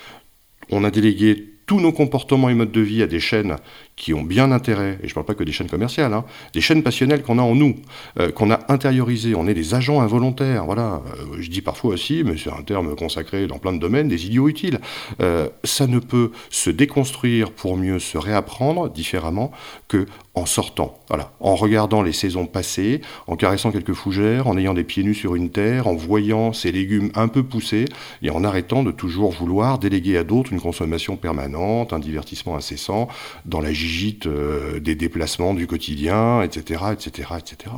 on 0.70 0.84
a 0.84 0.90
délégué 0.90 1.56
tous 1.66 1.80
nos 1.80 1.92
comportements 1.92 2.48
et 2.48 2.54
modes 2.54 2.72
de 2.72 2.80
vie 2.80 3.02
à 3.02 3.06
des 3.06 3.20
chaînes 3.20 3.56
qui 3.96 4.12
ont 4.12 4.22
bien 4.22 4.52
intérêt, 4.52 4.98
et 5.02 5.08
je 5.08 5.12
ne 5.12 5.14
parle 5.14 5.26
pas 5.26 5.34
que 5.34 5.42
des 5.42 5.52
chaînes 5.52 5.70
commerciales, 5.70 6.12
hein, 6.12 6.24
des 6.52 6.60
chaînes 6.60 6.82
passionnelles 6.82 7.22
qu'on 7.22 7.38
a 7.38 7.42
en 7.42 7.54
nous, 7.54 7.76
euh, 8.20 8.30
qu'on 8.30 8.50
a 8.50 8.60
intériorisées, 8.68 9.34
on 9.34 9.46
est 9.48 9.54
des 9.54 9.74
agents 9.74 10.02
involontaires, 10.02 10.66
voilà, 10.66 11.02
euh, 11.06 11.36
je 11.40 11.48
dis 11.48 11.62
parfois 11.62 11.94
aussi, 11.94 12.22
mais 12.22 12.36
c'est 12.36 12.52
un 12.52 12.62
terme 12.62 12.94
consacré 12.94 13.46
dans 13.46 13.58
plein 13.58 13.72
de 13.72 13.78
domaines, 13.78 14.08
des 14.08 14.26
idiots 14.26 14.48
utiles. 14.48 14.80
Euh, 15.22 15.48
ça 15.64 15.86
ne 15.86 15.98
peut 15.98 16.30
se 16.50 16.68
déconstruire 16.68 17.50
pour 17.52 17.78
mieux 17.78 17.98
se 17.98 18.18
réapprendre 18.18 18.90
différemment 18.90 19.50
que 19.88 20.06
en 20.36 20.44
sortant, 20.44 20.98
voilà, 21.08 21.32
en 21.40 21.54
regardant 21.54 22.02
les 22.02 22.12
saisons 22.12 22.44
passées, 22.44 23.00
en 23.26 23.36
caressant 23.36 23.72
quelques 23.72 23.94
fougères, 23.94 24.46
en 24.46 24.58
ayant 24.58 24.74
des 24.74 24.84
pieds 24.84 25.02
nus 25.02 25.14
sur 25.14 25.34
une 25.34 25.48
terre, 25.48 25.86
en 25.86 25.94
voyant 25.94 26.52
ces 26.52 26.70
légumes 26.70 27.10
un 27.14 27.28
peu 27.28 27.42
poussés, 27.42 27.86
et 28.20 28.28
en 28.28 28.44
arrêtant 28.44 28.82
de 28.82 28.90
toujours 28.90 29.32
vouloir 29.32 29.78
déléguer 29.78 30.18
à 30.18 30.24
d'autres 30.24 30.52
une 30.52 30.60
consommation 30.60 31.16
permanente, 31.16 31.94
un 31.94 31.98
divertissement 31.98 32.54
incessant, 32.54 33.08
dans 33.46 33.62
la 33.62 33.72
euh, 34.26 34.80
des 34.80 34.94
déplacements 34.94 35.54
du 35.54 35.66
quotidien, 35.66 36.42
etc., 36.42 36.84
etc., 36.92 37.28
etc. 37.38 37.74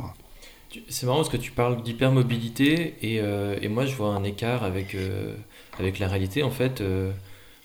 C'est 0.87 1.05
marrant 1.05 1.19
parce 1.19 1.29
que 1.29 1.37
tu 1.37 1.51
parles 1.51 1.81
d'hypermobilité 1.81 2.95
et, 3.01 3.19
euh, 3.19 3.57
et, 3.61 3.67
moi 3.67 3.85
je 3.85 3.95
vois 3.95 4.09
un 4.09 4.23
écart 4.23 4.63
avec, 4.63 4.93
euh, 4.93 5.35
avec 5.79 5.99
la 5.99 6.07
réalité 6.07 6.43
en 6.43 6.51
fait. 6.51 6.83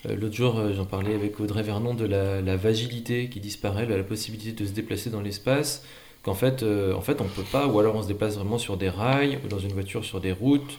L'autre 0.07 0.35
jour, 0.35 0.61
j'en 0.75 0.85
parlais 0.85 1.15
avec 1.15 1.41
Audrey 1.41 1.63
Vernon 1.63 1.95
de 1.95 2.05
la, 2.05 2.57
vagilité 2.57 3.29
qui 3.31 3.41
disparaît, 3.41 3.87
la 3.87 4.03
possibilité 4.03 4.53
de 4.53 4.67
se 4.67 4.73
déplacer 4.73 5.09
dans 5.09 5.23
l'espace, 5.23 5.83
qu'en 6.23 6.35
fait, 6.35 6.63
en 6.63 7.01
fait, 7.01 7.23
on 7.23 7.25
ne 7.25 7.31
peut 7.31 7.51
pas, 7.51 7.67
ou 7.67 7.79
alors 7.79 7.97
on 7.97 8.03
se 8.03 8.09
déplace 8.09 8.37
vraiment 8.37 8.59
sur 8.59 8.77
des 8.77 8.91
rails, 8.91 9.39
ou 9.43 9.49
dans 9.49 9.59
une 9.59 9.73
voiture 9.73 10.05
sur 10.05 10.21
des 10.21 10.33
routes, 10.33 10.79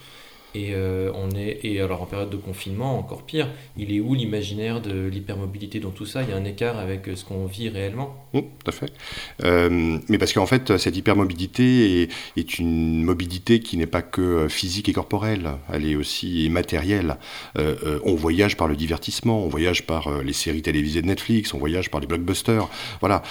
et, 0.55 0.73
euh, 0.73 1.11
on 1.13 1.31
est, 1.31 1.59
et 1.63 1.81
alors 1.81 2.01
en 2.01 2.05
période 2.05 2.29
de 2.29 2.37
confinement, 2.37 2.97
encore 2.97 3.23
pire, 3.23 3.49
il 3.77 3.93
est 3.93 3.99
où 3.99 4.13
l'imaginaire 4.15 4.81
de 4.81 5.07
l'hypermobilité 5.07 5.79
dans 5.79 5.91
tout 5.91 6.05
ça? 6.05 6.23
Il 6.23 6.29
y 6.29 6.33
a 6.33 6.37
un 6.37 6.45
écart 6.45 6.79
avec 6.79 7.07
ce 7.15 7.25
qu'on 7.25 7.45
vit 7.45 7.69
réellement? 7.69 8.15
Oui, 8.36 8.41
tout 8.41 8.69
à 8.69 8.73
fait. 8.73 8.91
Euh, 9.45 9.97
mais 10.09 10.17
parce 10.17 10.33
qu'en 10.33 10.45
fait, 10.45 10.77
cette 10.77 10.97
hypermobilité 10.97 12.09
est, 12.36 12.59
une 12.59 13.01
mobilité 13.01 13.61
qui 13.61 13.77
n'est 13.77 13.88
pas 13.88 14.01
que 14.01 14.49
physique 14.49 14.89
et 14.89 14.93
corporelle, 14.93 15.51
elle 15.71 15.86
est 15.86 15.95
aussi 15.95 16.49
matérielle. 16.49 17.15
Euh, 17.57 17.99
on 18.03 18.15
voyage 18.15 18.57
par 18.57 18.67
le 18.67 18.75
divertissement, 18.75 19.41
on 19.41 19.47
voyage 19.47 19.86
par 19.86 20.21
les 20.21 20.33
séries 20.33 20.61
télévisées 20.61 21.01
de 21.01 21.07
Netflix, 21.07 21.53
on 21.53 21.59
voyage 21.59 21.89
par 21.89 22.01
les 22.01 22.07
blockbusters. 22.07 22.67
Voilà. 22.99 23.23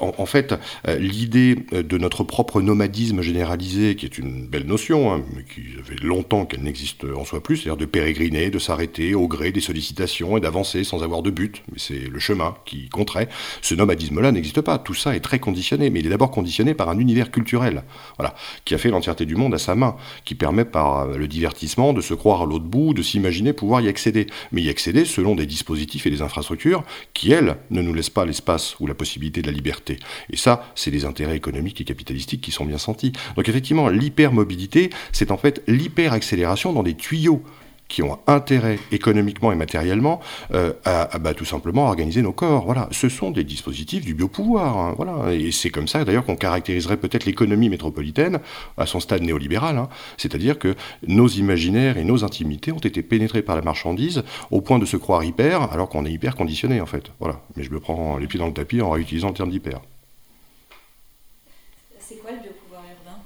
En, 0.00 0.12
en, 0.18 0.26
fait, 0.26 0.54
l'idée 0.98 1.54
de 1.70 1.98
notre 1.98 2.24
propre 2.24 2.60
nomadisme 2.60 3.22
généralisé, 3.22 3.94
qui 3.94 4.04
est 4.04 4.18
une 4.18 4.48
belle 4.48 4.66
notion, 4.66 5.12
hein, 5.12 5.22
mais 5.36 5.44
qui 5.44 5.78
avait 5.78 6.04
longtemps 6.04 6.44
qu'elle 6.44 6.64
n'existe 6.64 7.04
en 7.04 7.24
soi 7.24 7.40
plus, 7.40 7.58
c'est-à-dire 7.58 7.76
de 7.76 7.86
pérégriner, 7.86 8.50
de 8.50 8.58
s'arrêter 8.58 9.14
au 9.14 9.28
gré 9.28 9.52
des 9.52 9.60
sollicitations 9.60 10.36
et 10.36 10.40
d'avancer 10.40 10.82
sans 10.82 11.04
avoir 11.04 11.22
de 11.22 11.30
but, 11.30 11.62
mais 11.70 11.78
c'est 11.78 12.08
le 12.10 12.18
chemin 12.18 12.56
qui 12.64 12.88
compterait. 12.88 13.28
Ce 13.62 13.76
nomadisme-là 13.76 14.32
n'existe 14.40 14.60
pas, 14.60 14.78
tout 14.78 14.94
ça 14.94 15.14
est 15.14 15.20
très 15.20 15.38
conditionné, 15.38 15.90
mais 15.90 16.00
il 16.00 16.06
est 16.06 16.10
d'abord 16.10 16.30
conditionné 16.30 16.74
par 16.74 16.88
un 16.88 16.98
univers 16.98 17.30
culturel, 17.30 17.84
voilà, 18.18 18.34
qui 18.64 18.74
a 18.74 18.78
fait 18.78 18.90
l'entièreté 18.90 19.24
du 19.26 19.36
monde 19.36 19.54
à 19.54 19.58
sa 19.58 19.74
main, 19.74 19.96
qui 20.24 20.34
permet 20.34 20.64
par 20.64 21.06
le 21.06 21.28
divertissement 21.28 21.92
de 21.92 22.00
se 22.00 22.14
croire 22.14 22.42
à 22.42 22.46
l'autre 22.46 22.64
bout, 22.64 22.94
de 22.94 23.02
s'imaginer 23.02 23.52
pouvoir 23.52 23.80
y 23.80 23.88
accéder, 23.88 24.26
mais 24.52 24.62
y 24.62 24.68
accéder 24.68 25.04
selon 25.04 25.34
des 25.34 25.46
dispositifs 25.46 26.06
et 26.06 26.10
des 26.10 26.22
infrastructures 26.22 26.82
qui, 27.14 27.32
elles, 27.32 27.56
ne 27.70 27.82
nous 27.82 27.94
laissent 27.94 28.10
pas 28.10 28.24
l'espace 28.24 28.78
ou 28.80 28.86
la 28.86 28.94
possibilité 28.94 29.42
de 29.42 29.46
la 29.46 29.52
liberté. 29.52 29.98
Et 30.30 30.36
ça, 30.36 30.72
c'est 30.74 30.90
les 30.90 31.04
intérêts 31.04 31.36
économiques 31.36 31.80
et 31.80 31.84
capitalistiques 31.84 32.40
qui 32.40 32.50
sont 32.50 32.64
bien 32.64 32.78
sentis. 32.78 33.12
Donc 33.36 33.48
effectivement, 33.48 33.88
l'hypermobilité, 33.88 34.90
c'est 35.12 35.30
en 35.30 35.36
fait 35.36 35.62
l'hyper-accélération 35.66 36.72
dans 36.72 36.82
des 36.82 36.94
tuyaux 36.94 37.42
qui 37.90 38.02
ont 38.02 38.18
intérêt 38.26 38.78
économiquement 38.92 39.52
et 39.52 39.56
matériellement 39.56 40.20
euh, 40.54 40.72
à, 40.86 41.18
bah, 41.18 41.34
tout 41.34 41.44
simplement 41.44 41.86
organiser 41.88 42.22
nos 42.22 42.32
corps. 42.32 42.64
Voilà, 42.64 42.88
ce 42.92 43.10
sont 43.10 43.30
des 43.30 43.44
dispositifs 43.44 44.04
du 44.04 44.14
biopouvoir. 44.14 44.78
Hein, 44.78 44.94
voilà, 44.96 45.34
et 45.34 45.50
c'est 45.50 45.70
comme 45.70 45.88
ça 45.88 46.04
d'ailleurs 46.04 46.24
qu'on 46.24 46.36
caractériserait 46.36 46.96
peut-être 46.96 47.26
l'économie 47.26 47.68
métropolitaine 47.68 48.40
à 48.78 48.86
son 48.86 49.00
stade 49.00 49.22
néolibéral. 49.22 49.76
Hein. 49.76 49.88
C'est-à-dire 50.16 50.58
que 50.58 50.74
nos 51.06 51.28
imaginaires 51.28 51.98
et 51.98 52.04
nos 52.04 52.24
intimités 52.24 52.72
ont 52.72 52.78
été 52.78 53.02
pénétrés 53.02 53.42
par 53.42 53.56
la 53.56 53.62
marchandise 53.62 54.22
au 54.50 54.60
point 54.60 54.78
de 54.78 54.86
se 54.86 54.96
croire 54.96 55.24
hyper, 55.24 55.72
alors 55.72 55.88
qu'on 55.88 56.06
est 56.06 56.12
hyper 56.12 56.36
conditionné 56.36 56.80
en 56.80 56.86
fait. 56.86 57.10
Voilà, 57.18 57.42
mais 57.56 57.64
je 57.64 57.70
me 57.70 57.80
prends 57.80 58.16
les 58.16 58.28
pieds 58.28 58.38
dans 58.38 58.46
le 58.46 58.54
tapis 58.54 58.80
en 58.80 58.90
réutilisant 58.90 59.28
le 59.28 59.34
terme 59.34 59.50
d'hyper. 59.50 59.80
C'est 61.98 62.16
quoi 62.16 62.30
le 62.30 62.38
biopouvoir 62.38 62.82
urbain 62.82 63.18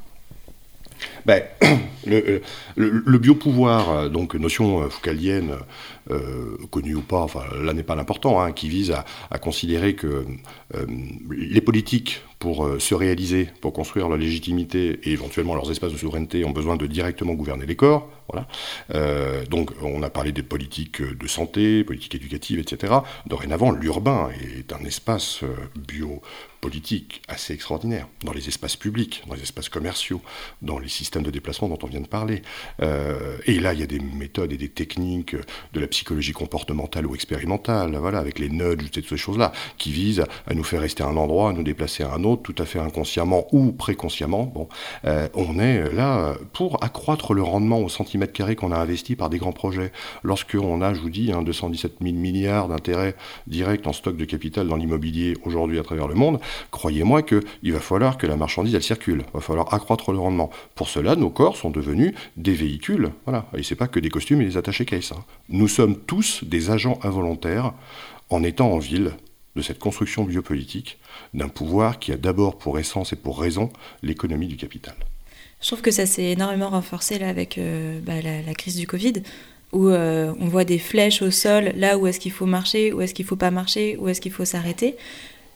ben, 1.27 1.43
le, 2.07 2.43
le, 2.77 3.03
le, 3.05 3.19
biopouvoir, 3.19 3.91
euh, 3.91 4.09
donc 4.09 4.35
notion 4.35 4.83
euh, 4.83 4.89
foucalienne, 4.89 5.55
euh, 6.11 6.59
connue 6.71 6.97
ou 6.97 7.01
pas, 7.01 7.21
enfin 7.21 7.45
là 7.63 7.73
n'est 7.73 7.83
pas 7.83 7.95
l'important, 7.95 8.41
hein, 8.41 8.53
qui 8.53 8.69
vise 8.69 8.93
à, 9.31 9.39
considérer 9.39 9.95
que 9.95 10.27
euh, 10.75 10.87
les 11.31 11.61
politiques, 11.61 12.23
pour 12.39 12.69
se 12.79 12.95
réaliser, 12.95 13.49
pour 13.63 13.73
construire 13.73 14.07
leur 14.07 14.19
légitimité 14.19 15.01
et 15.05 15.13
éventuellement 15.13 15.55
leurs 15.55 15.71
espaces 15.71 15.93
de 15.93 15.97
souveraineté, 15.97 16.45
ont 16.45 16.51
besoin 16.51 16.77
de 16.77 16.87
directement 16.87 17.33
gouverner 17.33 17.65
les 17.65 17.75
corps. 17.75 18.11
Voilà. 18.29 18.47
Euh, 18.95 19.47
donc 19.47 19.71
on 19.81 20.03
a 20.03 20.11
parlé 20.11 20.31
des 20.33 20.43
politiques 20.43 21.01
de 21.01 21.27
santé, 21.27 21.85
politiques 21.85 22.17
éducatives, 22.17 22.59
etc. 22.59 22.93
Dorénavant, 23.27 23.71
l'urbain 23.71 24.29
est 24.59 24.75
un 24.75 24.85
espace 24.85 25.41
bio 25.75 26.21
politique 26.65 27.21
assez 27.29 27.53
extraordinaire, 27.53 28.09
dans 28.25 28.33
les 28.33 28.49
espaces 28.49 28.77
publics, 28.77 29.23
dans 29.29 29.35
les 29.35 29.43
espaces 29.43 29.69
commerciaux, 29.69 30.23
dans 30.63 30.79
les 30.79 30.89
systèmes 30.89 31.23
de 31.23 31.31
déplacement 31.31 31.69
dont 31.69 31.79
on 31.83 31.87
vient 31.87 32.01
de 32.01 32.07
parler. 32.07 32.41
Euh, 32.81 33.37
et 33.45 33.61
là, 33.61 33.75
il 33.75 33.81
y 33.81 33.83
a 33.83 33.87
des 33.87 33.99
méthodes 33.99 34.51
et 34.51 34.57
des 34.57 34.71
techniques 34.71 35.37
de 35.75 35.81
la 35.81 35.87
psychologie 35.89 36.33
comportementale 36.33 37.07
ou 37.07 37.15
expérimentale, 37.15 37.95
voilà, 37.97 38.19
avec 38.19 38.39
les 38.39 38.49
nudges, 38.49 38.91
toutes 38.91 39.07
ces 39.07 39.19
choses-là, 39.19 39.53
qui 39.77 39.93
visent 39.93 40.25
à 40.47 40.55
nous 40.55 40.65
faire 40.65 40.81
rester 40.81 41.03
à 41.03 41.07
un 41.09 41.19
endroit, 41.19 41.51
à 41.51 41.53
nous 41.53 41.65
déplacer 41.65 42.03
à 42.03 42.15
un 42.15 42.25
autre, 42.25 42.41
tout 42.41 42.63
à 42.63 42.65
fait 42.65 42.79
inconsciemment 42.79 43.47
ou 43.53 43.73
préconsciemment. 43.73 44.45
Bon, 44.45 44.67
euh, 45.05 45.29
on 45.35 45.59
est 45.59 45.93
là 45.93 46.35
pour 46.55 46.83
accroître 46.83 47.35
le 47.35 47.43
rendement 47.43 47.81
au 47.81 47.91
centimètre 47.91 48.33
carré 48.33 48.57
qu'on 48.57 48.73
a 48.73 48.79
investi 48.79 49.17
par 49.17 49.29
des 49.29 49.37
grands 49.37 49.53
projets. 49.53 49.93
Lorsqu'on 50.23 50.81
a, 50.81 50.95
je 50.95 51.01
vous 51.01 51.11
dis, 51.11 51.31
hein, 51.31 51.43
217 51.43 51.97
000 52.01 52.15
milliards 52.15 52.69
d'intérêts 52.69 53.17
directs 53.47 53.87
en 53.87 53.93
stock 53.93 54.17
de 54.17 54.25
capital 54.25 54.67
dans 54.67 54.77
l'immobilier 54.77 55.35
aujourd'hui 55.45 55.79
à 55.79 55.83
travers 55.83 56.09
le 56.09 56.15
monde, 56.15 56.41
croyez-moi 56.71 57.23
qu'il 57.23 57.73
va 57.73 57.81
falloir 57.81 58.19
que 58.19 58.27
la 58.27 58.37
marchandise, 58.37 58.75
elle 58.75 58.83
circule. 58.83 59.25
Il 59.29 59.35
va 59.35 59.41
falloir 59.41 59.73
accroître 59.73 60.13
le 60.13 60.19
rendement. 60.19 60.51
Pour 60.75 60.89
cela, 60.89 61.17
nos 61.17 61.31
corps 61.31 61.57
sont 61.57 61.71
devenus 61.71 62.15
des 62.37 62.55
véhicules. 62.55 63.11
Voilà. 63.25 63.47
Et 63.57 63.63
c'est 63.63 63.75
pas 63.75 63.89
que 63.89 64.01
des 64.01 64.11
costumes 64.11 64.43
et 64.43 64.47
des 64.47 64.57
attachés 64.57 64.85
caisses. 64.85 65.13
Hein. 65.13 65.25
Nous 65.49 65.69
sommes 65.69 65.97
tous 65.97 66.45
des 66.45 66.71
agents 66.71 66.99
involontaires 67.03 67.73
en 68.31 68.43
étant 68.43 68.71
en 68.73 68.79
ville 68.79 69.13
de 69.57 69.63
cette 69.63 69.79
construction 69.79 70.25
biopolitique 70.25 70.99
d'un 71.33 71.49
pouvoir 71.49 71.99
qui 71.99 72.13
a 72.13 72.17
d'abord 72.17 72.59
pour 72.59 72.79
essence 72.79 73.13
et 73.13 73.17
pour 73.17 73.41
raison 73.41 73.71
l'économie 74.03 74.49
du 74.49 74.57
capital. 74.57 74.95
Je 75.61 75.69
trouve 75.69 75.83
que 75.83 75.91
ça 75.91 76.07
s'est 76.07 76.25
énormément 76.25 76.71
renforcé 76.71 77.19
là 77.19 77.29
avec 77.29 77.57
euh, 77.59 77.99
bah, 78.03 78.21
la, 78.21 78.55
crise 78.55 78.77
du 78.77 78.87
Covid, 78.87 79.15
où 79.73 79.89
euh, 79.89 80.33
on 80.39 80.47
voit 80.47 80.65
des 80.65 80.79
flèches 80.79 81.23
au 81.23 81.31
sol, 81.31 81.73
là 81.77 81.97
où 81.97 82.07
est-ce 82.07 82.21
qu'il 82.21 82.33
faut 82.33 82.47
marcher, 82.47 82.93
où 82.93 83.01
est-ce 83.01 83.15
qu'il 83.15 83.25
faut 83.25 83.37
pas 83.37 83.51
marcher, 83.51 83.97
où 83.97 84.09
est-ce 84.09 84.21
qu'il 84.21 84.33
faut 84.33 84.45
s'arrêter. 84.45 84.97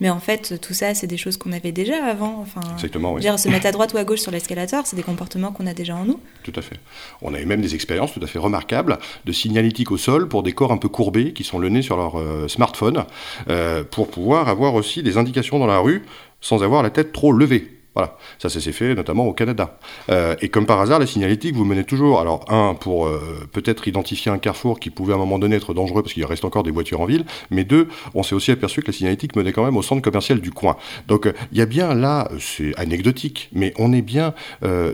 Mais 0.01 0.11
en 0.11 0.21
fait, 0.21 0.61
tout 0.61 0.75
ça, 0.75 0.95
c'est 0.95 1.07
des 1.07 1.17
choses 1.17 1.37
qu'on 1.37 1.53
avait 1.53 1.73
déjà 1.73 2.05
avant. 2.05 2.41
Enfin, 2.41 2.61
Exactement, 2.75 3.15
oui. 3.15 3.21
Dire, 3.21 3.39
se 3.39 3.49
mettre 3.49 3.67
à 3.67 3.73
droite 3.73 3.93
ou 3.95 3.97
à 3.97 4.05
gauche 4.05 4.21
sur 4.21 4.31
l'escalator, 4.31 4.87
c'est 4.87 4.97
des 4.97 5.03
comportements 5.03 5.53
qu'on 5.53 5.67
a 5.67 5.75
déjà 5.75 5.97
en 5.97 6.05
nous. 6.05 6.21
Tout 6.43 6.53
à 6.57 6.63
fait. 6.63 6.77
On 7.23 7.35
a 7.35 7.41
eu 7.41 7.47
même 7.47 7.61
des 7.61 7.75
expériences 7.75 8.13
tout 8.13 8.21
à 8.23 8.27
fait 8.27 8.39
remarquables 8.39 8.99
de 9.25 9.33
signalétique 9.33 9.91
au 9.91 9.97
sol 9.97 10.29
pour 10.29 10.43
des 10.43 10.53
corps 10.53 10.73
un 10.73 10.79
peu 10.79 10.89
courbés 10.89 11.33
qui 11.33 11.45
sont 11.45 11.59
le 11.59 11.69
nez 11.69 11.83
sur 11.83 11.97
leur 11.97 12.19
euh, 12.19 12.49
smartphone 12.49 13.05
euh, 13.49 13.85
pour 13.85 14.09
pouvoir 14.09 14.49
avoir 14.49 14.75
aussi 14.75 15.03
des 15.03 15.17
indications 15.17 15.59
dans 15.59 15.67
la 15.67 15.79
rue 15.79 16.05
sans 16.41 16.63
avoir 16.63 16.83
la 16.83 16.91
tête 16.91 17.13
trop 17.13 17.33
levée. 17.33 17.78
Voilà, 17.99 18.17
ça, 18.39 18.49
s'est 18.49 18.71
fait 18.71 18.95
notamment 18.95 19.27
au 19.27 19.33
Canada. 19.33 19.77
Euh, 20.09 20.37
et 20.41 20.51
comme 20.51 20.67
par 20.67 20.81
hasard, 20.81 21.01
la 21.01 21.07
signalétique 21.07 21.57
vous 21.57 21.65
menez 21.65 21.83
toujours, 21.83 22.21
alors 22.21 22.45
un, 22.49 22.75
pour 22.75 23.09
euh, 23.09 23.49
peut-être 23.51 23.89
identifier 23.89 24.31
un 24.31 24.39
carrefour 24.39 24.79
qui 24.79 24.91
pouvait 24.91 25.15
à 25.15 25.17
un 25.17 25.19
moment 25.19 25.41
donné 25.41 25.57
être 25.57 25.75
dangereux 25.75 26.03
parce 26.03 26.15
qu'il 26.15 26.25
reste 26.25 26.45
encore 26.45 26.63
des 26.63 26.71
voitures 26.71 27.01
en 27.01 27.07
ville, 27.07 27.25
mais 27.51 27.65
deux, 27.65 27.89
on 28.15 28.23
s'est 28.23 28.37
aussi 28.37 28.53
aperçu 28.53 28.83
que 28.83 28.87
la 28.87 28.93
signalétique 28.93 29.35
menait 29.35 29.53
quand 29.53 29.65
même 29.65 29.77
au 29.77 29.83
centre 29.83 30.01
commercial 30.01 30.41
du 30.41 30.53
coin. 30.53 30.77
Donc 31.09 31.23
il 31.25 31.31
euh, 31.31 31.59
y 31.59 31.61
a 31.61 31.67
bien 31.67 31.93
là, 31.93 32.31
c'est 32.39 32.73
anecdotique, 32.79 33.51
mais 33.53 33.75
on 33.79 33.93
est 33.93 34.03
bien 34.03 34.33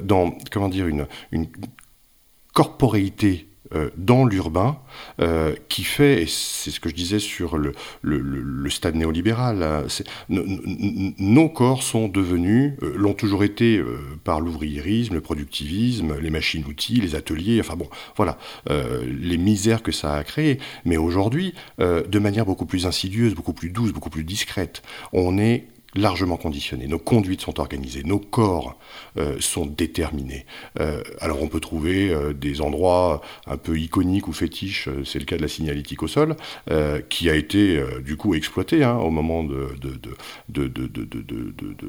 dans, 0.02 0.32
comment 0.50 0.70
dire, 0.70 0.86
une, 0.86 1.06
une 1.30 1.46
corporéité 2.54 3.48
dans 3.96 4.24
l'urbain 4.24 4.78
euh, 5.20 5.54
qui 5.68 5.84
fait, 5.84 6.22
et 6.22 6.26
c'est 6.26 6.70
ce 6.70 6.80
que 6.80 6.88
je 6.88 6.94
disais 6.94 7.18
sur 7.18 7.56
le, 7.56 7.72
le, 8.02 8.18
le 8.18 8.70
stade 8.70 8.94
néolibéral, 8.94 9.62
hein, 9.62 9.84
nos 10.28 11.48
corps 11.48 11.82
sont 11.82 12.08
devenus, 12.08 12.74
euh, 12.82 12.94
l'ont 12.96 13.14
toujours 13.14 13.44
été 13.44 13.78
euh, 13.78 13.98
par 14.22 14.40
l'ouvriérisme, 14.40 15.14
le 15.14 15.20
productivisme, 15.20 16.18
les 16.20 16.30
machines-outils, 16.30 17.00
les 17.00 17.14
ateliers, 17.14 17.60
enfin 17.60 17.76
bon, 17.76 17.88
voilà, 18.16 18.38
euh, 18.70 19.04
les 19.06 19.38
misères 19.38 19.82
que 19.82 19.92
ça 19.92 20.14
a 20.14 20.24
créées. 20.24 20.58
Mais 20.84 20.96
aujourd'hui, 20.96 21.54
de 21.78 22.18
manière 22.18 22.44
beaucoup 22.44 22.66
plus 22.66 22.86
insidieuse, 22.86 23.34
beaucoup 23.34 23.52
plus 23.52 23.70
douce, 23.70 23.92
beaucoup 23.92 24.10
plus 24.10 24.24
discrète, 24.24 24.82
on 25.12 25.38
est 25.38 25.66
largement 25.94 26.36
conditionnés, 26.36 26.86
nos 26.86 26.98
conduites 26.98 27.40
sont 27.40 27.60
organisées, 27.60 28.02
nos 28.04 28.18
corps 28.18 28.78
euh, 29.16 29.36
sont 29.40 29.66
déterminés. 29.66 30.44
Euh, 30.80 31.02
alors 31.20 31.42
on 31.42 31.48
peut 31.48 31.60
trouver 31.60 32.10
euh, 32.10 32.32
des 32.32 32.60
endroits 32.60 33.22
un 33.46 33.56
peu 33.56 33.78
iconiques 33.78 34.28
ou 34.28 34.32
fétiches, 34.32 34.88
c'est 35.04 35.18
le 35.18 35.24
cas 35.24 35.36
de 35.36 35.42
la 35.42 35.48
signalétique 35.48 36.02
au 36.02 36.08
sol, 36.08 36.36
qui 37.08 37.30
a 37.30 37.34
été 37.34 37.82
du 38.04 38.16
coup 38.16 38.34
exploité 38.34 38.82
hein, 38.82 38.96
au 38.96 39.10
moment 39.10 39.44
de, 39.44 39.68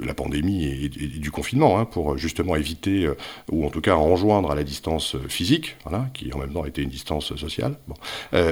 la 0.04 0.14
pandémie 0.14 0.66
et, 0.66 0.90
du 0.90 1.32
confinement, 1.32 1.80
hein, 1.80 1.86
pour 1.86 2.18
justement 2.18 2.56
éviter, 2.56 3.10
ou 3.52 3.66
en 3.66 3.70
tout 3.70 3.82
cas 3.82 3.96
enjoindre 3.96 4.52
à 4.52 4.56
la 4.56 4.64
distance 4.64 5.16
physique, 5.28 5.78
qui 6.14 6.32
en 6.34 6.40
même 6.40 6.54
temps 6.54 6.66
était 6.66 6.82
une 6.82 6.90
distance 6.90 7.36
sociale. 7.36 7.78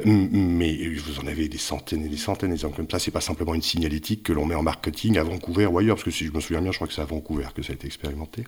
Mais 0.05 0.77
vous 0.97 1.19
en 1.19 1.27
avez 1.27 1.47
des 1.47 1.57
centaines 1.57 2.05
et 2.05 2.09
des 2.09 2.17
centaines 2.17 2.49
d'exemples 2.49 2.77
comme 2.77 2.89
ça, 2.89 2.99
c'est 2.99 3.11
pas 3.11 3.21
simplement 3.21 3.53
une 3.53 3.61
signalétique 3.61 4.23
que 4.23 4.33
l'on 4.33 4.45
met 4.45 4.55
en 4.55 4.63
marketing 4.63 5.17
avant 5.17 5.37
Vancouver 5.43 5.65
ou 5.65 5.77
ailleurs, 5.77 5.95
parce 5.95 6.05
que 6.05 6.11
si 6.11 6.25
je 6.25 6.31
me 6.31 6.39
souviens 6.39 6.61
bien, 6.61 6.71
je 6.71 6.77
crois 6.77 6.87
que 6.87 6.93
c'est 6.93 7.01
à 7.01 7.05
Vancouver 7.05 7.45
que 7.53 7.61
ça 7.61 7.73
a 7.73 7.75
été 7.75 7.85
expérimenté. 7.87 8.45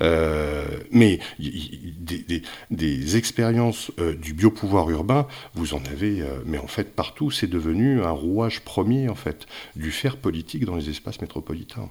Euh, 0.00 0.64
mais 0.92 1.18
des, 1.40 3.16
expériences 3.16 3.90
euh, 3.98 4.14
du 4.14 4.34
biopouvoir 4.34 4.88
urbain, 4.90 5.26
vous 5.54 5.74
en 5.74 5.82
avez, 5.90 6.22
euh, 6.22 6.40
mais 6.46 6.58
en 6.58 6.66
fait 6.66 6.94
partout, 6.94 7.30
c'est 7.30 7.48
devenu 7.48 8.02
un 8.02 8.10
rouage 8.10 8.60
premier 8.60 9.08
en 9.08 9.14
fait 9.14 9.46
du 9.74 9.90
faire 9.90 10.16
politique 10.16 10.64
dans 10.64 10.76
les 10.76 10.88
espaces 10.88 11.20
métropolitains. 11.20 11.90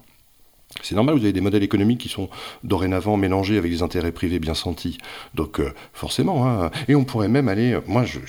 C'est 0.81 0.95
normal, 0.95 1.15
vous 1.15 1.23
avez 1.23 1.33
des 1.33 1.41
modèles 1.41 1.63
économiques 1.63 1.99
qui 1.99 2.09
sont 2.09 2.29
dorénavant 2.63 3.17
mélangés 3.17 3.57
avec 3.57 3.71
des 3.71 3.81
intérêts 3.81 4.11
privés 4.11 4.39
bien 4.39 4.53
sentis. 4.53 4.99
Donc 5.33 5.59
forcément, 5.93 6.47
hein, 6.47 6.69
et 6.87 6.95
on 6.95 7.03
pourrait 7.03 7.27
même 7.27 7.47
aller, 7.49 7.77
moi 7.87 8.05
je 8.05 8.19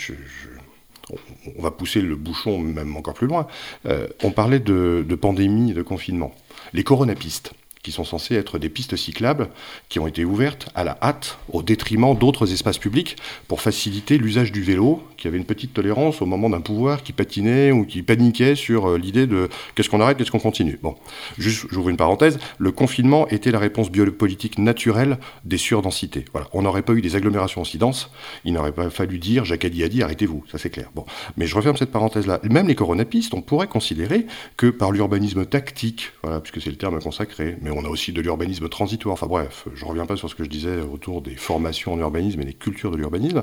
on 1.57 1.63
va 1.63 1.71
pousser 1.71 2.01
le 2.01 2.17
bouchon 2.17 2.59
même 2.59 2.97
encore 2.97 3.15
plus 3.15 3.27
loin. 3.27 3.47
Euh, 3.87 4.09
on 4.23 4.31
parlait 4.31 4.61
de, 4.61 5.05
de 5.07 5.15
pandémie 5.15 5.71
et 5.71 5.75
de 5.75 5.83
confinement. 5.83 6.35
Les 6.73 6.85
coronapistes 6.85 7.53
qui 7.83 7.93
sont 7.93 8.05
censées 8.05 8.35
être 8.35 8.59
des 8.59 8.69
pistes 8.69 8.97
cyclables 8.97 9.49
qui 9.89 9.99
ont 9.99 10.07
été 10.07 10.25
ouvertes 10.25 10.69
à 10.75 10.85
la 10.85 10.99
hâte 11.03 11.39
au 11.51 11.63
détriment 11.63 12.15
d'autres 12.17 12.53
espaces 12.53 12.79
publics 12.79 13.17
pour 13.49 13.61
faciliter 13.61 14.19
l'usage 14.19 14.53
du 14.53 14.63
vélo, 14.63 15.03
qui 15.17 15.29
avait 15.29 15.39
une 15.39 15.45
petite 15.45 15.73
tolérance 15.73 16.23
au 16.23 16.27
moment 16.27 16.51
d'un 16.51 16.61
pouvoir 16.61 17.03
qui 17.03 17.13
patinait 17.13 17.73
ou 17.73 17.85
qui 17.85 18.03
paniquait 18.03 18.55
sur 18.55 18.91
euh, 18.91 18.99
l'idée 18.99 19.27
de 19.27 19.49
qu'est-ce 19.75 19.89
qu'on 19.89 20.01
arrête, 20.01 20.19
qu'est-ce 20.19 20.31
qu'on 20.31 20.39
continue. 20.39 20.79
Bon, 20.83 20.97
juste, 21.39 21.67
j'ouvre 21.71 21.89
une 21.89 21.97
parenthèse, 21.97 22.39
le 22.59 22.73
confinement 22.73 23.29
était 23.29 23.51
la 23.51 23.59
réponse 23.59 23.91
biopolitique 23.91 24.59
naturelle 24.59 25.19
des 25.45 25.59
surdensités. 25.59 26.25
Voilà, 26.33 26.49
on 26.53 26.63
n'aurait 26.63 26.83
pas 26.83 26.93
eu 26.93 27.01
des 27.01 27.17
agglomérations 27.17 27.63
aussi 27.63 27.79
denses, 27.79 28.11
il 28.45 28.53
n'aurait 28.53 28.73
pas 28.73 28.91
fallu 28.91 29.19
dire 29.19 29.45
Jacques 29.45 29.65
a 29.65 29.69
dit 29.69 30.03
arrêtez-vous, 30.03 30.45
ça 30.51 30.59
c'est 30.59 30.71
clair. 30.71 30.91
Bon, 30.95 31.05
mais 31.37 31.47
je 31.47 31.55
referme 31.55 31.77
cette 31.77 31.93
parenthèse-là. 31.93 32.41
Même 32.45 32.69
les 32.69 32.75
coronapistes, 32.75 33.35
on 33.35 33.43
pourrait 33.43 33.69
considérer 33.69 34.27
que 34.57 34.67
par 34.67 34.93
l'urbanisme 34.93 35.47
tactique, 35.47 36.13
voilà, 36.23 36.41
puisque 36.41 36.61
c'est 36.63 36.71
le 36.71 36.77
terme 36.77 37.01
consacré, 37.01 37.57
on 37.71 37.85
a 37.85 37.89
aussi 37.89 38.13
de 38.13 38.21
l'urbanisme 38.21 38.69
transitoire. 38.69 39.15
Enfin 39.15 39.27
bref, 39.27 39.67
je 39.75 39.85
reviens 39.85 40.07
pas 40.07 40.17
sur 40.17 40.29
ce 40.29 40.35
que 40.35 40.45
je 40.45 40.49
disais 40.49 40.81
autour 40.81 41.23
des 41.23 41.37
formations 41.37 41.93
en 41.93 41.99
urbanisme 41.99 42.41
et 42.41 42.45
des 42.45 42.55
cultures 42.55 42.91
de 42.91 42.97
l'urbanisme. 42.97 43.41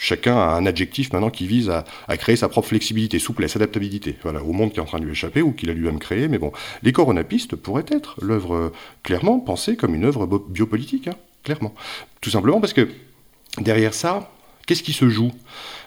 Chacun 0.00 0.36
a 0.36 0.54
un 0.54 0.64
adjectif 0.64 1.12
maintenant 1.12 1.30
qui 1.30 1.48
vise 1.48 1.70
à, 1.70 2.16
créer 2.16 2.36
sa 2.36 2.48
propre 2.48 2.68
flexibilité, 2.68 3.18
souplesse, 3.18 3.56
adaptabilité, 3.56 4.14
voilà, 4.22 4.42
au 4.44 4.52
monde 4.52 4.72
qui 4.72 4.78
est 4.78 4.82
en 4.82 4.86
train 4.86 5.00
de 5.00 5.04
lui 5.04 5.10
échapper 5.10 5.42
ou 5.42 5.50
qu'il 5.52 5.70
a 5.70 5.74
lui-même 5.74 5.98
créé. 5.98 6.28
Mais 6.28 6.38
bon, 6.38 6.52
les 6.84 6.92
coronapistes 6.92 7.56
pourraient 7.56 7.86
être 7.88 8.14
l'œuvre 8.22 8.54
euh, 8.54 8.72
clairement 9.02 9.40
pensée 9.40 9.74
comme 9.74 9.96
une 9.96 10.04
œuvre 10.04 10.26
biopolitique, 10.26 11.08
hein, 11.08 11.16
clairement. 11.42 11.74
Tout 12.20 12.30
simplement 12.30 12.60
parce 12.60 12.74
que 12.74 12.88
derrière 13.60 13.92
ça, 13.92 14.30
qu'est-ce 14.68 14.84
qui 14.84 14.92
se 14.92 15.08
joue? 15.08 15.32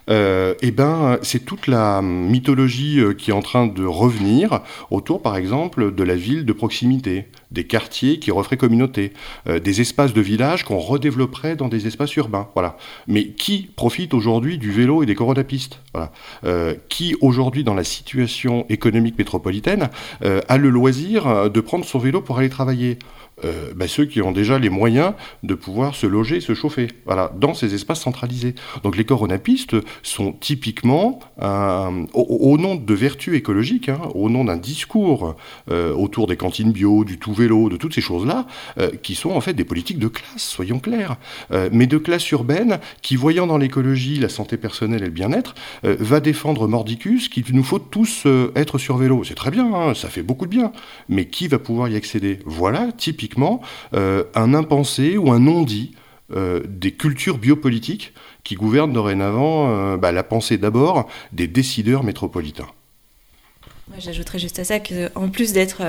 Euh, 0.10 0.56
eh 0.62 0.72
ben, 0.72 1.20
c'est 1.22 1.46
toute 1.46 1.68
la 1.68 2.02
mythologie 2.02 3.00
euh, 3.00 3.14
qui 3.14 3.30
est 3.30 3.34
en 3.34 3.42
train 3.42 3.68
de 3.68 3.86
revenir 3.86 4.62
autour, 4.90 5.22
par 5.22 5.38
exemple, 5.38 5.94
de 5.94 6.04
la 6.04 6.16
ville 6.16 6.46
de 6.46 6.54
proximité, 6.54 7.28
des 7.52 7.66
quartiers 7.66 8.20
qui 8.20 8.32
referaient 8.32 8.58
communauté, 8.58 9.14
euh, 9.48 9.60
des 9.60 9.82
espaces 9.82 10.14
de 10.14 10.22
village 10.22 10.64
qu'on 10.64 10.80
redévelopperait 10.80 11.56
dans 11.56 11.68
des 11.68 11.88
espaces 11.88 12.16
urbains. 12.16 12.48
Voilà. 12.54 12.78
Mais 13.08 13.28
qui 13.28 13.70
profite 13.76 14.14
aujourd'hui 14.14 14.58
du 14.58 14.72
vélo 14.72 15.04
et 15.04 15.06
des 15.06 15.16
coronapistes 15.16 15.82
voilà. 15.94 16.12
Qui 16.88 17.16
aujourd'hui, 17.20 17.64
dans 17.64 17.74
la 17.74 17.84
situation 17.84 18.66
économique 18.70 19.18
métropolitaine, 19.18 19.90
a 20.22 20.58
le 20.58 20.70
loisir 20.70 21.50
de 21.50 21.62
prendre 21.62 21.84
son 21.84 22.00
vélo 22.00 22.22
pour 22.22 22.38
aller 22.38 22.50
travailler? 22.50 22.98
Euh, 23.44 23.74
bah, 23.76 23.88
ceux 23.88 24.06
qui 24.06 24.22
ont 24.22 24.32
déjà 24.32 24.60
les 24.60 24.70
moyens 24.70 25.14
de 25.42 25.56
pouvoir 25.56 25.96
se 25.96 26.06
loger, 26.06 26.42
se 26.42 26.54
chauffer, 26.54 26.90
voilà, 27.06 27.32
dans 27.36 27.54
ces 27.54 27.74
espaces 27.74 28.02
centralisés. 28.02 28.54
Donc 28.84 28.98
les 28.98 29.06
coronapistes 29.06 29.76
sont 30.04 30.34
typiquement, 30.34 31.20
au, 32.14 32.58
nom 32.58 32.76
de 32.76 32.94
vertus 32.94 33.36
écologiques, 33.36 33.90
hein, 33.90 34.00
au 34.14 34.30
nom 34.30 34.46
d'un 34.46 34.58
discours 34.58 35.36
euh, 35.72 35.94
autour 35.94 36.28
des 36.28 36.38
cantines 36.38 36.72
bio, 36.72 37.04
du 37.04 37.18
tout 37.18 37.34
de 37.48 37.78
toutes 37.78 37.96
ces 37.96 38.02
choses-là, 38.02 38.48
euh, 38.78 38.92
qui 39.02 39.16
sont 39.16 39.32
en 39.32 39.42
fait 39.42 39.54
des 39.54 39.64
politiques 39.64 40.00
de 40.00 40.08
classe, 40.08 40.42
soyons 40.42 40.80
clairs, 40.80 41.18
mais 41.72 41.88
de 41.88 41.98
classe 41.98 42.30
urbaine 42.32 42.80
qui, 43.02 43.16
voyant 43.16 43.48
dans 43.48 43.58
l'écologie 43.58 44.18
la 44.18 44.30
santé 44.30 44.58
personnelle 44.58 45.02
et 45.02 45.06
le 45.06 45.12
bien-être, 45.12 45.56
va 45.84 46.20
défendre 46.20 46.68
mordicus 46.68 47.30
qu'il 47.30 47.44
nous 47.54 47.64
faut 47.64 47.80
tous 47.80 48.26
être 48.56 48.78
sur 48.78 48.98
vélo. 48.98 49.24
C'est 49.24 49.36
très 49.36 49.52
bien, 49.52 49.74
hein, 49.74 49.94
ça 49.94 50.10
fait 50.10 50.24
beaucoup 50.24 50.46
de 50.46 50.52
bien, 50.52 50.72
mais 51.10 51.26
qui 51.26 51.48
va 51.48 51.60
pouvoir 51.60 51.90
y 51.90 51.96
accéder? 51.96 52.40
Voilà, 52.46 52.92
typiquement 52.96 53.62
euh, 53.94 54.24
un 54.36 54.54
impensé 54.54 55.18
ou 55.18 55.32
un 55.32 55.40
non-dit 55.40 55.94
euh, 56.34 56.62
des 56.68 56.92
cultures 56.92 57.38
biopolitiques 57.38 58.14
qui 58.44 58.56
gouvernent 58.56 58.94
dorénavant 58.94 59.70
euh, 59.70 59.98
bah, 59.98 60.12
la 60.12 60.24
pensée 60.24 60.58
d'abord 60.58 61.08
des 61.34 61.48
décideurs 61.48 62.04
métropolitains. 62.04 62.68
J'ajouterais 63.98 64.40
juste 64.40 64.60
à 64.60 64.64
ça 64.64 64.80
qu'en 64.80 65.28
plus 65.28 65.52
d'être 65.52 65.82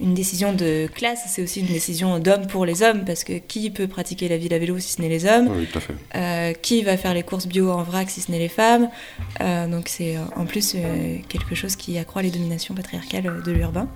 une 0.00 0.14
décision 0.14 0.52
de 0.52 0.88
classe, 0.92 1.22
c'est 1.28 1.42
aussi 1.42 1.60
une 1.60 1.66
décision 1.66 2.18
d'homme 2.18 2.46
pour 2.46 2.66
les 2.66 2.82
hommes, 2.82 3.04
parce 3.04 3.22
que 3.22 3.34
qui 3.34 3.70
peut 3.70 3.86
pratiquer 3.86 4.28
la 4.28 4.36
ville 4.36 4.52
à 4.52 4.58
vélo 4.58 4.78
si 4.78 4.92
ce 4.92 5.00
n'est 5.00 5.08
les 5.08 5.24
hommes 5.24 5.48
oui, 5.56 5.66
tout 5.66 5.78
à 5.78 5.80
fait. 5.80 6.60
Qui 6.62 6.82
va 6.82 6.96
faire 6.96 7.14
les 7.14 7.22
courses 7.22 7.46
bio 7.46 7.70
en 7.70 7.82
vrac 7.82 8.10
si 8.10 8.20
ce 8.20 8.30
n'est 8.30 8.38
les 8.38 8.48
femmes 8.48 8.88
Donc 9.40 9.88
c'est 9.88 10.16
en 10.36 10.46
plus 10.46 10.76
quelque 11.28 11.54
chose 11.54 11.76
qui 11.76 11.96
accroît 11.98 12.22
les 12.22 12.30
dominations 12.30 12.74
patriarcales 12.74 13.42
de 13.44 13.52
l'urbain. 13.52 13.88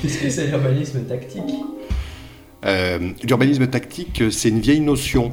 Qu'est-ce 0.00 0.18
que 0.18 0.30
c'est 0.30 0.46
l'urbanisme 0.46 1.04
tactique? 1.04 1.54
Euh, 2.64 3.10
L'urbanisme 3.22 3.66
tactique, 3.66 4.22
c'est 4.30 4.48
une 4.48 4.60
vieille 4.60 4.80
notion 4.80 5.32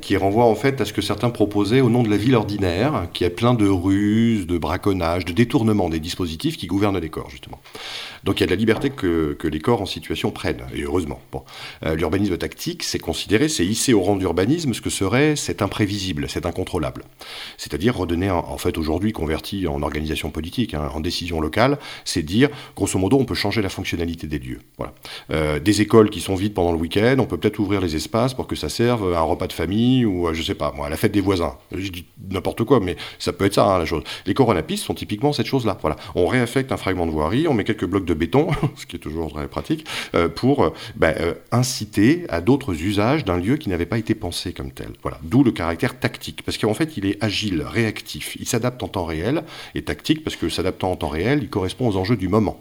qui 0.00 0.16
renvoie 0.16 0.44
en 0.44 0.54
fait 0.54 0.80
à 0.80 0.84
ce 0.84 0.92
que 0.92 1.02
certains 1.02 1.30
proposaient 1.30 1.80
au 1.80 1.90
nom 1.90 2.02
de 2.02 2.10
la 2.10 2.16
ville 2.16 2.34
ordinaire, 2.34 3.08
qui 3.12 3.24
est 3.24 3.30
plein 3.30 3.54
de 3.54 3.66
ruses, 3.66 4.46
de 4.46 4.58
braconnage, 4.58 5.24
de 5.24 5.32
détournements 5.32 5.88
des 5.88 6.00
dispositifs 6.00 6.56
qui 6.56 6.66
gouvernent 6.66 6.98
les 6.98 7.08
corps, 7.08 7.30
justement. 7.30 7.60
Donc 8.26 8.40
il 8.40 8.42
y 8.42 8.44
a 8.44 8.46
de 8.46 8.50
la 8.50 8.56
liberté 8.56 8.90
que, 8.90 9.38
les 9.44 9.60
corps 9.60 9.80
en 9.80 9.86
situation 9.86 10.32
prennent, 10.32 10.64
et 10.74 10.82
heureusement. 10.82 11.20
Bon. 11.30 11.44
Euh, 11.84 11.94
l'urbanisme 11.94 12.36
tactique, 12.36 12.82
c'est 12.82 12.98
considéré, 12.98 13.48
c'est 13.48 13.64
hisser 13.64 13.94
au 13.94 14.02
rang 14.02 14.16
d'urbanisme 14.16 14.74
ce 14.74 14.80
que 14.80 14.90
serait 14.90 15.36
cet 15.36 15.62
imprévisible, 15.62 16.28
cet 16.28 16.44
incontrôlable. 16.44 17.04
C'est-à-dire 17.56 17.96
redonner, 17.96 18.28
en 18.30 18.58
fait 18.58 18.76
aujourd'hui 18.78 19.12
converti 19.12 19.68
en 19.68 19.80
organisation 19.80 20.30
politique, 20.30 20.74
hein, 20.74 20.90
en 20.92 20.98
décision 20.98 21.40
locale, 21.40 21.78
c'est 22.04 22.22
dire, 22.22 22.48
grosso 22.74 22.98
modo, 22.98 23.16
on 23.16 23.24
peut 23.24 23.34
changer 23.34 23.62
la 23.62 23.68
fonctionnalité 23.68 24.26
des 24.26 24.40
lieux. 24.40 24.58
Voilà. 24.76 24.92
Euh, 25.30 25.60
des 25.60 25.80
écoles 25.80 26.10
qui 26.10 26.20
sont 26.20 26.34
vides 26.34 26.54
pendant 26.54 26.72
le 26.72 26.78
week-end, 26.78 27.16
on 27.20 27.26
peut 27.26 27.36
peut-être 27.36 27.60
ouvrir 27.60 27.80
les 27.80 27.94
espaces 27.94 28.34
pour 28.34 28.48
que 28.48 28.56
ça 28.56 28.68
serve 28.68 29.14
à 29.14 29.20
un 29.20 29.22
repas 29.22 29.46
de 29.46 29.52
famille 29.52 30.04
ou, 30.04 30.26
à, 30.26 30.34
je 30.34 30.42
sais 30.42 30.56
pas, 30.56 30.74
la 30.90 30.96
fête 30.96 31.12
des 31.12 31.20
voisins. 31.20 31.56
Je 31.70 31.90
dis 31.90 32.06
n'importe 32.28 32.64
quoi, 32.64 32.80
mais 32.80 32.96
ça 33.20 33.32
peut 33.32 33.44
être 33.44 33.54
ça, 33.54 33.66
hein, 33.66 33.78
la 33.78 33.84
chose. 33.84 34.02
Les 34.26 34.34
coronapistes 34.34 34.84
sont 34.84 34.94
typiquement 34.94 35.32
cette 35.32 35.46
chose-là. 35.46 35.78
Voilà. 35.80 35.94
On 36.16 36.26
réaffecte 36.26 36.72
un 36.72 36.76
fragment 36.76 37.06
de 37.06 37.12
voirie, 37.12 37.46
on 37.46 37.54
met 37.54 37.62
quelques 37.62 37.86
blocs 37.86 38.04
de 38.04 38.15
béton, 38.16 38.48
ce 38.76 38.86
qui 38.86 38.96
est 38.96 39.00
toujours 39.00 39.32
très 39.32 39.48
pratique, 39.48 39.86
euh, 40.14 40.28
pour 40.28 40.64
euh, 40.64 40.70
ben, 40.96 41.14
euh, 41.20 41.34
inciter 41.52 42.24
à 42.28 42.40
d'autres 42.40 42.82
usages 42.82 43.24
d'un 43.24 43.38
lieu 43.38 43.56
qui 43.56 43.68
n'avait 43.68 43.86
pas 43.86 43.98
été 43.98 44.14
pensé 44.14 44.52
comme 44.52 44.70
tel. 44.70 44.90
Voilà. 45.02 45.18
D'où 45.22 45.44
le 45.44 45.52
caractère 45.52 45.98
tactique, 45.98 46.42
parce 46.42 46.58
qu'en 46.58 46.74
fait, 46.74 46.96
il 46.96 47.06
est 47.06 47.22
agile, 47.22 47.62
réactif, 47.62 48.36
il 48.40 48.46
s'adapte 48.46 48.82
en 48.82 48.88
temps 48.88 49.04
réel, 49.04 49.44
et 49.74 49.82
tactique 49.82 50.24
parce 50.24 50.36
que 50.36 50.48
s'adaptant 50.48 50.90
en 50.90 50.96
temps 50.96 51.08
réel, 51.08 51.40
il 51.42 51.48
correspond 51.48 51.88
aux 51.88 51.96
enjeux 51.96 52.16
du 52.16 52.28
moment. 52.28 52.60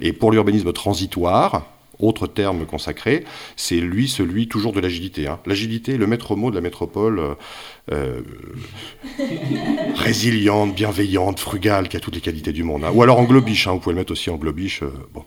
Et 0.00 0.12
pour 0.12 0.32
l'urbanisme 0.32 0.72
transitoire, 0.72 1.73
autre 1.98 2.26
terme 2.26 2.66
consacré, 2.66 3.24
c'est 3.56 3.76
lui, 3.76 4.08
celui 4.08 4.48
toujours 4.48 4.72
de 4.72 4.80
l'agilité. 4.80 5.26
Hein. 5.26 5.40
L'agilité, 5.46 5.96
le 5.96 6.06
maître 6.06 6.36
mot 6.36 6.50
de 6.50 6.56
la 6.56 6.60
métropole 6.60 7.36
euh, 7.92 8.20
résiliente, 9.94 10.74
bienveillante, 10.74 11.40
frugale, 11.40 11.88
qui 11.88 11.96
a 11.96 12.00
toutes 12.00 12.14
les 12.14 12.20
qualités 12.20 12.52
du 12.52 12.62
monde. 12.62 12.84
Hein. 12.84 12.92
Ou 12.94 13.02
alors 13.02 13.18
en 13.18 13.24
globiche, 13.24 13.66
hein, 13.66 13.72
vous 13.72 13.80
pouvez 13.80 13.94
le 13.94 14.00
mettre 14.00 14.12
aussi 14.12 14.30
en 14.30 14.36
globiche. 14.36 14.82
Euh, 14.82 14.92
bon. 15.12 15.24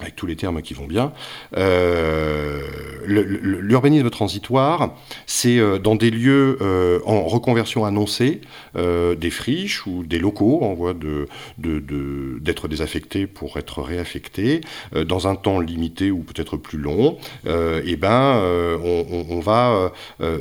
Avec 0.00 0.14
tous 0.14 0.26
les 0.26 0.36
termes 0.36 0.60
qui 0.60 0.74
vont 0.74 0.86
bien. 0.86 1.12
Euh, 1.56 2.60
L'urbanisme 3.06 4.10
transitoire, 4.10 4.94
c'est 5.24 5.58
euh, 5.58 5.78
dans 5.78 5.94
des 5.94 6.10
lieux 6.10 6.58
euh, 6.60 7.00
en 7.06 7.24
reconversion 7.24 7.86
annoncée, 7.86 8.42
euh, 8.76 9.14
des 9.14 9.30
friches 9.30 9.86
ou 9.86 10.02
des 10.02 10.18
locaux 10.18 10.62
en 10.62 10.74
voie 10.74 10.92
d'être 10.92 11.28
de, 11.56 11.78
de, 11.80 12.66
désaffectés 12.68 13.26
pour 13.26 13.56
être 13.56 13.80
réaffectés, 13.80 14.60
euh, 14.94 15.04
dans 15.04 15.28
un 15.28 15.34
temps 15.34 15.60
limité 15.60 16.10
ou 16.10 16.18
peut-être 16.18 16.58
plus 16.58 16.78
long, 16.78 17.16
et 17.46 17.80
eh 17.86 17.96
ben, 17.96 18.42
on, 18.84 19.24
on, 19.30 19.40
va 19.40 19.92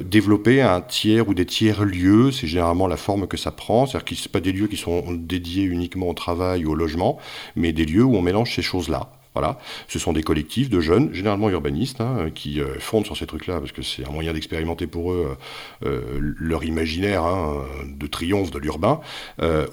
développer 0.03 0.62
un 0.62 0.82
tiers 0.82 1.28
ou 1.30 1.34
des 1.34 1.45
tiers 1.45 1.86
lieux, 1.86 2.32
c'est 2.32 2.47
généralement 2.47 2.88
la 2.88 2.97
forme 2.97 3.28
que 3.28 3.38
ça 3.38 3.51
prend, 3.51 3.86
c'est-à-dire 3.86 4.06
que 4.06 4.16
ce 4.16 4.30
pas 4.30 4.41
des 4.41 4.51
lieux 4.51 4.68
qui 4.68 4.78
sont 4.78 5.03
dédiés 5.14 5.64
uniquement 5.64 6.10
au 6.10 6.14
travail 6.14 6.66
ou 6.66 6.72
au 6.72 6.76
logement, 6.76 7.20
mais 7.56 7.72
des 7.72 7.86
lieux 7.86 8.03
où 8.03 8.16
on 8.16 8.22
mélange 8.22 8.53
ces 8.53 8.62
choses-là. 8.62 9.14
Voilà, 9.36 9.57
ce 9.89 9.99
sont 9.99 10.13
des 10.13 10.23
collectifs 10.23 10.69
de 10.69 10.79
jeunes, 10.79 11.13
généralement 11.13 11.49
urbanistes, 11.49 11.99
hein, 11.99 12.29
qui 12.33 12.61
euh, 12.61 12.79
fondent 12.79 13.05
sur 13.05 13.17
ces 13.17 13.25
trucs-là 13.25 13.59
parce 13.59 13.73
que 13.73 13.81
c'est 13.81 14.07
un 14.07 14.11
moyen 14.11 14.31
d'expérimenter 14.31 14.88
pour 14.88 15.11
eux 15.11 15.36
euh, 15.83 15.89
euh, 15.89 16.33
leur 16.39 16.63
imaginaire 16.63 17.25
hein, 17.25 17.65
de 17.86 18.07
triomphe 18.07 18.49
de 18.51 18.59
l'urbain, 18.59 19.01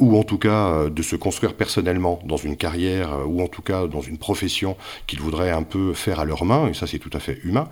ou 0.01 0.19
en 0.19 0.25
tout 0.25 0.39
cas 0.39 0.89
de 0.89 1.03
se 1.03 1.15
construire 1.15 1.55
personnellement 1.55 2.19
dans 2.25 2.37
une 2.37 2.57
carrière 2.57 3.21
ou 3.29 3.41
en 3.41 3.47
tout 3.47 3.63
cas 3.63 3.87
dans 3.87 4.01
une 4.01 4.19
profession 4.19 4.77
qu'ils 5.07 5.21
voudraient 5.21 5.51
un 5.51 5.63
peu 5.63 5.93
faire 5.93 6.19
à 6.19 6.25
leurs 6.25 6.45
mains, 6.45 6.69
et 6.69 6.75
ça 6.75 6.89
c'est 6.89 6.99
tout 6.99 7.11
à 7.13 7.21
fait 7.21 7.39
humain. 7.45 7.69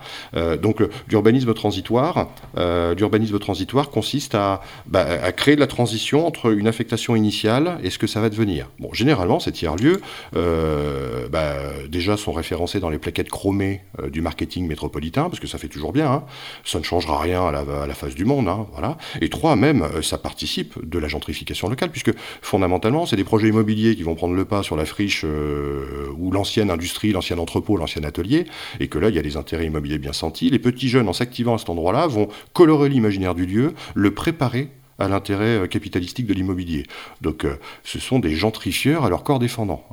donc 0.62 0.82
l'urbanisme 1.08 1.52
transitoire, 1.54 2.28
l'urbanisme 2.56 3.38
transitoire 3.38 3.90
consiste 3.90 4.34
à, 4.34 4.60
bah, 4.86 5.06
à, 5.22 5.32
créer 5.32 5.56
de 5.56 5.60
la 5.60 5.66
transition 5.66 6.26
entre 6.26 6.52
une 6.52 6.68
affectation 6.68 7.16
initiale 7.16 7.78
et 7.82 7.90
ce 7.90 7.98
que 7.98 8.06
ça 8.06 8.20
va 8.20 8.30
devenir. 8.30 8.68
Bon, 8.78 8.92
généralement 8.92 9.40
ces 9.40 9.52
tiers-lieux, 9.52 10.00
bah, 10.32 11.79
euh, 11.79 11.79
déjà 11.88 12.16
sont 12.16 12.32
référencés 12.32 12.80
dans 12.80 12.90
les 12.90 12.98
plaquettes 12.98 13.28
chromées 13.28 13.82
euh, 14.00 14.10
du 14.10 14.20
marketing 14.20 14.66
métropolitain, 14.66 15.24
parce 15.24 15.40
que 15.40 15.46
ça 15.46 15.58
fait 15.58 15.68
toujours 15.68 15.92
bien, 15.92 16.10
hein. 16.10 16.24
ça 16.64 16.78
ne 16.78 16.84
changera 16.84 17.18
rien 17.18 17.46
à 17.46 17.52
la, 17.86 17.94
face 17.94 18.14
du 18.14 18.24
monde. 18.24 18.48
Hein, 18.48 18.66
voilà. 18.72 18.96
Et 19.20 19.28
trois, 19.28 19.56
même, 19.56 19.82
euh, 19.82 20.02
ça 20.02 20.18
participe 20.18 20.78
de 20.88 20.98
la 20.98 21.08
gentrification 21.08 21.68
locale, 21.68 21.90
puisque 21.90 22.12
fondamentalement, 22.42 23.06
c'est 23.06 23.16
des 23.16 23.24
projets 23.24 23.48
immobiliers 23.48 23.96
qui 23.96 24.02
vont 24.02 24.14
prendre 24.14 24.34
le 24.34 24.44
pas 24.44 24.62
sur 24.62 24.76
la 24.76 24.84
friche 24.84 25.24
ou 25.24 26.30
l'ancienne 26.30 26.70
industrie, 26.70 27.12
l'ancien 27.12 27.38
entrepôt, 27.38 27.76
l'ancien 27.76 28.04
atelier, 28.04 28.46
et 28.78 28.88
que 28.88 28.98
là, 28.98 29.08
il 29.08 29.14
y 29.14 29.18
a 29.18 29.22
des 29.22 29.36
intérêts 29.36 29.66
immobiliers 29.66 29.98
bien 29.98 30.12
sentis. 30.12 30.50
Les 30.50 30.58
petits 30.58 30.88
jeunes, 30.88 31.08
en 31.08 31.12
s'activant 31.12 31.54
à 31.54 31.58
cet 31.58 31.70
endroit-là, 31.70 32.06
vont 32.06 32.28
colorer 32.52 32.88
l'imaginaire 32.88 33.34
du 33.34 33.46
lieu, 33.46 33.74
le 33.94 34.12
préparer 34.12 34.68
à 35.00 35.08
l'intérêt 35.08 35.58
euh, 35.58 35.66
capitalistique 35.66 36.26
de 36.26 36.34
l'immobilier. 36.34 36.84
Donc 37.20 37.44
euh, 37.44 37.56
ce 37.82 37.98
sont 37.98 38.18
des 38.18 38.34
gentrifieurs 38.34 39.04
à 39.04 39.08
leur 39.08 39.24
corps 39.24 39.38
défendant. 39.38 39.84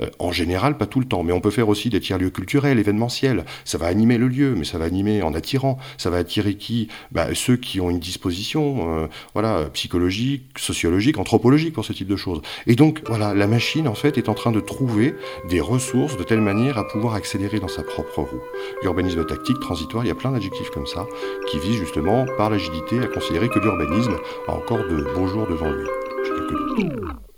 Euh, 0.00 0.06
en 0.18 0.32
général, 0.32 0.78
pas 0.78 0.86
tout 0.86 1.00
le 1.00 1.06
temps, 1.06 1.22
mais 1.22 1.32
on 1.32 1.40
peut 1.40 1.50
faire 1.50 1.68
aussi 1.68 1.90
des 1.90 2.00
tiers-lieux 2.00 2.30
culturels, 2.30 2.78
événementiels. 2.78 3.44
Ça 3.64 3.76
va 3.76 3.86
animer 3.86 4.16
le 4.16 4.28
lieu, 4.28 4.54
mais 4.56 4.64
ça 4.64 4.78
va 4.78 4.84
animer 4.84 5.22
en 5.22 5.34
attirant. 5.34 5.78
Ça 5.98 6.10
va 6.10 6.18
attirer 6.18 6.54
qui? 6.54 6.88
Bah, 7.10 7.34
Ceux 7.34 7.56
qui 7.56 7.80
ont 7.80 7.90
une 7.90 7.98
disposition 7.98 9.08
voilà, 9.34 9.68
psychologique, 9.72 10.58
sociologique, 10.58 11.18
anthropologique 11.18 11.74
pour 11.74 11.84
ce 11.84 11.92
type 11.92 12.06
de 12.06 12.16
choses. 12.16 12.40
Et 12.66 12.76
donc, 12.76 13.02
voilà, 13.08 13.34
la 13.34 13.46
machine, 13.46 13.88
en 13.88 13.94
fait, 13.94 14.16
est 14.18 14.28
en 14.28 14.34
train 14.34 14.52
de 14.52 14.60
trouver 14.60 15.14
des 15.48 15.60
ressources 15.60 16.16
de 16.16 16.22
telle 16.22 16.40
manière 16.40 16.78
à 16.78 16.86
pouvoir 16.86 17.14
accélérer 17.14 17.58
dans 17.58 17.68
sa 17.68 17.82
propre 17.82 18.20
roue. 18.20 18.42
L'urbanisme 18.82 19.24
tactique, 19.26 19.58
transitoire, 19.60 20.04
il 20.04 20.08
y 20.08 20.12
a 20.12 20.14
plein 20.14 20.30
d'adjectifs 20.30 20.70
comme 20.70 20.86
ça, 20.86 21.06
qui 21.50 21.58
visent 21.58 21.78
justement, 21.78 22.26
par 22.36 22.50
l'agilité, 22.50 23.00
à 23.00 23.06
considérer 23.06 23.48
que 23.48 23.58
l'urbanisme 23.58 24.16
encore 24.52 24.78
de 24.78 25.14
beaux 25.14 25.26
jours 25.26 25.46
devant 25.46 25.70
lui. 25.70 25.86
J'ai 26.24 26.30
quelques 26.30 26.90
doutes. 26.90 27.31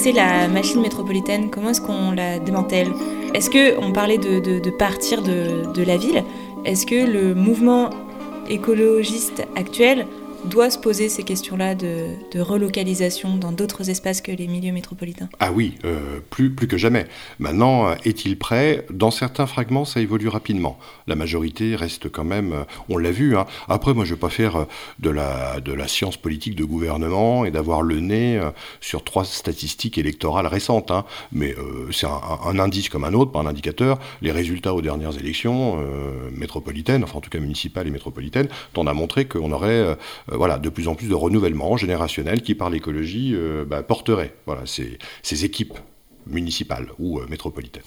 Casser 0.00 0.12
la 0.12 0.48
machine 0.48 0.80
métropolitaine 0.80 1.50
Comment 1.50 1.70
est-ce 1.70 1.80
qu'on 1.82 2.12
la 2.12 2.38
démantèle? 2.38 2.88
Est-ce 3.34 3.50
qu'on 3.50 3.92
parlait 3.92 4.16
de, 4.16 4.70
partir 4.70 5.20
de 5.22 5.82
la 5.82 5.96
ville? 5.98 6.24
Est-ce 6.64 6.86
que 6.86 7.06
le 7.06 7.34
mouvement 7.34 7.90
écologiste 8.48 9.46
actuel 9.56 10.06
doit 10.44 10.70
se 10.70 10.78
poser 10.78 11.08
ces 11.08 11.22
questions-là 11.22 11.74
de, 11.74 12.40
relocalisation 12.40 13.36
dans 13.36 13.52
d'autres 13.52 13.90
espaces 13.90 14.20
que 14.20 14.32
les 14.32 14.46
milieux 14.46 14.72
métropolitains 14.72 15.28
Ah 15.38 15.52
oui, 15.52 15.74
euh, 15.84 16.20
plus, 16.30 16.54
que 16.54 16.78
jamais. 16.78 17.06
Maintenant, 17.38 17.88
euh, 17.88 17.94
est-il 18.04 18.38
prêt? 18.38 18.86
Dans 18.90 19.10
certains 19.10 19.46
fragments, 19.46 19.84
ça 19.84 20.00
évolue 20.00 20.28
rapidement. 20.28 20.78
La 21.06 21.16
majorité 21.16 21.76
reste 21.76 22.08
quand 22.08 22.24
même, 22.24 22.52
euh, 22.52 22.64
on 22.88 22.96
l'a 22.96 23.10
vu. 23.10 23.36
Hein. 23.36 23.46
Après, 23.68 23.94
moi, 23.94 24.04
je 24.04 24.10
ne 24.10 24.16
vais 24.16 24.20
pas 24.20 24.30
faire 24.30 24.66
de 24.98 25.10
la, 25.10 25.60
science 25.86 26.16
politique 26.16 26.54
de 26.54 26.64
gouvernement 26.64 27.44
et 27.44 27.50
d'avoir 27.50 27.82
le 27.82 28.00
nez 28.00 28.40
sur 28.80 29.02
trois 29.02 29.24
statistiques 29.24 29.98
électorales 29.98 30.46
récentes. 30.46 30.90
Hein. 30.90 31.04
Mais 31.32 31.54
c'est 31.90 32.06
un, 32.06 32.58
indice 32.58 32.88
comme 32.88 33.04
un 33.04 33.12
autre, 33.14 33.32
pas 33.32 33.40
un 33.40 33.46
indicateur. 33.46 33.98
Les 34.22 34.30
résultats 34.30 34.72
aux 34.74 34.82
dernières 34.82 35.18
élections 35.18 35.78
métropolitaines, 36.32 37.02
enfin 37.02 37.18
en 37.18 37.20
tout 37.20 37.30
cas 37.30 37.40
municipales 37.40 37.88
et 37.88 37.90
métropolitaines, 37.90 38.48
t'en 38.72 38.86
a 38.86 38.92
montré 38.92 39.24
qu'on 39.24 39.50
aurait 39.50 39.96
voilà, 40.36 40.58
de 40.58 40.68
plus 40.68 40.88
en 40.88 40.94
plus 40.94 41.08
de 41.08 41.14
renouvellement 41.14 41.76
générationnel 41.76 42.42
qui, 42.42 42.54
par 42.54 42.70
l'écologie, 42.70 43.32
euh, 43.34 43.64
bah, 43.64 43.82
porterait 43.82 44.34
voilà, 44.46 44.62
ces 44.66 45.44
équipes 45.44 45.74
municipale 46.30 46.88
ou 46.98 47.18
euh, 47.18 47.26
métropolitaine. 47.28 47.82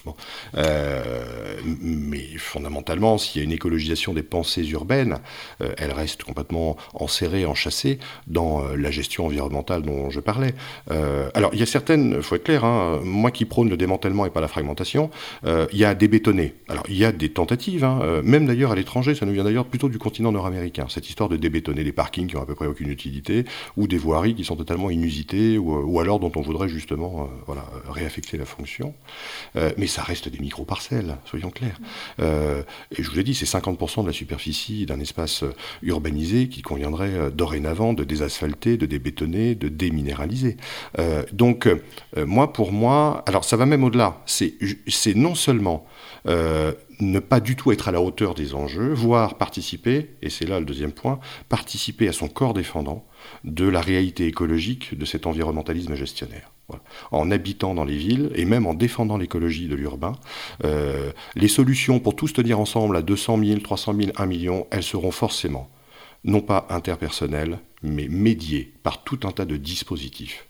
Euh, 0.55 1.55
mais 1.81 2.37
fondamentalement, 2.37 3.17
s'il 3.17 3.41
y 3.41 3.43
a 3.43 3.45
une 3.45 3.51
écologisation 3.51 4.13
des 4.13 4.23
pensées 4.23 4.67
urbaines, 4.69 5.19
euh, 5.61 5.73
elle 5.77 5.91
reste 5.91 6.23
complètement 6.23 6.77
enserrée, 6.93 7.45
enchâssée 7.45 7.99
dans 8.27 8.63
la 8.75 8.91
gestion 8.91 9.25
environnementale 9.25 9.83
dont 9.83 10.09
je 10.09 10.19
parlais. 10.19 10.53
alors, 11.33 11.51
il 11.53 11.59
y 11.59 11.63
a 11.63 11.65
certaines, 11.65 12.15
il 12.17 12.21
faut 12.21 12.35
être 12.35 12.43
clair, 12.43 12.65
hein, 12.65 12.99
moi 13.03 13.31
qui 13.31 13.45
prône 13.45 13.69
le 13.69 13.77
démantèlement 13.77 14.25
et 14.25 14.29
pas 14.29 14.41
la 14.41 14.47
fragmentation, 14.47 15.09
il 15.45 15.77
y 15.77 15.85
a 15.85 15.95
des 15.95 16.07
bétonnés. 16.07 16.55
Alors, 16.67 16.83
il 16.89 16.97
y 16.97 17.05
a 17.05 17.11
des 17.11 17.29
tentatives, 17.29 17.83
hein, 17.83 18.21
même 18.23 18.45
d'ailleurs 18.45 18.71
à 18.71 18.75
l'étranger, 18.75 19.15
ça 19.15 19.25
nous 19.25 19.33
vient 19.33 19.43
d'ailleurs 19.43 19.65
plutôt 19.65 19.89
du 19.89 19.97
continent 19.97 20.31
nord-américain, 20.31 20.87
cette 20.89 21.09
histoire 21.09 21.29
de 21.29 21.37
débétonner 21.37 21.83
des 21.83 21.91
parkings 21.91 22.27
qui 22.27 22.37
ont 22.37 22.41
à 22.41 22.45
peu 22.45 22.55
près 22.55 22.67
aucune 22.67 22.89
utilité, 22.89 23.45
ou 23.77 23.87
des 23.87 23.97
voiries 23.97 24.35
qui 24.35 24.43
sont 24.43 24.55
totalement 24.55 24.89
inusitées, 24.89 25.57
ou, 25.57 25.99
alors 25.99 26.19
dont 26.19 26.31
on 26.35 26.41
voudrait 26.41 26.69
justement 26.69 27.29
voilà, 27.45 27.65
réaffecter 27.89 28.32
la 28.37 28.45
fonction, 28.45 28.93
euh, 29.55 29.71
mais 29.77 29.87
ça 29.87 30.03
reste 30.03 30.29
des 30.29 30.39
micro-parcelles, 30.39 31.17
soyons 31.25 31.49
clairs. 31.49 31.79
Euh, 32.19 32.63
et 32.91 33.03
je 33.03 33.09
vous 33.09 33.15
l'ai 33.15 33.23
dit, 33.23 33.33
c'est 33.33 33.45
50% 33.45 34.01
de 34.01 34.07
la 34.07 34.13
superficie 34.13 34.85
d'un 34.85 34.99
espace 34.99 35.43
euh, 35.43 35.53
urbanisé 35.81 36.47
qui 36.47 36.61
conviendrait 36.61 37.31
dorénavant 37.31 37.93
de 37.93 38.03
désasphalter, 38.03 38.77
de 38.77 38.85
débétonner, 38.85 39.55
de 39.55 39.67
déminéraliser. 39.67 40.57
donc, 41.31 41.69
moi, 42.15 42.53
pour 42.53 42.71
moi, 42.71 43.23
alors 43.27 43.43
ça 43.43 43.57
va 43.57 43.65
même 43.65 43.83
au-delà, 43.83 44.21
c'est 44.25 45.15
non 45.15 45.35
seulement 45.35 45.85
ne 46.25 47.19
pas 47.19 47.39
du 47.39 47.55
tout 47.55 47.71
être 47.71 47.87
à 47.87 47.91
la 47.91 48.01
hauteur 48.01 48.33
des 48.33 48.53
enjeux, 48.53 48.93
voire 48.93 49.37
participer, 49.37 50.15
et 50.21 50.29
c'est 50.29 50.45
là 50.45 50.59
le 50.59 50.65
deuxième 50.65 50.91
point, 50.91 51.19
participer 51.49 52.07
à 52.07 52.13
son 52.13 52.27
corps 52.27 52.53
défendant 52.53 53.05
de 53.43 53.67
la 53.67 53.81
réalité 53.81 54.27
écologique 54.27 54.97
de 54.97 55.05
cet 55.05 55.27
environnementalisme 55.27 55.95
gestionnaire. 55.95 56.52
En 57.11 57.29
habitant 57.29 57.73
dans 57.73 57.83
les 57.83 57.97
villes 57.97 58.31
et 58.35 58.45
même 58.45 58.65
en 58.65 58.73
défendant 58.73 59.17
l'écologie 59.17 59.67
de 59.67 59.75
l'urbain, 59.75 60.13
euh, 60.63 61.11
les 61.35 61.47
solutions 61.47 61.99
pour 61.99 62.15
tous 62.15 62.33
tenir 62.33 62.59
ensemble 62.59 62.95
à 62.95 63.01
200 63.01 63.37
000, 63.43 63.59
300 63.59 63.93
000, 63.95 64.11
1 64.15 64.25
million, 64.25 64.67
elles 64.71 64.83
seront 64.83 65.11
forcément 65.11 65.69
non 66.23 66.41
pas 66.41 66.65
interpersonnelles, 66.69 67.59
mais 67.81 68.07
médiées 68.07 68.73
par 68.81 69.03
tout 69.03 69.19
un 69.23 69.31
tas 69.31 69.45
de 69.45 69.57
dispositifs 69.57 70.47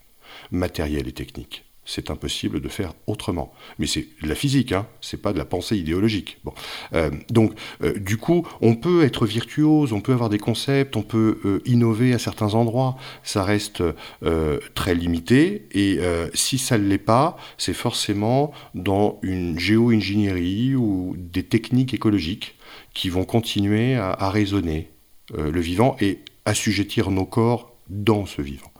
matérielle 0.51 1.07
et 1.07 1.13
technique. 1.13 1.62
C'est 1.85 2.09
impossible 2.09 2.61
de 2.61 2.69
faire 2.69 2.93
autrement. 3.07 3.53
Mais 3.77 3.87
c'est 3.87 4.07
de 4.21 4.27
la 4.27 4.35
physique, 4.35 4.71
hein, 4.71 4.87
c'est 5.01 5.21
pas 5.21 5.33
de 5.33 5.37
la 5.37 5.45
pensée 5.45 5.77
idéologique. 5.77 6.37
Bon. 6.43 6.53
Euh, 6.93 7.11
donc, 7.29 7.53
euh, 7.83 7.97
du 7.99 8.17
coup, 8.17 8.47
on 8.61 8.75
peut 8.75 9.03
être 9.03 9.25
virtuose, 9.25 9.91
on 9.91 9.99
peut 9.99 10.13
avoir 10.13 10.29
des 10.29 10.37
concepts, 10.37 10.95
on 10.95 11.01
peut 11.01 11.39
euh, 11.45 11.61
innover 11.65 12.13
à 12.13 12.19
certains 12.19 12.53
endroits. 12.53 12.95
Ça 13.23 13.43
reste 13.43 13.83
très 14.75 14.95
limité. 14.95 15.67
Et 15.71 15.99
si 16.33 16.57
ça 16.57 16.77
ne 16.77 16.87
l'est 16.87 16.97
pas, 16.97 17.37
c'est 17.57 17.73
forcément 17.73 18.51
dans 18.73 19.19
une 19.21 19.59
géo-ingénierie 19.59 20.75
ou 20.75 21.15
des 21.17 21.43
techniques 21.43 21.93
écologiques 21.93 22.55
qui 22.93 23.09
vont 23.09 23.25
continuer 23.25 23.95
à, 23.95 24.11
à 24.11 24.29
raisonner 24.29 24.89
le 25.35 25.59
vivant 25.59 25.95
et 25.99 26.19
assujettir 26.45 27.11
nos 27.11 27.25
corps 27.25 27.75
dans 27.89 28.25
ce 28.25 28.41
vivant. 28.41 28.71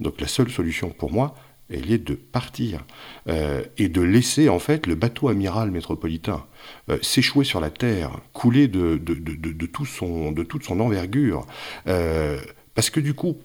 Donc 0.00 0.20
la 0.20 0.28
seule 0.28 0.50
solution 0.50 0.90
pour 0.90 1.12
moi, 1.12 1.34
elle 1.70 1.90
est 1.90 1.98
de 1.98 2.14
partir 2.14 2.84
euh, 3.28 3.62
et 3.76 3.88
de 3.88 4.00
laisser 4.00 4.48
en 4.48 4.58
fait 4.58 4.86
le 4.86 4.94
bateau 4.94 5.28
amiral 5.28 5.70
métropolitain 5.70 6.44
euh, 6.90 6.98
s'échouer 7.02 7.44
sur 7.44 7.60
la 7.60 7.70
terre, 7.70 8.10
couler 8.32 8.68
de, 8.68 8.96
toute 9.66 9.88
son 9.88 10.80
envergure. 10.80 11.46
Euh, 11.88 12.38
parce 12.74 12.90
que 12.90 13.00
du 13.00 13.14
coup, 13.14 13.38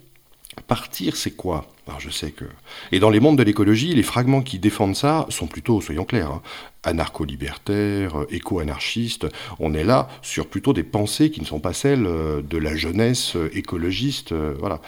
partir, 0.67 1.15
c'est 1.15 1.31
quoi? 1.31 1.67
Alors 1.87 1.99
je 1.99 2.09
sais 2.09 2.31
que. 2.31 2.45
Et 2.91 2.99
dans 2.99 3.09
les 3.09 3.19
mondes 3.19 3.37
de 3.37 3.43
l'écologie, 3.43 3.93
les 3.93 4.03
fragments 4.03 4.41
qui 4.41 4.59
défendent 4.59 4.95
ça 4.95 5.25
sont 5.29 5.47
plutôt, 5.47 5.81
soyons 5.81 6.05
clairs, 6.05 6.31
hein, 6.31 6.41
anarcho-libertaires, 6.83 8.21
euh, 8.21 8.27
éco-anarchistes. 8.31 9.27
On 9.59 9.73
est 9.73 9.83
là 9.83 10.07
sur 10.21 10.47
plutôt 10.47 10.73
des 10.73 10.83
pensées 10.83 11.29
qui 11.29 11.41
ne 11.41 11.45
sont 11.45 11.59
pas 11.59 11.73
celles 11.73 12.05
euh, 12.05 12.41
de 12.41 12.57
la 12.57 12.75
jeunesse 12.75 13.35
euh, 13.35 13.49
écologiste, 13.53 14.33
voilà, 14.59 14.81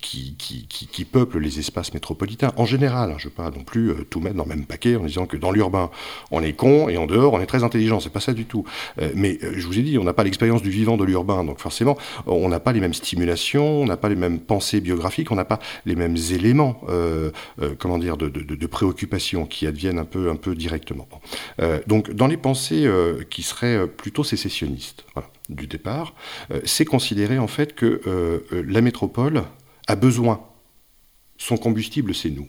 qui, 0.00 0.34
qui, 0.36 0.66
qui, 0.66 1.04
peuple 1.04 1.38
les 1.38 1.58
espaces 1.58 1.92
métropolitains. 1.94 2.52
En 2.56 2.64
général, 2.64 3.10
hein, 3.10 3.16
je 3.18 3.26
ne 3.26 3.30
veux 3.30 3.34
pas 3.34 3.50
non 3.50 3.64
plus 3.64 3.92
tout 4.08 4.20
mettre 4.20 4.36
dans 4.36 4.44
le 4.44 4.48
même 4.50 4.66
paquet 4.66 4.96
en 4.96 5.04
disant 5.04 5.26
que 5.26 5.36
dans 5.36 5.50
l'urbain, 5.50 5.90
on 6.30 6.42
est 6.42 6.52
con 6.52 6.88
et 6.88 6.96
en 6.96 7.06
dehors, 7.06 7.32
on 7.32 7.40
est 7.40 7.46
très 7.46 7.64
intelligent. 7.64 8.00
C'est 8.00 8.12
pas 8.12 8.20
ça 8.20 8.32
du 8.32 8.44
tout. 8.44 8.64
mais 9.14 9.38
je 9.40 9.66
vous 9.66 9.78
ai 9.78 9.82
dit, 9.82 9.98
on 9.98 10.04
n'a 10.04 10.12
pas 10.12 10.24
l'expérience 10.24 10.62
du 10.62 10.70
vivant 10.70 10.96
de 10.96 11.04
l'urbain, 11.04 11.44
donc 11.44 11.58
forcément, 11.58 11.96
on 12.26 12.48
n'a 12.48 12.60
pas 12.60 12.72
les 12.72 12.80
mêmes 12.80 12.94
stimulations, 12.94 13.82
on 13.82 13.86
n'a 13.86 13.96
pas 13.96 14.08
les 14.08 14.16
mêmes 14.16 14.40
pensées 14.40 14.80
biographiques, 14.80 15.30
on 15.32 15.36
n'a 15.36 15.44
pas 15.44 15.58
les 15.86 15.96
mêmes 15.96 16.16
éléments, 16.16 16.80
comment 17.78 17.98
dire, 17.98 18.16
de, 18.16 18.28
de, 18.28 18.42
de, 18.42 18.66
préoccupation 18.66 19.46
qui 19.46 19.66
adviennent 19.66 19.98
un 19.98 20.04
peu, 20.04 20.30
un 20.30 20.36
peu 20.36 20.54
directement. 20.54 20.99
Euh, 21.60 21.80
donc, 21.86 22.12
dans 22.12 22.26
les 22.26 22.36
pensées 22.36 22.86
euh, 22.86 23.22
qui 23.28 23.42
seraient 23.42 23.76
euh, 23.76 23.86
plutôt 23.86 24.24
sécessionnistes 24.24 25.04
du 25.48 25.66
départ, 25.66 26.14
c'est 26.64 26.84
considérer 26.84 27.38
en 27.38 27.48
fait 27.48 27.74
que 27.74 28.00
la 28.52 28.80
métropole 28.80 29.42
a 29.88 29.96
besoin. 29.96 30.46
Son 31.38 31.56
combustible, 31.56 32.14
c'est 32.14 32.30
nous. 32.30 32.48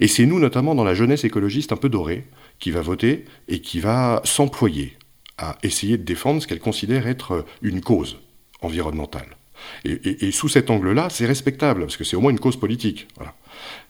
Et 0.00 0.08
c'est 0.08 0.24
nous, 0.24 0.40
notamment 0.40 0.74
dans 0.74 0.84
la 0.84 0.94
jeunesse 0.94 1.24
écologiste 1.24 1.72
un 1.72 1.76
peu 1.76 1.90
dorée, 1.90 2.24
qui 2.58 2.70
va 2.70 2.80
voter 2.80 3.26
et 3.48 3.60
qui 3.60 3.80
va 3.80 4.22
s'employer 4.24 4.96
à 5.36 5.58
essayer 5.62 5.98
de 5.98 6.04
défendre 6.04 6.40
ce 6.40 6.46
qu'elle 6.46 6.58
considère 6.58 7.06
être 7.06 7.44
une 7.60 7.82
cause 7.82 8.16
environnementale. 8.62 9.36
Et, 9.84 10.30
sous 10.30 10.48
cet 10.48 10.70
angle-là, 10.70 11.08
c'est 11.10 11.26
respectable, 11.26 11.82
parce 11.82 11.96
que 11.96 12.04
c'est 12.04 12.16
au 12.16 12.20
moins 12.20 12.30
une 12.30 12.40
cause 12.40 12.56
politique. 12.56 13.08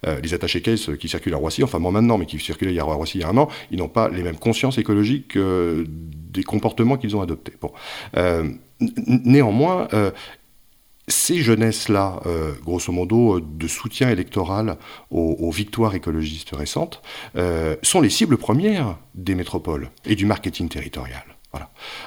Euh, 0.07 0.21
les 0.21 0.35
attachés 0.35 0.61
caisses 0.61 0.91
qui 0.99 1.09
circulent 1.09 1.35
à 1.35 1.39
Roissy, 1.39 1.63
enfin 1.63 1.79
moins 1.79 1.93
maintenant, 1.93 2.19
mais 2.19 2.27
qui 2.27 2.39
circulaient 2.39 2.79
à 2.79 2.85
Roissy 2.85 3.19
il 3.19 3.21
y 3.23 3.25
a 3.25 3.29
un 3.29 3.37
an, 3.37 3.49
ils 3.71 3.79
n'ont 3.79 3.89
pas 3.89 4.09
les 4.09 4.23
mêmes 4.23 4.37
consciences 4.37 4.79
écologiques 4.79 5.39
des 5.39 6.43
comportements 6.43 6.97
qu'ils 6.97 7.17
ont 7.17 7.23
adoptés. 7.23 7.55
Bon. 7.61 7.73
Euh, 8.17 8.51
néanmoins, 9.07 9.89
euh, 9.93 10.11
ces 11.07 11.37
jeunesses-là, 11.37 12.23
grosso 12.65 12.91
modo, 12.91 13.39
de 13.39 13.69
soutien 13.69 14.09
électoral 14.09 14.79
aux 15.11 15.51
victoires 15.51 15.95
écologistes 15.95 16.53
récentes, 16.55 17.03
sont 17.83 18.01
les 18.01 18.09
cibles 18.09 18.39
premières 18.39 18.97
des 19.15 19.35
métropoles 19.35 19.91
et 20.07 20.15
du 20.15 20.25
marketing 20.25 20.71
territorial. 20.71 21.34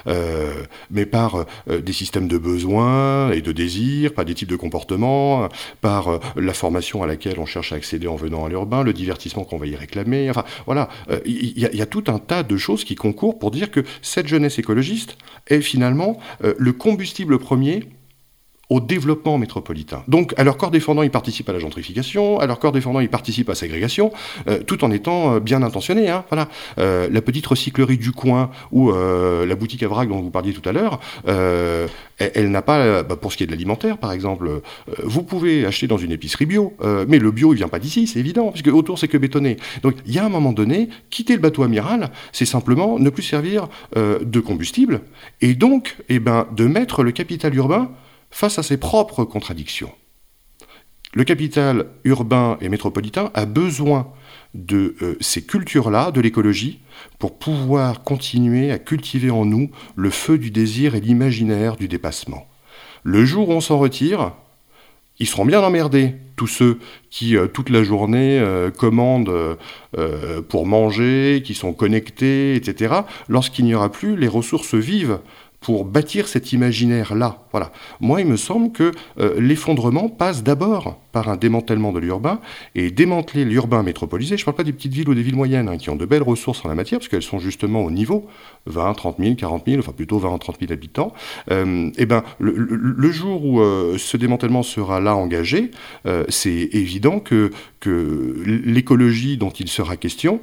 Euh, 0.06 0.64
mais 0.90 1.06
par 1.06 1.46
euh, 1.68 1.80
des 1.80 1.92
systèmes 1.92 2.28
de 2.28 2.38
besoins 2.38 3.30
et 3.30 3.40
de 3.40 3.52
désirs, 3.52 4.14
par 4.14 4.24
des 4.24 4.34
types 4.34 4.48
de 4.48 4.56
comportements, 4.56 5.48
par 5.80 6.08
euh, 6.08 6.18
la 6.36 6.54
formation 6.54 7.02
à 7.02 7.06
laquelle 7.06 7.38
on 7.38 7.46
cherche 7.46 7.72
à 7.72 7.76
accéder 7.76 8.06
en 8.06 8.16
venant 8.16 8.44
à 8.44 8.48
l'urbain, 8.48 8.82
le 8.82 8.92
divertissement 8.92 9.44
qu'on 9.44 9.58
va 9.58 9.66
y 9.66 9.76
réclamer. 9.76 10.30
Enfin, 10.30 10.44
voilà, 10.66 10.88
il 11.24 11.58
y, 11.58 11.82
a 11.82 11.86
tout 11.86 12.04
un 12.08 12.18
tas 12.18 12.42
de 12.42 12.56
choses 12.56 12.84
qui 12.84 12.94
concourent 12.94 13.38
pour 13.38 13.50
dire 13.50 13.70
que 13.70 13.80
cette 14.02 14.26
jeunesse 14.26 14.58
écologiste 14.58 15.16
est 15.46 15.60
finalement 15.60 16.18
le 16.40 16.72
combustible 16.72 17.38
premier 17.38 17.84
au 18.70 18.80
développement 18.80 19.38
métropolitain. 19.38 20.02
Donc, 20.08 20.34
à 20.36 20.44
leur 20.44 20.58
corps 20.58 20.70
défendant, 20.70 21.02
ils 21.02 21.10
participent 21.10 21.48
à 21.48 21.52
la 21.52 21.58
gentrification, 21.58 22.38
à 22.38 22.46
leur 22.46 22.58
corps 22.58 22.72
défendant, 22.72 23.00
ils 23.00 23.08
participent 23.08 23.48
à 23.48 23.52
la 23.52 23.56
ségrégation, 23.56 24.12
euh, 24.46 24.62
tout 24.62 24.84
en 24.84 24.90
étant 24.90 25.34
euh, 25.34 25.40
bien 25.40 25.62
intentionnés. 25.62 26.10
Hein, 26.10 26.24
voilà. 26.28 26.48
Euh, 26.78 27.08
la 27.10 27.22
petite 27.22 27.46
recyclerie 27.46 27.96
du 27.96 28.12
coin 28.12 28.50
ou 28.70 28.92
la 28.92 29.54
boutique 29.54 29.82
à 29.82 29.88
vrac 29.88 30.08
dont 30.08 30.20
vous 30.20 30.30
parliez 30.30 30.52
tout 30.52 30.66
à 30.68 30.72
l'heure, 30.72 31.00
elle, 31.26 32.50
n'a 32.50 32.62
pas, 32.62 33.02
bah, 33.02 33.16
pour 33.16 33.32
ce 33.32 33.36
qui 33.36 33.44
est 33.44 33.46
de 33.46 33.52
l'alimentaire, 33.52 33.98
par 33.98 34.12
exemple, 34.12 34.62
vous 35.02 35.22
pouvez 35.22 35.66
acheter 35.66 35.86
dans 35.86 35.98
une 35.98 36.12
épicerie 36.12 36.46
bio, 36.46 36.74
mais 37.06 37.18
le 37.18 37.30
bio, 37.30 37.52
il 37.52 37.56
vient 37.56 37.68
pas 37.68 37.78
d'ici, 37.78 38.06
c'est 38.06 38.18
évident, 38.18 38.50
puisque 38.50 38.68
autour, 38.68 38.98
c'est 38.98 39.08
que 39.08 39.18
bétonné. 39.18 39.56
Donc, 39.82 39.96
il 40.06 40.14
y 40.14 40.18
a 40.18 40.24
un 40.24 40.28
moment 40.28 40.52
donné, 40.52 40.88
quitter 41.10 41.34
le 41.34 41.40
bateau 41.40 41.62
amiral, 41.62 42.10
c'est 42.32 42.46
simplement 42.46 42.98
ne 42.98 43.10
plus 43.10 43.22
servir 43.22 43.68
de 43.96 44.40
combustible, 44.40 45.02
et 45.40 45.54
donc, 45.54 45.96
eh 46.08 46.18
ben, 46.18 46.46
de 46.54 46.66
mettre 46.66 47.02
le 47.02 47.12
capital 47.12 47.54
urbain 47.54 47.90
face 48.30 48.58
à 48.58 48.62
ses 48.62 48.76
propres 48.76 49.24
contradictions. 49.24 49.92
Le 51.14 51.24
capital 51.24 51.86
urbain 52.04 52.58
et 52.60 52.68
métropolitain 52.68 53.30
a 53.34 53.46
besoin 53.46 54.08
de 54.54 54.94
euh, 55.02 55.16
ces 55.20 55.42
cultures-là, 55.42 56.10
de 56.10 56.20
l'écologie, 56.20 56.80
pour 57.18 57.38
pouvoir 57.38 58.02
continuer 58.02 58.70
à 58.70 58.78
cultiver 58.78 59.30
en 59.30 59.44
nous 59.44 59.70
le 59.96 60.10
feu 60.10 60.36
du 60.38 60.50
désir 60.50 60.94
et 60.94 61.00
l'imaginaire 61.00 61.76
du 61.76 61.88
dépassement. 61.88 62.46
Le 63.04 63.24
jour 63.24 63.48
où 63.48 63.52
on 63.52 63.60
s'en 63.60 63.78
retire, 63.78 64.32
ils 65.18 65.26
seront 65.26 65.46
bien 65.46 65.60
emmerdés, 65.60 66.14
tous 66.36 66.46
ceux 66.46 66.78
qui, 67.10 67.36
euh, 67.36 67.46
toute 67.46 67.70
la 67.70 67.82
journée, 67.82 68.38
euh, 68.38 68.70
commandent 68.70 69.56
pour 70.48 70.66
manger, 70.66 71.42
qui 71.44 71.54
sont 71.54 71.72
connectés, 71.72 72.54
etc., 72.54 72.94
lorsqu'il 73.28 73.64
n'y 73.64 73.74
aura 73.74 73.90
plus 73.90 74.16
les 74.16 74.28
ressources 74.28 74.74
vives 74.74 75.18
pour 75.60 75.84
bâtir 75.84 76.28
cet 76.28 76.52
imaginaire-là. 76.52 77.44
Voilà. 77.52 77.72
Moi, 78.00 78.20
il 78.20 78.26
me 78.26 78.36
semble 78.36 78.72
que 78.72 78.92
euh, 79.18 79.40
l'effondrement 79.40 80.08
passe 80.08 80.42
d'abord 80.42 81.00
par 81.12 81.28
un 81.28 81.36
démantèlement 81.36 81.92
de 81.92 81.98
l'urbain, 81.98 82.40
et 82.74 82.90
démanteler 82.90 83.44
l'urbain 83.44 83.82
métropolisé, 83.82 84.36
je 84.36 84.42
ne 84.42 84.44
parle 84.44 84.56
pas 84.56 84.62
des 84.62 84.72
petites 84.72 84.92
villes 84.92 85.08
ou 85.08 85.14
des 85.14 85.22
villes 85.22 85.34
moyennes, 85.34 85.68
hein, 85.68 85.76
qui 85.78 85.90
ont 85.90 85.96
de 85.96 86.04
belles 86.04 86.22
ressources 86.22 86.64
en 86.64 86.68
la 86.68 86.74
matière, 86.74 87.00
parce 87.00 87.08
qu'elles 87.08 87.22
sont 87.22 87.38
justement 87.38 87.82
au 87.82 87.90
niveau, 87.90 88.26
20, 88.66 88.92
30 88.92 89.16
000, 89.18 89.34
40 89.34 89.64
000, 89.66 89.78
enfin 89.80 89.92
plutôt 89.92 90.18
20, 90.18 90.38
30 90.38 90.58
000 90.60 90.72
habitants, 90.72 91.12
euh, 91.50 91.88
et 91.88 92.02
eh 92.02 92.06
ben, 92.06 92.22
le, 92.38 93.10
jour 93.10 93.44
où 93.44 93.60
euh, 93.60 93.96
ce 93.98 94.16
démantèlement 94.16 94.62
sera 94.62 95.00
là 95.00 95.16
engagé, 95.16 95.70
c'est 96.28 96.68
évident 96.72 97.20
que, 97.20 97.50
que 97.80 98.34
l'écologie 98.44 99.38
dont 99.38 99.50
il 99.50 99.68
sera 99.68 99.96
question 99.96 100.40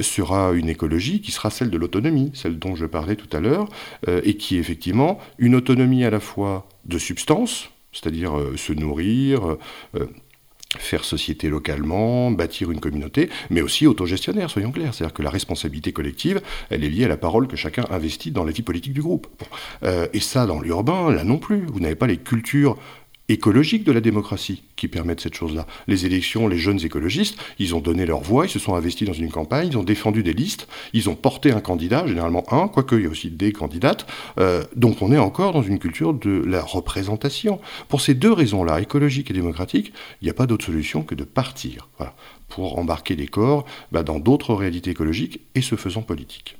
sera 0.00 0.52
une 0.52 0.68
écologie 0.68 1.20
qui 1.20 1.32
sera 1.32 1.50
celle 1.50 1.70
de 1.70 1.78
l'autonomie, 1.78 2.30
celle 2.34 2.58
dont 2.58 2.74
je 2.74 2.86
parlais 2.86 3.16
tout 3.16 3.34
à 3.36 3.40
l'heure, 3.40 3.68
et 4.06 4.36
qui 4.36 4.45
qui 4.46 4.58
est 4.58 4.60
effectivement 4.60 5.18
une 5.38 5.56
autonomie 5.56 6.04
à 6.04 6.10
la 6.10 6.20
fois 6.20 6.68
de 6.84 6.98
substance, 6.98 7.68
c'est-à-dire 7.92 8.38
euh, 8.38 8.56
se 8.56 8.72
nourrir, 8.72 9.44
euh, 9.44 9.58
euh, 9.96 10.06
faire 10.78 11.02
société 11.02 11.48
localement, 11.48 12.30
bâtir 12.30 12.70
une 12.70 12.78
communauté, 12.78 13.28
mais 13.50 13.60
aussi 13.60 13.88
autogestionnaire, 13.88 14.48
soyons 14.48 14.70
clairs. 14.70 14.94
C'est-à-dire 14.94 15.14
que 15.14 15.22
la 15.22 15.30
responsabilité 15.30 15.92
collective, 15.92 16.40
elle 16.70 16.84
est 16.84 16.88
liée 16.88 17.06
à 17.06 17.08
la 17.08 17.16
parole 17.16 17.48
que 17.48 17.56
chacun 17.56 17.86
investit 17.90 18.30
dans 18.30 18.44
la 18.44 18.52
vie 18.52 18.62
politique 18.62 18.92
du 18.92 19.02
groupe. 19.02 19.26
et 20.12 20.20
ça, 20.20 20.46
dans 20.46 20.60
l'urbain, 20.60 21.10
là 21.10 21.24
non 21.24 21.38
plus. 21.38 21.64
Vous 21.66 21.80
n'avez 21.80 21.96
pas 21.96 22.06
les 22.06 22.18
cultures 22.18 22.76
écologique 23.28 23.84
de 23.84 23.92
la 23.92 24.00
démocratie 24.00 24.62
qui 24.76 24.88
permettent 24.88 25.20
cette 25.20 25.34
chose-là. 25.34 25.66
Les 25.88 26.06
élections, 26.06 26.48
les 26.48 26.58
jeunes 26.58 26.84
écologistes, 26.84 27.36
ils 27.58 27.74
ont 27.74 27.80
donné 27.80 28.06
leur 28.06 28.20
voix, 28.20 28.46
ils 28.46 28.50
se 28.50 28.58
sont 28.58 28.74
investis 28.74 29.06
dans 29.06 29.14
une 29.14 29.30
campagne, 29.30 29.68
ils 29.68 29.78
ont 29.78 29.82
défendu 29.82 30.22
des 30.22 30.32
listes, 30.32 30.68
ils 30.92 31.08
ont 31.08 31.14
porté 31.14 31.50
un 31.50 31.60
candidat, 31.60 32.06
généralement 32.06 32.44
un, 32.52 32.68
quoique 32.68 32.96
il 32.96 33.02
y 33.02 33.06
a 33.06 33.10
aussi 33.10 33.30
des 33.30 33.52
candidates. 33.52 34.06
Euh, 34.38 34.64
donc 34.76 35.02
on 35.02 35.12
est 35.12 35.18
encore 35.18 35.52
dans 35.52 35.62
une 35.62 35.78
culture 35.78 36.14
de 36.14 36.42
la 36.46 36.62
représentation. 36.62 37.60
Pour 37.88 38.00
ces 38.00 38.14
deux 38.14 38.32
raisons-là, 38.32 38.80
écologique 38.80 39.30
et 39.30 39.34
démocratique, 39.34 39.92
il 40.20 40.24
n'y 40.24 40.30
a 40.30 40.34
pas 40.34 40.46
d'autre 40.46 40.64
solution 40.64 41.02
que 41.02 41.14
de 41.14 41.24
partir 41.24 41.88
pour 42.48 42.78
embarquer 42.78 43.16
les 43.16 43.26
corps 43.26 43.64
bah, 43.92 44.02
dans 44.02 44.18
d'autres 44.20 44.54
réalités 44.54 44.90
écologiques 44.90 45.40
et 45.54 45.62
se 45.62 45.74
faisant 45.74 46.02
politique. 46.02 46.56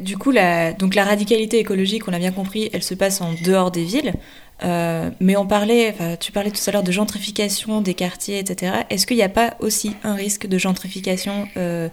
Du 0.00 0.16
coup, 0.16 0.30
la, 0.30 0.72
donc 0.72 0.94
la 0.94 1.04
radicalité 1.04 1.58
écologique, 1.58 2.08
on 2.08 2.10
l'a 2.10 2.18
bien 2.18 2.32
compris, 2.32 2.70
elle 2.72 2.82
se 2.82 2.94
passe 2.94 3.20
en 3.20 3.34
dehors 3.44 3.70
des 3.70 3.84
villes. 3.84 4.14
Euh, 4.62 5.10
mais 5.20 5.36
on 5.36 5.46
parlait, 5.46 5.94
tu 6.20 6.32
parlais 6.32 6.50
tout 6.50 6.60
à 6.66 6.70
l'heure 6.72 6.82
de 6.82 6.92
gentrification 6.92 7.80
des 7.80 7.94
quartiers, 7.94 8.38
etc. 8.38 8.72
Est-ce 8.90 9.06
qu'il 9.06 9.16
n'y 9.16 9.22
a 9.22 9.28
pas 9.28 9.56
aussi 9.60 9.92
un 10.04 10.14
risque 10.14 10.46
de 10.46 10.58
gentrification 10.58 11.48
euh, 11.56 11.88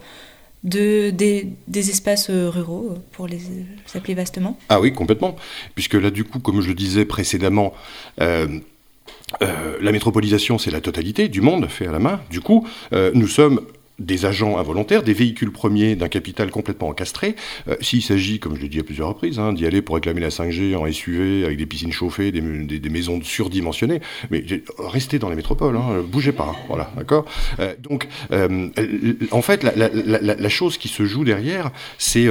de, 0.64 1.10
des, 1.10 1.90
espaces 1.90 2.30
euh, 2.30 2.48
ruraux, 2.48 2.94
pour 3.12 3.26
les, 3.26 3.40
appeler 3.94 4.14
vastement 4.14 4.56
Ah 4.68 4.80
oui, 4.80 4.92
complètement. 4.92 5.36
Puisque 5.74 5.94
là, 5.94 6.10
du 6.10 6.24
coup, 6.24 6.38
comme 6.38 6.60
je 6.60 6.68
le 6.68 6.74
disais 6.74 7.04
précédemment, 7.04 7.72
la 8.18 8.46
métropolisation, 9.80 10.58
c'est 10.58 10.70
la 10.70 10.80
totalité 10.80 11.28
du 11.28 11.40
monde 11.40 11.66
fait 11.68 11.86
à 11.86 11.92
la 11.92 11.98
main. 11.98 12.20
Du 12.30 12.40
coup, 12.40 12.66
nous 12.92 13.26
sommes 13.26 13.60
des 14.02 14.26
agents 14.26 14.58
involontaires, 14.58 15.02
des 15.02 15.12
véhicules 15.12 15.52
premiers 15.52 15.96
d'un 15.96 16.08
capital 16.08 16.50
complètement 16.50 16.88
encastré. 16.88 17.36
Euh, 17.68 17.76
s'il 17.80 18.02
s'agit, 18.02 18.38
comme 18.38 18.56
je 18.56 18.62
l'ai 18.62 18.68
dit 18.68 18.80
à 18.80 18.82
plusieurs 18.82 19.08
reprises, 19.08 19.38
hein, 19.38 19.52
d'y 19.52 19.66
aller 19.66 19.82
pour 19.82 19.94
réclamer 19.94 20.20
la 20.20 20.28
5G 20.28 20.76
en 20.76 20.90
SUV 20.90 21.44
avec 21.44 21.58
des 21.58 21.66
piscines 21.66 21.92
chauffées, 21.92 22.32
des, 22.32 22.40
des, 22.40 22.90
maisons 22.90 23.20
surdimensionnées, 23.22 24.00
mais 24.30 24.44
restez 24.78 25.18
dans 25.18 25.30
les 25.30 25.36
métropoles, 25.36 25.76
hein, 25.76 26.02
bougez 26.06 26.32
pas, 26.32 26.54
voilà, 26.68 26.90
d'accord? 26.96 27.24
Euh, 27.60 27.74
donc, 27.80 28.08
euh, 28.32 28.68
en 29.30 29.42
fait, 29.42 29.62
la, 29.62 29.74
la, 29.74 29.88
la, 29.88 30.34
la, 30.34 30.48
chose 30.48 30.76
qui 30.76 30.88
se 30.88 31.04
joue 31.04 31.24
derrière, 31.24 31.70
c'est 31.98 32.26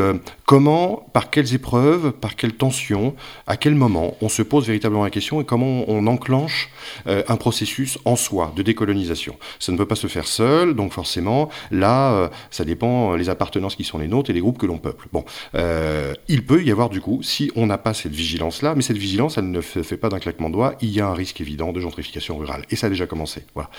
comment, 0.52 1.08
par 1.14 1.30
quelles 1.30 1.54
épreuves, 1.54 2.12
par 2.12 2.36
quelles 2.36 2.52
tensions, 2.52 3.16
à 3.48 3.56
quel 3.56 3.74
moment 3.76 4.18
on 4.22 4.28
se 4.28 4.42
pose 4.42 4.68
véritablement 4.68 5.06
la 5.06 5.10
question 5.10 5.40
et 5.40 5.46
comment 5.46 5.86
on 5.88 6.08
enclenche 6.08 6.70
un 7.06 7.36
processus 7.38 7.98
en 8.04 8.18
soi 8.18 8.52
de 8.56 8.62
décolonisation? 8.62 9.38
Ça 9.60 9.72
ne 9.72 9.78
peut 9.78 9.86
pas 9.86 9.96
se 9.96 10.08
faire 10.08 10.28
seul, 10.28 10.74
donc 10.76 10.92
forcément 10.92 11.22
Là, 11.72 12.14
euh, 12.14 12.30
ça 12.50 12.66
dépend 12.66 13.14
euh, 13.14 13.18
les 13.18 13.30
appartenances 13.30 13.76
qui 13.76 13.84
sont 13.84 13.98
les 13.98 14.08
nôtres 14.08 14.30
et 14.30 14.34
les 14.34 14.40
groupes 14.40 14.58
que 14.58 14.66
l'on 14.66 14.78
peuple. 14.78 15.08
Bon, 15.12 15.24
euh, 15.56 16.14
il 16.28 16.46
peut 16.46 16.64
y 16.64 16.72
avoir 16.72 16.90
du 16.90 17.02
coup, 17.02 17.22
si 17.24 17.52
on 17.56 17.66
n'a 17.66 17.78
pas 17.78 17.94
cette 17.94 18.14
vigilance-là, 18.14 18.76
mais 18.76 18.82
cette 18.82 18.98
vigilance, 18.98 19.38
elle 19.38 19.52
ne 19.52 19.62
fait 19.62 19.98
pas 19.98 20.10
d'un 20.10 20.20
claquement 20.20 20.50
de 20.50 20.54
doigts, 20.54 20.76
il 20.82 20.90
y 20.90 21.02
a 21.02 21.08
un 21.08 21.14
risque 21.14 21.42
évident 21.42 21.72
de 21.72 21.80
gentrification 21.80 22.38
rurale. 22.38 22.66
Et 22.70 22.76
ça 22.76 22.88
a 22.88 22.90
déjà 22.90 23.08
commencé. 23.08 23.44
Voilà. 23.54 23.70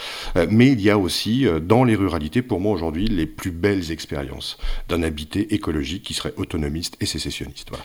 mais 0.51 0.69
il 0.69 0.81
y 0.81 0.91
a 0.91 0.99
aussi, 0.99 1.47
dans 1.63 1.85
les 1.85 1.95
ruralités, 1.95 2.43
pour 2.43 2.61
moi 2.61 2.73
aujourd'hui, 2.73 3.07
les 3.07 3.27
plus 3.27 3.51
belles 3.51 3.91
expériences 3.91 4.59
d'un 4.89 5.03
habité 5.03 5.55
écologique 5.55 6.03
qui 6.03 6.15
serait 6.15 6.33
et 7.01 7.07
sécessionniste. 7.07 7.69
Voilà. 7.71 7.85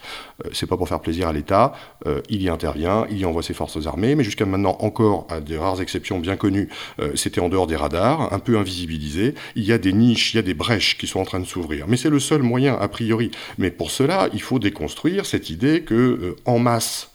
c'est 0.53 0.67
pas 0.67 0.78
pour 0.78 0.88
faire 0.88 0.99
plaisir 0.99 1.28
à 1.28 1.34
l'État, 1.34 1.73
il 2.30 2.41
y 2.41 2.49
intervient, 2.49 3.05
il 3.09 3.17
y 3.17 3.25
envoie 3.25 3.43
ses 3.43 3.53
forces 3.53 3.86
armées, 3.86 4.15
mais 4.15 4.23
jusqu'à 4.23 4.45
maintenant, 4.45 4.78
encore, 4.80 5.28
à 5.30 5.39
des 5.39 5.57
rares 5.57 5.82
exceptions 5.82 6.19
bien 6.19 6.36
connues, 6.36 6.69
c'était 7.15 7.41
en 7.41 7.49
dehors 7.49 7.67
des 7.67 7.75
radars, 7.75 8.34
un 8.34 8.39
peu 8.39 8.57
invisibilisé. 8.57 9.36
Il 9.55 9.63
y 9.63 9.71
a 9.71 9.78
des 9.78 9.93
niches, 9.93 10.34
il 10.34 10.38
y 10.38 10.39
a 10.39 10.43
des 10.43 10.53
brèches 10.53 10.97
qui 10.97 11.07
sont 11.07 11.19
en 11.19 11.25
train 11.25 11.39
de 11.39 11.45
s'ouvrir. 11.45 11.88
Mais 11.88 11.97
c'est 11.97 12.09
le 12.09 12.19
seul 12.19 12.41
moyen, 12.41 12.78
a 12.80 12.88
priori. 12.88 13.32
Mais 13.57 13.71
pour 13.71 13.91
cela, 13.91 14.30
il 14.34 14.41
faut 14.41 14.59
déconstruire 14.59 15.25
cette 15.25 15.49
idée 15.49 15.82
que, 15.82 15.93
euh, 15.93 16.36
en 16.45 16.59
masse, 16.59 17.11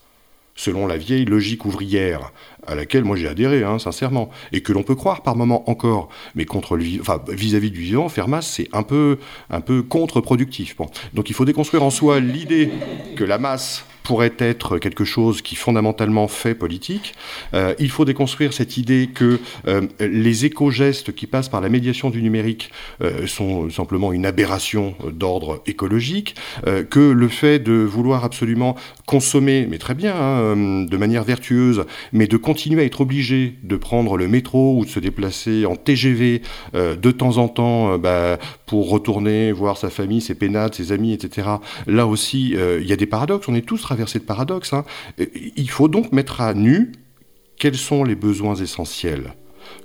selon 0.54 0.86
la 0.86 0.96
vieille 0.96 1.24
logique 1.24 1.64
ouvrière, 1.64 2.32
à 2.66 2.74
laquelle 2.74 3.04
moi 3.04 3.16
j'ai 3.16 3.28
adhéré, 3.28 3.64
hein, 3.64 3.78
sincèrement, 3.78 4.30
et 4.52 4.60
que 4.60 4.72
l'on 4.72 4.82
peut 4.82 4.94
croire 4.94 5.22
par 5.22 5.36
moment 5.36 5.68
encore, 5.70 6.08
mais 6.34 6.44
contre 6.44 6.76
vis-à-vis 6.76 7.70
du 7.70 7.80
vivant, 7.80 8.08
faire 8.08 8.28
masse, 8.28 8.48
c'est 8.48 8.68
un 8.72 8.82
peu, 8.82 9.18
un 9.50 9.60
peu 9.60 9.82
contre-productif. 9.82 10.76
Donc 11.14 11.30
il 11.30 11.34
faut 11.34 11.44
déconstruire 11.44 11.82
en 11.82 11.90
soi 11.90 12.20
l'idée 12.20 12.70
que 13.16 13.24
la 13.24 13.38
masse 13.38 13.84
pourrait 14.02 14.34
être 14.38 14.78
quelque 14.78 15.04
chose 15.04 15.42
qui 15.42 15.54
fondamentalement 15.54 16.28
fait 16.28 16.54
politique. 16.54 17.14
Euh, 17.54 17.74
il 17.78 17.90
faut 17.90 18.04
déconstruire 18.04 18.52
cette 18.52 18.76
idée 18.76 19.08
que 19.12 19.40
euh, 19.68 19.82
les 20.00 20.44
éco-gestes 20.44 21.14
qui 21.14 21.26
passent 21.26 21.48
par 21.48 21.60
la 21.60 21.68
médiation 21.68 22.10
du 22.10 22.22
numérique 22.22 22.70
euh, 23.02 23.26
sont 23.26 23.70
simplement 23.70 24.12
une 24.12 24.26
aberration 24.26 24.94
d'ordre 25.10 25.62
écologique, 25.66 26.34
que 26.90 27.00
le 27.00 27.28
fait 27.28 27.58
de 27.58 27.72
vouloir 27.72 28.24
absolument 28.24 28.76
consommer, 29.12 29.66
mais 29.68 29.76
très 29.76 29.92
bien, 29.94 30.14
hein, 30.16 30.56
de 30.56 30.96
manière 30.96 31.22
vertueuse, 31.22 31.84
mais 32.14 32.26
de 32.26 32.38
continuer 32.38 32.80
à 32.80 32.86
être 32.86 33.02
obligé 33.02 33.58
de 33.62 33.76
prendre 33.76 34.16
le 34.16 34.26
métro 34.26 34.78
ou 34.78 34.86
de 34.86 34.90
se 34.90 35.00
déplacer 35.00 35.66
en 35.66 35.76
TGV 35.76 36.40
de 36.72 37.10
temps 37.10 37.36
en 37.36 37.48
temps 37.48 37.98
bah, 37.98 38.38
pour 38.64 38.88
retourner 38.88 39.52
voir 39.52 39.76
sa 39.76 39.90
famille, 39.90 40.22
ses 40.22 40.34
pénates, 40.34 40.76
ses 40.76 40.92
amis, 40.92 41.12
etc. 41.12 41.46
Là 41.86 42.06
aussi, 42.06 42.54
il 42.56 42.86
y 42.86 42.92
a 42.92 42.96
des 42.96 43.06
paradoxes. 43.06 43.48
On 43.48 43.54
est 43.54 43.66
tous 43.66 43.82
traverser 43.82 44.18
de 44.18 44.24
paradoxe. 44.24 44.72
Hein. 44.72 44.84
Il 45.18 45.68
faut 45.68 45.88
donc 45.88 46.12
mettre 46.12 46.40
à 46.40 46.54
nu 46.54 46.92
quels 47.58 47.76
sont 47.76 48.04
les 48.04 48.14
besoins 48.14 48.54
essentiels. 48.54 49.34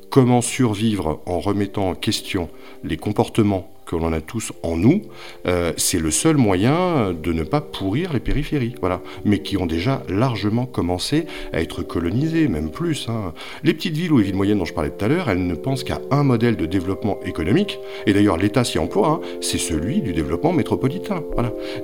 Comment 0.10 0.42
survivre 0.42 1.22
en 1.26 1.42
remettant 1.42 1.90
en 1.90 1.96
question 1.96 2.50
les 2.84 2.96
comportements 2.96 3.77
que 3.88 3.96
l'on 3.96 4.14
a 4.14 4.22
tous 4.22 4.52
en 4.64 4.76
nous, 4.76 5.02
euh, 5.48 5.72
c'est 5.78 6.00
le 6.00 6.12
seul 6.12 6.38
moyen 6.38 7.14
de 7.14 7.34
ne 7.34 7.44
pas 7.44 7.62
pourrir 7.62 8.14
les 8.14 8.20
périphéries, 8.20 8.76
voilà. 8.82 9.02
Mais 9.26 9.40
qui 9.40 9.58
ont 9.58 9.66
déjà 9.66 10.04
largement 10.10 10.66
commencé 10.66 11.26
à 11.54 11.62
être 11.62 11.84
colonisées, 11.84 12.48
même 12.48 12.70
plus. 12.70 13.08
Hein. 13.10 13.34
Les 13.64 13.74
petites 13.74 13.96
villes 13.96 14.12
ou 14.12 14.18
les 14.18 14.26
villes 14.26 14.36
moyennes 14.36 14.60
dont 14.60 14.66
je 14.66 14.74
parlais 14.74 14.90
tout 14.90 15.06
à 15.06 15.08
l'heure, 15.08 15.30
elles 15.30 15.46
ne 15.46 15.56
pensent 15.56 15.84
qu'à 15.84 16.02
un 16.12 16.24
modèle 16.24 16.58
de 16.58 16.66
développement 16.66 17.20
économique, 17.26 17.80
et 18.06 18.14
d'ailleurs 18.14 18.38
l'État 18.38 18.64
s'y 18.64 18.78
emploie, 18.78 19.08
hein, 19.08 19.20
c'est 19.42 19.58
celui 19.58 20.02
du 20.02 20.14
développement 20.14 20.54
métropolitain. 20.54 21.24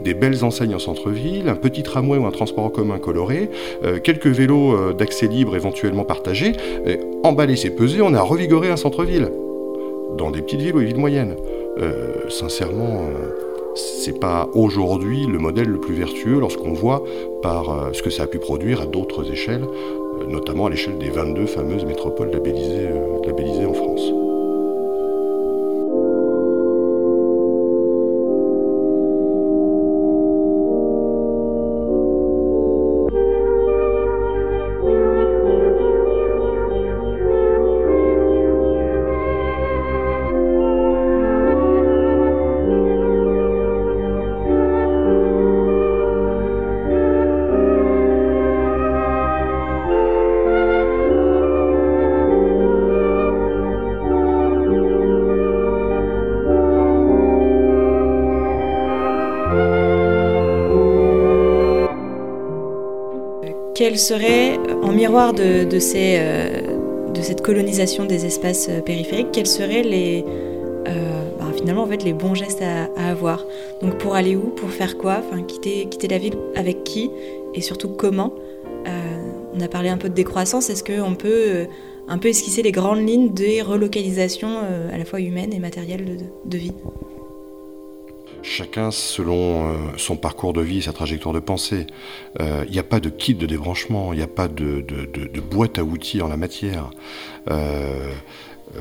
Des 0.03 0.13
belles 0.13 0.43
enseignes 0.43 0.75
en 0.75 0.79
centre-ville, 0.79 1.47
un 1.47 1.55
petit 1.55 1.83
tramway 1.83 2.17
ou 2.17 2.25
un 2.25 2.31
transport 2.31 2.65
en 2.65 2.69
commun 2.69 2.99
coloré, 2.99 3.49
euh, 3.83 3.99
quelques 3.99 4.27
vélos 4.27 4.73
euh, 4.73 4.93
d'accès 4.93 5.27
libre 5.27 5.55
éventuellement 5.55 6.03
partagés, 6.03 6.53
emballer 7.23 7.55
c'est 7.55 7.69
peser, 7.69 8.01
on 8.01 8.13
a 8.13 8.21
revigoré 8.21 8.69
un 8.69 8.77
centre-ville 8.77 9.29
dans 10.18 10.32
des 10.32 10.41
petites 10.41 10.61
villes 10.61 10.76
ou 10.76 10.80
des 10.80 10.86
villes 10.86 10.99
moyennes. 10.99 11.36
Euh, 11.80 12.30
sincèrement, 12.30 13.01
euh, 13.01 13.74
c'est 13.76 14.20
pas 14.20 14.49
aujourd'hui 14.53 15.26
le 15.26 15.39
modèle 15.39 15.68
le 15.68 15.80
plus 15.80 15.95
vertueux 15.95 16.39
lorsqu'on 16.39 16.74
voit 16.74 17.03
par 17.41 17.70
euh, 17.70 17.93
ce 17.93 18.03
que 18.03 18.09
ça 18.09 18.24
a 18.24 18.28
pu 18.28 18.39
produire 18.39 18.82
à 18.82 18.86
d'autres 18.86 19.32
échelles, 19.32 19.66
notamment 20.28 20.68
à 20.68 20.70
l'échelle 20.70 20.97
des 20.97 21.09
22 21.09 21.45
fameuses 21.47 21.86
métropoles 21.86 22.32
labellisées 22.32 23.66
en 23.66 23.74
France. 23.74 24.22
Quel 63.84 63.99
serait, 63.99 64.57
en 64.81 64.93
miroir 64.93 65.34
de, 65.34 65.77
ces, 65.77 66.15
euh, 66.17 67.11
de 67.13 67.21
cette 67.21 67.41
colonisation 67.41 68.05
des 68.05 68.25
espaces 68.25 68.67
euh, 68.69 68.79
périphériques, 68.79 69.34
quels 69.34 69.45
seraient 69.45 69.84
les, 69.84 70.23
euh, 70.88 71.29
bah, 71.38 71.47
finalement 71.53 71.84
en 71.84 71.88
fait, 71.88 72.01
les 72.05 72.13
bons 72.13 72.34
gestes 72.34 72.61
à, 72.61 73.09
avoir? 73.09 73.45
Donc 73.81 73.97
pour 73.97 74.15
aller 74.15 74.38
où? 74.38 74.43
Pour 74.55 74.69
faire 74.69 74.97
quoi? 74.97 75.17
Enfin, 75.19 75.43
quitter, 75.43 75.89
quitter 75.91 76.07
la 76.07 76.17
ville? 76.17 76.36
Avec 76.55 76.86
qui? 76.86 77.11
Et 77.55 77.59
surtout 77.59 77.89
comment? 77.89 78.34
On 79.55 79.59
a 79.59 79.67
parlé 79.67 79.89
un 79.89 79.97
peu 79.97 80.07
de 80.07 80.15
décroissance, 80.15 80.69
est-ce 80.69 80.84
qu'on 80.84 81.15
peut 81.15 81.67
un 82.07 82.17
peu 82.17 82.29
esquisser 82.29 82.61
les 82.61 82.71
grandes 82.71 83.05
lignes 83.05 83.34
des 83.34 83.61
relocalisations 83.61 84.59
à 84.93 84.97
la 84.97 85.03
fois 85.03 85.19
humaines 85.19 85.53
et 85.53 85.59
matérielles 85.59 86.05
de, 86.05 86.17
de 86.45 86.57
vie? 86.57 86.73
Chacun 88.53 88.91
selon 88.91 89.65
euh, 89.65 89.77
son 89.97 90.15
parcours 90.15 90.53
de 90.53 90.61
vie, 90.61 90.83
sa 90.83 90.93
trajectoire 90.93 91.33
de 91.33 91.39
pensée. 91.39 91.87
Il 92.39 92.45
euh, 92.45 92.65
n'y 92.65 92.79
a 92.79 92.83
pas 92.83 92.99
de 92.99 93.09
kit 93.09 93.33
de 93.33 93.47
débranchement, 93.47 94.13
il 94.13 94.17
n'y 94.17 94.23
a 94.23 94.27
pas 94.27 94.47
de, 94.47 94.85
boîte 95.51 95.79
à 95.79 95.83
outils 95.83 96.21
en 96.21 96.27
la 96.27 96.37
matière. 96.37 96.91
Euh, 97.49 98.13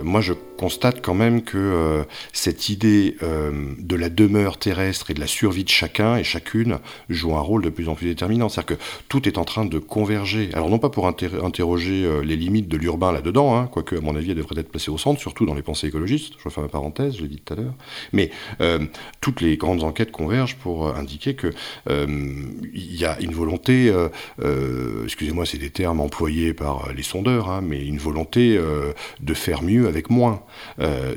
moi, 0.02 0.20
je 0.20 0.34
constate 0.62 1.02
quand 1.02 1.14
même 1.14 1.42
que 1.42 1.58
euh, 1.58 2.04
cette 2.32 2.68
idée 2.68 3.16
euh, 3.24 3.50
de 3.80 3.96
la 3.96 4.08
demeure 4.08 4.58
terrestre 4.58 5.10
et 5.10 5.14
de 5.14 5.18
la 5.18 5.26
survie 5.26 5.64
de 5.64 5.68
chacun 5.68 6.16
et 6.16 6.22
chacune 6.22 6.78
joue 7.08 7.34
un 7.34 7.40
rôle 7.40 7.62
de 7.62 7.68
plus 7.68 7.88
en 7.88 7.96
plus 7.96 8.06
déterminant. 8.06 8.48
C'est-à-dire 8.48 8.78
que 8.78 8.84
tout 9.08 9.26
est 9.26 9.38
en 9.38 9.44
train 9.44 9.64
de 9.64 9.80
converger. 9.80 10.50
Alors 10.52 10.70
non 10.70 10.78
pas 10.78 10.88
pour 10.88 11.08
interroger 11.08 12.04
euh, 12.04 12.22
les 12.22 12.36
limites 12.36 12.68
de 12.68 12.76
l'urbain 12.76 13.10
là-dedans, 13.10 13.56
hein, 13.56 13.68
quoique 13.72 13.96
à 13.96 14.00
mon 14.00 14.14
avis 14.14 14.30
elle 14.30 14.36
devrait 14.36 14.60
être 14.60 14.70
placée 14.70 14.92
au 14.92 14.98
centre, 14.98 15.20
surtout 15.20 15.46
dans 15.46 15.54
les 15.54 15.62
pensées 15.62 15.88
écologistes, 15.88 16.34
je 16.44 16.48
fais 16.48 16.60
ma 16.60 16.68
parenthèse, 16.68 17.16
je 17.16 17.22
l'ai 17.22 17.28
dit 17.28 17.42
tout 17.44 17.54
à 17.54 17.56
l'heure, 17.56 17.74
mais 18.12 18.30
toutes 19.20 19.40
les 19.40 19.56
grandes 19.56 19.82
enquêtes 19.82 20.12
convergent 20.12 20.54
pour 20.56 20.94
indiquer 20.94 21.34
que 21.34 21.50
il 21.88 22.96
y 22.96 23.04
a 23.04 23.20
une 23.20 23.32
volonté, 23.32 23.92
excusez-moi 25.04 25.44
c'est 25.44 25.58
des 25.58 25.70
termes 25.70 26.00
employés 26.00 26.54
par 26.54 26.92
les 26.92 27.02
sondeurs, 27.02 27.50
hein, 27.50 27.62
mais 27.62 27.84
une 27.84 27.98
volonté 27.98 28.58
de 29.20 29.34
faire 29.34 29.62
mieux 29.62 29.88
avec 29.88 30.08
moins. 30.10 30.42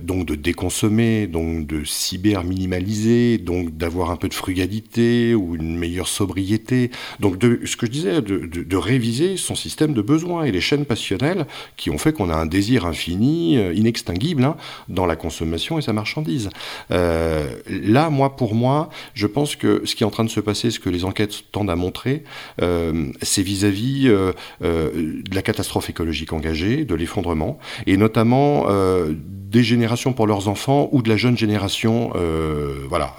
Donc 0.01 0.25
de 0.25 0.36
déconsommer, 0.36 1.27
donc 1.27 1.65
de 1.67 1.83
cyber-minimaliser, 1.83 3.38
donc 3.38 3.75
d'avoir 3.77 4.11
un 4.11 4.15
peu 4.15 4.27
de 4.27 4.33
frugalité 4.33 5.33
ou 5.36 5.55
une 5.55 5.77
meilleure 5.77 6.07
sobriété. 6.07 6.91
Donc 7.19 7.38
de, 7.38 7.61
ce 7.65 7.75
que 7.77 7.86
je 7.86 7.91
disais, 7.91 8.21
de, 8.21 8.77
réviser 8.77 9.38
son 9.38 9.55
système 9.55 9.93
de 9.93 10.01
besoins 10.01 10.43
et 10.43 10.51
les 10.51 10.61
chaînes 10.61 10.86
passionnelles 10.86 11.45
qui 11.77 11.89
ont 11.89 11.97
fait 11.97 12.13
qu'on 12.13 12.29
a 12.29 12.36
un 12.36 12.45
désir 12.45 12.86
infini, 12.86 13.55
inextinguible, 13.73 14.43
hein, 14.43 14.57
dans 14.89 15.05
la 15.05 15.15
consommation 15.15 15.79
et 15.79 15.81
sa 15.81 15.93
marchandise. 15.93 16.49
là, 16.89 18.09
moi, 18.09 18.36
pour 18.36 18.55
moi, 18.55 18.89
je 19.13 19.27
pense 19.27 19.55
que 19.55 19.81
ce 19.86 19.95
qui 19.95 20.03
est 20.03 20.05
en 20.05 20.11
train 20.11 20.23
de 20.23 20.29
se 20.29 20.39
passer, 20.39 20.71
ce 20.71 20.79
que 20.79 20.89
les 20.89 21.05
enquêtes 21.05 21.51
tendent 21.51 21.69
à 21.69 21.75
montrer, 21.75 22.23
euh, 22.61 23.11
c'est 23.21 23.41
vis-à-vis 23.41 24.07
euh, 24.07 24.31
euh, 24.63 25.21
de 25.23 25.36
la 25.36 25.41
catastrophe 25.41 25.89
écologique 25.89 26.33
engagée, 26.33 26.86
de 26.86 26.95
l'effondrement, 26.95 27.57
et 27.88 27.97
notamment 27.97 28.65
des 29.26 29.63
générations 29.63 30.11
pour 30.11 30.28
leurs 30.28 30.47
enfants 30.47 30.89
ou 30.91 31.01
de 31.01 31.09
la 31.09 31.17
jeune 31.17 31.38
génération, 31.38 32.11
voilà, 32.89 33.15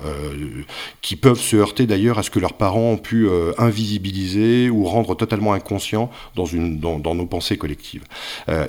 qui 1.00 1.16
peuvent 1.16 1.40
se 1.40 1.56
heurter 1.56 1.86
d'ailleurs 1.86 2.18
à 2.18 2.22
ce 2.22 2.30
que 2.30 2.38
leurs 2.38 2.52
parents 2.52 2.92
ont 2.92 2.98
pu 2.98 3.26
invisibiliser 3.56 4.68
ou 4.68 4.84
rendre 4.84 5.14
totalement 5.14 5.54
inconscient 5.54 6.10
dans, 6.34 7.14
nos 7.14 7.26
pensées 7.26 7.56
collectives. 7.56 8.04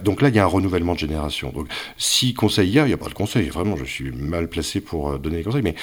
donc 0.04 0.22
là, 0.22 0.30
il 0.30 0.36
y 0.36 0.40
a 0.40 0.44
un 0.44 0.48
renouvellement 0.48 0.94
de 0.94 1.00
génération. 1.00 1.52
Donc, 1.54 1.68
si 1.98 2.34
conseil 2.34 2.80
a, 2.80 2.86
il 2.86 2.88
n'y 2.88 2.94
a 2.94 2.98
pas 2.98 3.10
de 3.10 3.14
conseil. 3.14 3.50
Vraiment, 3.50 3.76
je 3.76 3.84
suis 3.84 4.12
mal 4.12 4.48
placé 4.48 4.80
pour 4.80 5.20
donner 5.20 5.38
des 5.38 5.44
conseils, 5.44 5.64
mais 5.64 5.76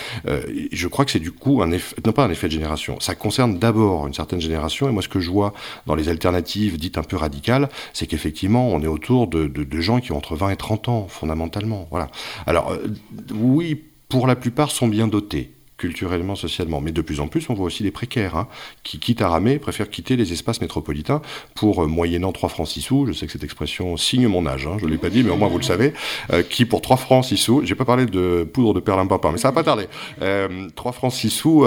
je 0.73 0.89
crois 0.89 1.05
que 1.05 1.11
c'est 1.11 1.21
du 1.21 1.33
coup 1.33 1.63
non 1.63 2.13
pas 2.13 2.25
un 2.25 2.31
effet 2.31 2.47
de 2.47 2.53
génération. 2.53 2.99
Ça 3.01 3.15
concerne 3.15 3.59
d'abord 3.59 4.07
une 4.07 4.15
certaine 4.15 4.41
génération. 4.41 4.89
Et 4.89 4.93
moi, 4.93 5.03
ce 5.03 5.09
que 5.09 5.21
je 5.21 5.31
vois 5.31 5.53
dans 5.87 5.95
les 5.95 6.09
alternatives 6.09 6.79
dites 6.79 6.99
un 6.99 7.03
peu 7.03 7.17
radicales, 7.17 7.69
c'est 7.93 8.07
qu'effectivement, 8.07 8.69
on 8.69 8.81
est 8.81 8.87
autour 8.87 9.27
de, 9.27 9.81
gens 9.81 10.01
qui 10.01 10.13
ont 10.13 10.17
entre 10.17 10.37
20 10.37 10.51
et 10.51 10.57
30 10.57 10.89
ans, 10.89 11.07
fondamentalement. 11.09 11.44
Voilà. 11.91 12.09
Alors, 12.47 12.73
euh, 12.73 12.87
oui, 13.33 13.83
pour 14.09 14.27
la 14.27 14.37
plupart, 14.37 14.71
sont 14.71 14.89
bien 14.89 15.09
dotés 15.09 15.54
culturellement, 15.77 16.37
socialement. 16.37 16.81
Mais 16.81 16.93
de 16.93 17.03
plus 17.03 17.20
en 17.20 17.27
plus, 17.27 17.51
on 17.51 17.55
voit 17.55 17.66
aussi 17.66 17.83
des 17.83 17.91
précaires 17.91 18.37
hein, 18.37 18.49
qui, 18.85 18.99
quitte 18.99 19.22
à 19.22 19.29
ramer, 19.29 19.59
préfèrent 19.59 19.91
quitter 19.91 20.16
les 20.16 20.33
espaces 20.33 20.61
métropolitains 20.61 21.20
pour, 21.55 21.83
euh, 21.83 21.87
moyennant 21.87 22.33
3 22.33 22.49
francs 22.49 22.68
6 22.68 22.81
sous, 22.81 23.07
je 23.07 23.12
sais 23.12 23.27
que 23.27 23.33
cette 23.33 23.45
expression 23.45 23.97
signe 23.97 24.29
mon 24.29 24.47
âge, 24.47 24.66
hein, 24.66 24.77
je 24.81 24.87
ne 24.87 24.91
l'ai 24.91 24.99
pas 24.99 25.11
dit, 25.11 25.25
mais 25.25 25.31
au 25.31 25.37
moins 25.37 25.49
vous 25.49 25.59
le 25.59 25.64
savez, 25.64 25.93
euh, 26.33 26.43
qui 26.43 26.64
pour 26.64 26.81
3 26.81 26.97
francs 26.97 27.25
6 27.25 27.37
sous, 27.37 27.64
j'ai 27.64 27.75
pas 27.75 27.85
parlé 27.85 28.07
de 28.07 28.45
poudre 28.45 28.72
de 28.72 28.81
perlimpinpin, 28.81 29.33
mais 29.33 29.39
ça 29.39 29.49
va 29.49 29.53
pas 29.53 29.64
tarder, 29.64 29.87
3 30.18 30.27
euh, 30.27 30.93
francs 30.93 31.12
6 31.12 31.31
sous 31.31 31.66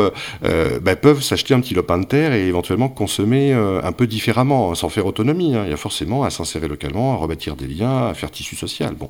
bah, 0.81 0.95
peuvent 0.95 1.21
s'acheter 1.21 1.53
un 1.53 1.59
petit 1.59 1.73
lopin 1.73 1.97
de 1.97 2.05
terre 2.05 2.33
et 2.33 2.47
éventuellement 2.47 2.89
consommer 2.89 3.53
un 3.53 3.91
peu 3.91 4.07
différemment, 4.07 4.71
hein, 4.71 4.75
sans 4.75 4.89
faire 4.89 5.05
autonomie. 5.05 5.51
Il 5.51 5.69
y 5.69 5.73
a 5.73 5.77
forcément 5.77 6.23
à 6.23 6.29
s'insérer 6.29 6.67
localement, 6.67 7.13
à 7.13 7.17
rebâtir 7.17 7.55
des 7.55 7.67
liens, 7.67 8.07
à 8.07 8.13
faire 8.13 8.31
tissu 8.31 8.55
social. 8.55 8.95
Bon. 8.95 9.09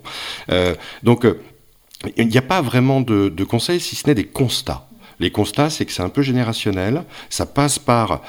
donc, 1.04 1.26
il 2.16 2.28
n'y 2.28 2.38
a 2.38 2.44
pas 2.44 2.62
vraiment 2.62 3.02
de, 3.02 3.44
conseils, 3.44 3.80
si 3.80 3.96
ce 3.96 4.08
n'est 4.08 4.16
des 4.16 4.28
constats. 4.28 4.88
Les 5.20 5.32
constats, 5.32 5.72
c'est 5.72 5.86
que 5.86 5.92
c'est 5.92 6.04
un 6.04 6.10
peu 6.10 6.22
générationnel. 6.22 7.04
Ça 7.30 7.48
passe 7.48 7.80
par, 7.80 8.22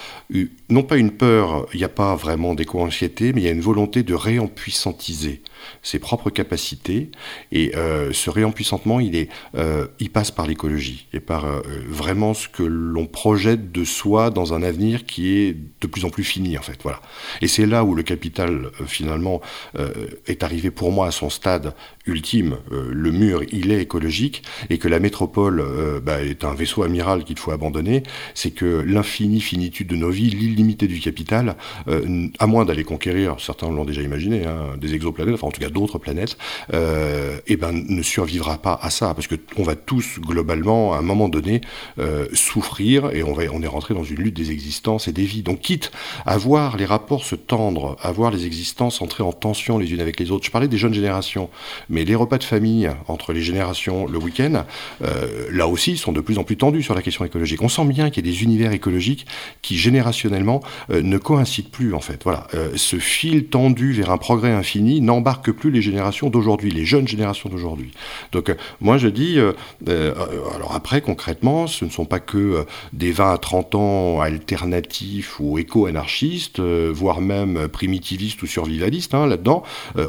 non 0.71 0.83
pas 0.83 0.97
une 0.97 1.11
peur, 1.11 1.67
il 1.75 1.79
n'y 1.79 1.85
a 1.85 1.91
pas 1.91 2.17
vraiment 2.17 2.55
d'éco-anxiété, 2.55 3.33
mais 3.35 3.43
il 3.43 3.45
y 3.45 3.49
a 3.49 3.53
une 3.53 3.61
volonté 3.61 4.03
de 4.03 4.15
réempuissantiser 4.15 5.43
ses 5.83 5.99
propres 5.99 6.31
capacités. 6.31 7.11
Et 7.53 7.75
euh, 7.77 8.13
ce 8.13 8.31
réempuissantement, 8.31 9.01
il, 9.01 9.17
est, 9.17 9.29
euh, 9.57 9.87
il 9.99 10.11
passe 10.11 10.31
par 10.31 10.47
l'écologie 10.47 11.07
et 11.13 11.21
par 11.21 11.45
euh, 11.45 11.61
vraiment 11.87 12.35
ce 12.35 12.49
que 12.49 12.63
l'on 12.63 13.07
projette 13.07 13.73
de 13.73 13.85
soi 13.85 14.31
dans 14.31 14.55
un 14.55 14.63
avenir 14.63 15.07
qui 15.07 15.37
est 15.39 15.57
de 15.81 15.87
plus 15.87 16.05
en 16.05 16.11
plus 16.11 16.25
fini, 16.25 16.59
en 16.59 16.63
fait. 16.63 16.79
Voilà. 16.83 17.01
Et 17.41 17.49
c'est 17.49 17.67
là 17.67 17.85
où 17.85 17.95
le 17.95 18.03
capital, 18.03 18.71
finalement, 18.87 19.41
est 20.27 20.43
arrivé 20.43 20.71
pour 20.71 20.93
moi 20.93 21.07
à 21.07 21.11
son 21.11 21.31
stade 21.31 21.75
ultime. 22.07 22.57
le 22.71 23.11
mur, 23.11 23.43
il 23.53 23.71
est 23.71 23.83
écologique 23.83 24.43
et 24.71 24.79
que 24.79 24.89
la 24.89 24.99
métropole 24.99 25.65
bah, 26.03 26.23
est 26.23 26.45
un 26.45 26.55
vaisseau 26.55 26.83
amiral 26.83 27.25
qu'il 27.25 27.39
faut 27.39 27.53
abandonner. 27.53 28.03
C'est 28.35 28.51
que 28.51 28.83
l'infinie 28.87 29.41
finitude 29.41 29.89
de 29.89 29.97
nos 29.97 30.11
vies, 30.11 30.31
l'illimité 30.31 30.87
du 30.87 31.01
capital, 31.01 31.57
à 32.39 32.47
moins 32.47 32.65
d'aller 32.65 32.85
conquérir, 32.85 33.37
certains 33.39 33.71
l'ont 33.71 33.85
déjà 33.85 34.03
imaginé, 34.03 34.47
hein, 34.47 34.77
des 34.79 34.95
exoplanètes, 34.95 35.35
enfin 35.35 35.47
en 35.59 35.61
tout 35.61 35.67
cas 35.67 35.71
d'autres 35.71 35.99
planètes, 35.99 36.37
euh, 36.73 37.41
eh 37.47 37.57
ben, 37.57 37.73
ne 37.73 38.03
survivra 38.03 38.59
pas 38.59 38.79
à 38.81 38.91
ça, 38.91 39.15
parce 39.15 39.27
qu'on 39.27 39.63
va 39.63 39.75
tous, 39.75 40.21
globalement, 40.21 40.95
à 40.95 40.99
un 40.99 41.03
moment 41.03 41.29
donné, 41.29 41.61
euh, 41.99 42.27
souffrir, 42.33 43.11
et 43.13 43.23
on, 43.23 43.33
va, 43.33 43.45
on 43.53 43.63
est 43.63 43.67
rentré 43.69 43.95
dans 43.95 44.05
une 44.05 44.17
lutte 44.17 44.37
des 44.37 44.53
existences 44.53 45.09
et 45.09 45.13
des 45.13 45.25
vies. 45.25 45.43
Donc 45.43 45.61
quitte 45.61 45.91
à 46.27 46.39
voir 46.39 46.77
les 46.77 46.85
rapports 46.85 47.25
se 47.25 47.35
tendre, 47.35 47.97
à 48.03 48.13
voir 48.13 48.31
les 48.31 48.47
existences 48.47 49.03
entrer 49.03 49.23
en 49.23 49.33
tension 49.33 49.79
les 49.79 49.93
unes 49.93 50.01
avec 50.01 50.21
les 50.21 50.31
autres, 50.31 50.47
je 50.47 50.51
parlais 50.51 50.69
des 50.69 50.79
jeunes 50.79 50.95
générations, 50.95 51.51
mais 51.89 52.05
les 52.05 52.15
repas 52.15 52.39
de 52.39 52.45
famille 52.45 52.91
entre 53.09 53.33
les 53.33 53.43
générations 53.43 54.07
le 54.07 54.19
week-end, 54.19 54.65
euh, 55.03 55.49
là 55.51 55.67
aussi, 55.67 55.97
sont 55.97 56.13
de 56.13 56.21
plus 56.21 56.39
en 56.39 56.45
plus 56.45 56.57
tendus 56.57 56.83
sur 56.83 56.95
la 56.95 57.03
question 57.03 57.25
écologique. 57.25 57.63
On 57.63 57.69
sent 57.69 57.85
bien 57.85 58.11
qu'il 58.11 58.25
y 58.25 58.29
a 58.29 58.33
des 58.33 58.43
univers 58.43 58.73
écologiques 58.73 59.27
qui, 59.63 59.77
générationnellement, 59.77 60.61
ne 60.91 61.19
coïncident 61.19 61.69
plus, 61.71 61.95
en 61.95 62.01
fait. 62.01 62.23
Voilà. 62.25 62.47
ce 62.77 62.97
fil 62.97 63.47
tendu 63.47 63.93
vers 63.93 64.11
un 64.11 64.19
progrès 64.19 64.53
infini 64.53 65.01
n'embarque 65.01 65.38
que 65.43 65.51
plus 65.51 65.71
les 65.71 65.83
générations 65.83 66.31
d'aujourd'hui, 66.31 66.71
les 66.71 66.85
jeunes 66.85 67.09
générations 67.09 67.49
d'aujourd'hui. 67.49 67.93
Donc 68.33 68.51
euh, 68.51 68.55
moi 68.81 68.99
je 68.99 69.09
dis, 69.09 69.39
euh, 69.39 69.53
euh, 69.89 70.15
alors 70.55 70.75
après 70.75 71.01
concrètement, 71.01 71.67
ce 71.67 71.85
ne 71.85 71.91
sont 71.91 72.05
pas 72.05 72.21
que 72.21 72.67
des 72.93 73.13
20 73.13 73.33
à 73.33 73.39
30 73.39 73.75
ans 73.75 74.21
alternatifs 74.21 75.41
ou 75.41 75.59
éco-anarchistes, 75.59 76.61
voire 76.61 77.21
même 77.21 77.69
primitivistes 77.69 78.43
ou 78.43 78.47
survivalistes 78.47 79.15
hein, 79.15 79.27
là-dedans. 79.27 79.63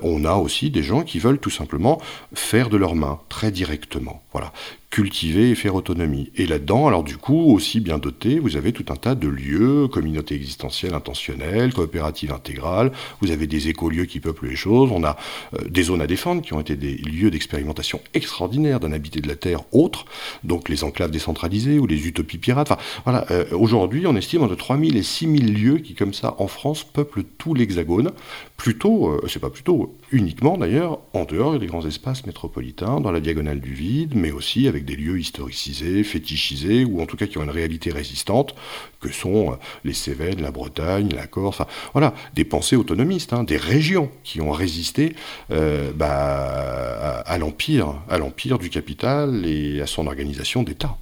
on 0.04 0.26
a 0.26 0.36
aussi 0.36 0.70
des 0.70 0.84
gens 0.84 1.02
qui 1.02 1.20
veulent 1.20 1.40
tout 1.40 1.50
simplement 1.50 2.00
faire 2.34 2.70
de 2.70 2.78
leurs 2.78 2.96
mains 2.96 3.20
très 3.30 3.52
directement. 3.52 4.22
Voilà 4.32 4.52
cultiver 4.90 5.52
et 5.52 5.56
faire 5.56 5.76
autonomie. 5.76 6.32
Et 6.36 6.48
là-dedans, 6.48 6.88
alors 6.88 7.04
du 7.04 7.18
coup, 7.18 7.54
aussi 7.54 7.80
bien 7.80 8.00
doté, 8.00 8.40
vous 8.40 8.58
avez 8.58 8.72
tout 8.72 8.86
un 8.90 8.96
tas 8.96 9.14
de 9.14 9.28
lieux, 9.28 9.88
communautés 9.88 10.36
existentielles 10.36 10.96
intentionnelles, 10.96 11.74
coopératives 11.74 12.32
intégrales, 12.32 12.92
vous 13.22 13.32
avez 13.32 13.46
des 13.46 13.68
écolieux 13.68 14.06
qui 14.06 14.20
peuplent 14.20 14.48
les 14.48 14.56
choses, 14.56 14.90
on 14.92 15.04
a 15.04 15.16
euh, 15.54 15.70
des 15.70 15.84
zones 15.84 16.02
à 16.02 16.08
défendre 16.08 16.42
qui 16.42 16.54
ont 16.54 16.60
été 16.60 16.76
des 16.76 16.96
lieux 16.96 17.30
d'expérimentation 17.30 18.02
extraordinaires 18.16 18.80
d'un 18.80 18.92
habité 18.92 19.22
de 19.22 19.28
la 19.28 19.36
Terre 19.36 19.62
autre, 19.72 20.06
donc 20.44 20.70
les 20.70 20.84
enclaves 20.84 21.12
décentralisées 21.12 21.78
ou 21.78 21.86
les 21.86 22.08
utopies 22.08 22.40
pirates. 22.40 22.72
Enfin, 22.72 22.82
voilà, 23.04 23.26
euh, 23.30 23.46
aujourd'hui, 23.52 24.08
on 24.08 24.16
estime 24.16 24.42
entre 24.42 24.56
3000 24.56 24.98
et 24.98 25.04
6000 25.04 25.54
lieux 25.54 25.78
qui, 25.78 25.94
comme 25.94 26.14
ça, 26.16 26.36
en 26.40 26.48
France, 26.48 26.84
peuplent 26.84 27.24
tout 27.38 27.54
l'hexagone, 27.54 28.12
plutôt, 28.60 29.08
euh, 29.08 29.22
c'est 29.30 29.40
pas 29.40 29.50
plutôt, 29.50 29.96
uniquement 30.12 30.58
d'ailleurs, 30.58 31.00
en 31.14 31.24
dehors 31.24 31.58
des 31.58 31.66
grands 31.66 31.88
espaces 31.88 32.26
métropolitains, 32.26 33.00
dans 33.00 33.10
la 33.10 33.22
diagonale 33.22 33.62
du 33.62 33.74
vide, 33.74 34.16
mais 34.16 34.32
aussi 34.32 34.68
avec 34.68 34.84
des 34.84 34.98
lieux 34.98 35.18
historicisés, 35.18 36.04
fétichisés, 36.04 36.84
ou 36.84 37.02
en 37.02 37.06
tout 37.06 37.16
cas 37.16 37.26
qui 37.26 37.38
ont 37.38 37.44
une 37.44 37.50
réalité 37.50 37.90
résistante, 37.90 38.54
que 39.00 39.14
sont 39.14 39.54
euh, 39.54 39.56
les 39.86 39.94
Cévennes, 39.94 40.42
la 40.42 40.52
Bretagne, 40.52 41.10
la 41.16 41.26
Corse, 41.26 41.62
voilà, 41.94 42.14
des 42.36 42.44
pensées 42.44 42.76
autonomistes, 42.76 43.32
hein, 43.32 43.46
des 43.46 43.56
régions 43.56 44.12
qui 44.26 44.42
ont 44.42 44.52
résisté 44.52 45.16
euh, 45.52 45.94
bah, 45.96 47.24
à, 47.26 47.38
l'empire, 47.38 47.96
à 48.10 48.18
l'empire 48.18 48.60
du 48.60 48.70
capital 48.70 49.46
et 49.46 49.80
à 49.80 49.88
son 49.88 50.06
organisation 50.06 50.64
d'État. 50.64 50.98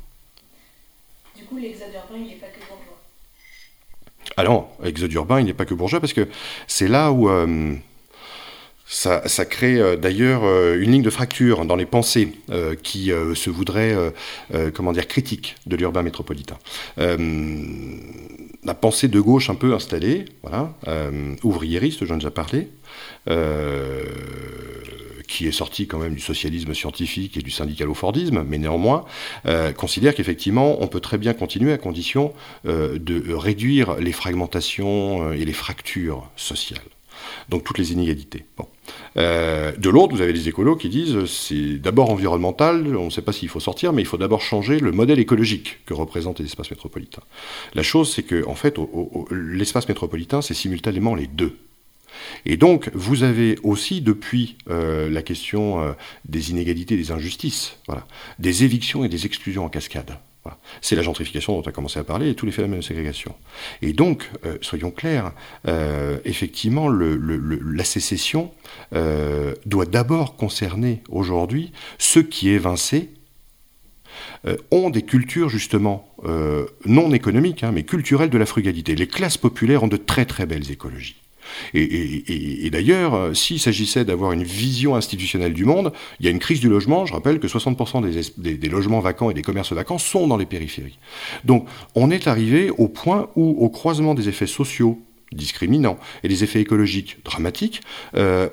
Ah 4.39 4.43
non, 4.43 4.67
l'exode 4.83 5.11
urbain, 5.13 5.39
il 5.39 5.47
n'est 5.47 5.53
pas 5.55 5.65
que 5.65 5.73
bourgeois 5.73 5.99
parce 5.99 6.13
que 6.13 6.27
c'est 6.67 6.87
là 6.87 7.11
où 7.11 7.27
euh, 7.27 7.73
ça, 8.85 9.19
crée 9.45 9.79
euh, 9.79 9.95
d'ailleurs 9.95 10.43
euh, 10.43 10.79
une 10.79 10.91
ligne 10.91 11.01
de 11.01 11.09
fracture 11.09 11.65
dans 11.65 11.75
les 11.75 11.87
pensées 11.87 12.33
qui 12.83 13.11
se 13.33 13.49
voudraient, 13.49 13.95
comment 14.75 14.91
dire, 14.91 15.07
critiques 15.07 15.55
de 15.65 15.75
l'urbain 15.75 16.03
métropolitain. 16.03 16.57
la 16.97 18.73
pensée 18.75 19.07
de 19.07 19.19
gauche 19.19 19.49
un 19.49 19.55
peu 19.55 19.73
installée, 19.73 20.25
voilà, 20.43 20.71
ouvriériste, 21.43 22.05
j'en 22.05 22.15
ai 22.15 22.19
déjà 22.19 22.31
parlé, 22.31 22.69
qui 25.27 25.47
est 25.47 25.51
sorti 25.51 25.87
quand 25.87 25.99
même 25.99 26.15
du 26.15 26.21
socialisme 26.21 26.73
scientifique 26.73 27.37
et 27.37 27.41
du 27.41 27.51
syndicalo-fordisme, 27.51 28.43
mais 28.47 28.57
néanmoins, 28.57 29.05
considère 29.75 30.15
qu'effectivement, 30.15 30.81
on 30.81 30.87
peut 30.87 30.99
très 30.99 31.17
bien 31.17 31.33
continuer 31.33 31.73
à 31.73 31.77
condition 31.77 32.33
de 32.65 33.33
réduire 33.33 33.95
les 33.95 34.11
fragmentations 34.11 35.31
et 35.31 35.45
les 35.45 35.53
fractures 35.53 36.29
sociales. 36.35 36.81
Donc 37.49 37.63
toutes 37.63 37.77
les 37.77 37.93
inégalités. 37.93 38.45
Bon. 38.57 38.67
Euh, 39.17 39.71
de 39.77 39.89
l'autre, 39.89 40.15
vous 40.15 40.21
avez 40.21 40.33
les 40.33 40.47
écolos 40.47 40.75
qui 40.75 40.89
disent 40.89 41.25
c'est 41.25 41.77
d'abord 41.77 42.09
environnemental, 42.09 42.95
on 42.95 43.05
ne 43.05 43.09
sait 43.09 43.21
pas 43.21 43.33
s'il 43.33 43.49
faut 43.49 43.59
sortir, 43.59 43.93
mais 43.93 44.01
il 44.01 44.05
faut 44.05 44.17
d'abord 44.17 44.41
changer 44.41 44.79
le 44.79 44.91
modèle 44.91 45.19
écologique 45.19 45.79
que 45.85 45.93
représentent 45.93 46.39
les 46.39 46.45
espaces 46.45 46.71
métropolitains. 46.71 47.23
La 47.73 47.83
chose, 47.83 48.11
c'est 48.13 48.23
que 48.23 48.45
en 48.47 48.55
fait, 48.55 48.77
l'espace 49.31 49.87
métropolitain, 49.87 50.41
c'est 50.41 50.53
simultanément 50.53 51.15
les 51.15 51.27
deux. 51.27 51.57
Et 52.45 52.57
donc, 52.57 52.89
vous 52.93 53.23
avez 53.23 53.57
aussi, 53.63 54.01
depuis 54.01 54.57
euh, 54.69 55.09
la 55.09 55.21
question 55.21 55.81
euh, 55.81 55.93
des 56.25 56.51
inégalités, 56.51 56.97
des 56.97 57.11
injustices, 57.11 57.77
des 58.39 58.63
évictions 58.63 59.03
et 59.03 59.09
des 59.09 59.25
exclusions 59.25 59.65
en 59.65 59.69
cascade. 59.69 60.17
C'est 60.79 60.95
la 60.95 61.01
gentrification 61.01 61.53
dont 61.53 61.63
on 61.65 61.69
a 61.69 61.73
commencé 61.73 61.99
à 61.99 62.05
parler 62.05 62.29
et 62.29 62.33
tous 62.33 62.45
les 62.45 62.53
phénomènes 62.53 62.79
de 62.79 62.85
ségrégation. 62.85 63.35
Et 63.81 63.91
donc, 63.91 64.31
euh, 64.45 64.57
soyons 64.61 64.91
clairs, 64.91 65.33
effectivement, 66.23 66.87
la 66.87 67.83
sécession 67.83 68.51
doit 68.93 69.85
d'abord 69.85 70.37
concerner 70.37 71.03
aujourd'hui 71.09 71.73
ceux 71.97 72.23
qui, 72.23 72.47
évincés, 72.47 73.09
ont 74.71 74.89
des 74.89 75.01
cultures 75.01 75.49
justement 75.49 76.15
non 76.85 77.11
économiques, 77.11 77.65
hein, 77.65 77.73
mais 77.73 77.83
culturelles 77.83 78.29
de 78.29 78.37
la 78.37 78.45
frugalité. 78.45 78.95
Les 78.95 79.07
classes 79.07 79.37
populaires 79.37 79.83
ont 79.83 79.89
de 79.89 79.97
très 79.97 80.23
très 80.23 80.45
belles 80.45 80.71
écologies. 80.71 81.17
Et, 81.73 82.69
d'ailleurs, 82.69 83.15
euh, 83.15 83.33
s'il 83.33 83.59
s'agissait 83.59 84.05
d'avoir 84.05 84.31
une 84.31 84.43
vision 84.43 84.95
institutionnelle 84.95 85.53
du 85.53 85.65
monde, 85.65 85.91
il 86.19 86.25
y 86.25 86.29
a 86.29 86.31
une 86.31 86.39
crise 86.39 86.59
du 86.59 86.69
logement. 86.69 87.05
Je 87.05 87.13
rappelle 87.13 87.39
que 87.39 87.47
60% 87.47 88.33
des, 88.37 88.69
logements 88.69 88.99
vacants 88.99 89.29
et 89.29 89.33
des 89.33 89.41
commerces 89.41 89.73
vacants 89.73 89.97
sont 89.97 90.27
dans 90.27 90.37
les 90.37 90.45
périphéries. 90.45 90.99
Donc, 91.43 91.67
on 91.95 92.11
est 92.11 92.27
arrivé 92.27 92.69
au 92.69 92.87
point 92.87 93.29
où, 93.35 93.55
au 93.59 93.69
croisement 93.69 94.13
des 94.13 94.29
effets 94.29 94.47
sociaux 94.47 94.99
discriminants 95.31 95.97
et 96.23 96.29
des 96.29 96.43
effets 96.43 96.61
écologiques 96.61 97.17
dramatiques, 97.23 97.81
euh, 98.15 98.49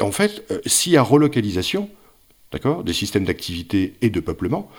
en 0.00 0.12
fait, 0.12 0.44
euh, 0.50 0.60
s'il 0.66 0.92
y 0.92 0.96
a 0.96 1.02
relocalisation, 1.02 1.88
des 2.84 2.92
systèmes 2.92 3.24
d'activité 3.24 3.94
et 4.00 4.10
de 4.10 4.20
peuplement, 4.20 4.70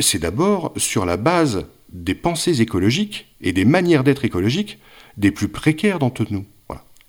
c'est 0.00 0.18
d'abord 0.18 0.72
sur 0.76 1.06
la 1.06 1.16
base 1.16 1.64
des 1.92 2.16
pensées 2.16 2.60
écologiques 2.60 3.26
et 3.40 3.52
des 3.52 3.64
manières 3.64 4.02
d'être 4.02 4.24
écologiques 4.24 4.80
des 5.16 5.30
plus 5.30 5.48
précaires 5.48 5.98
d'entre 5.98 6.26
nous 6.30 6.44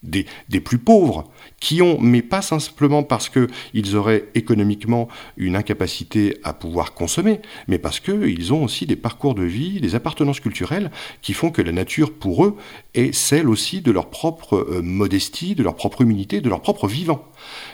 des, 0.04 0.26
plus 0.60 0.80
pauvres, 0.80 1.30
qui 1.60 1.82
ont, 1.82 2.00
mais 2.00 2.22
pas 2.22 2.42
simplement 2.42 3.04
parce 3.04 3.30
qu'ils 3.30 3.96
auraient 3.96 4.26
économiquement 4.34 5.08
une 5.38 5.56
incapacité 5.56 6.38
à 6.44 6.54
pouvoir 6.54 6.94
consommer, 6.94 7.40
mais 7.68 7.78
parce 7.78 8.00
qu'ils 8.00 8.52
ont 8.54 8.64
aussi 8.64 8.86
des 8.86 8.96
parcours 8.96 9.36
de 9.36 9.44
vie, 9.44 9.80
des 9.80 9.94
appartenances 9.96 10.40
culturelles 10.40 10.92
qui 11.22 11.34
font 11.34 11.52
que 11.52 11.62
la 11.62 11.72
nature 11.72 12.14
pour 12.14 12.46
eux 12.46 12.56
est 12.96 13.14
celle 13.14 13.48
aussi 13.48 13.82
de 13.82 13.92
leur 13.92 14.10
propre 14.10 14.56
euh, 14.56 14.82
modestie, 14.82 15.54
de 15.54 15.64
leur 15.64 15.76
propre 15.76 16.02
humilité, 16.02 16.42
de 16.42 16.50
leur 16.50 16.62
propre 16.62 16.88
vivant. 16.88 17.26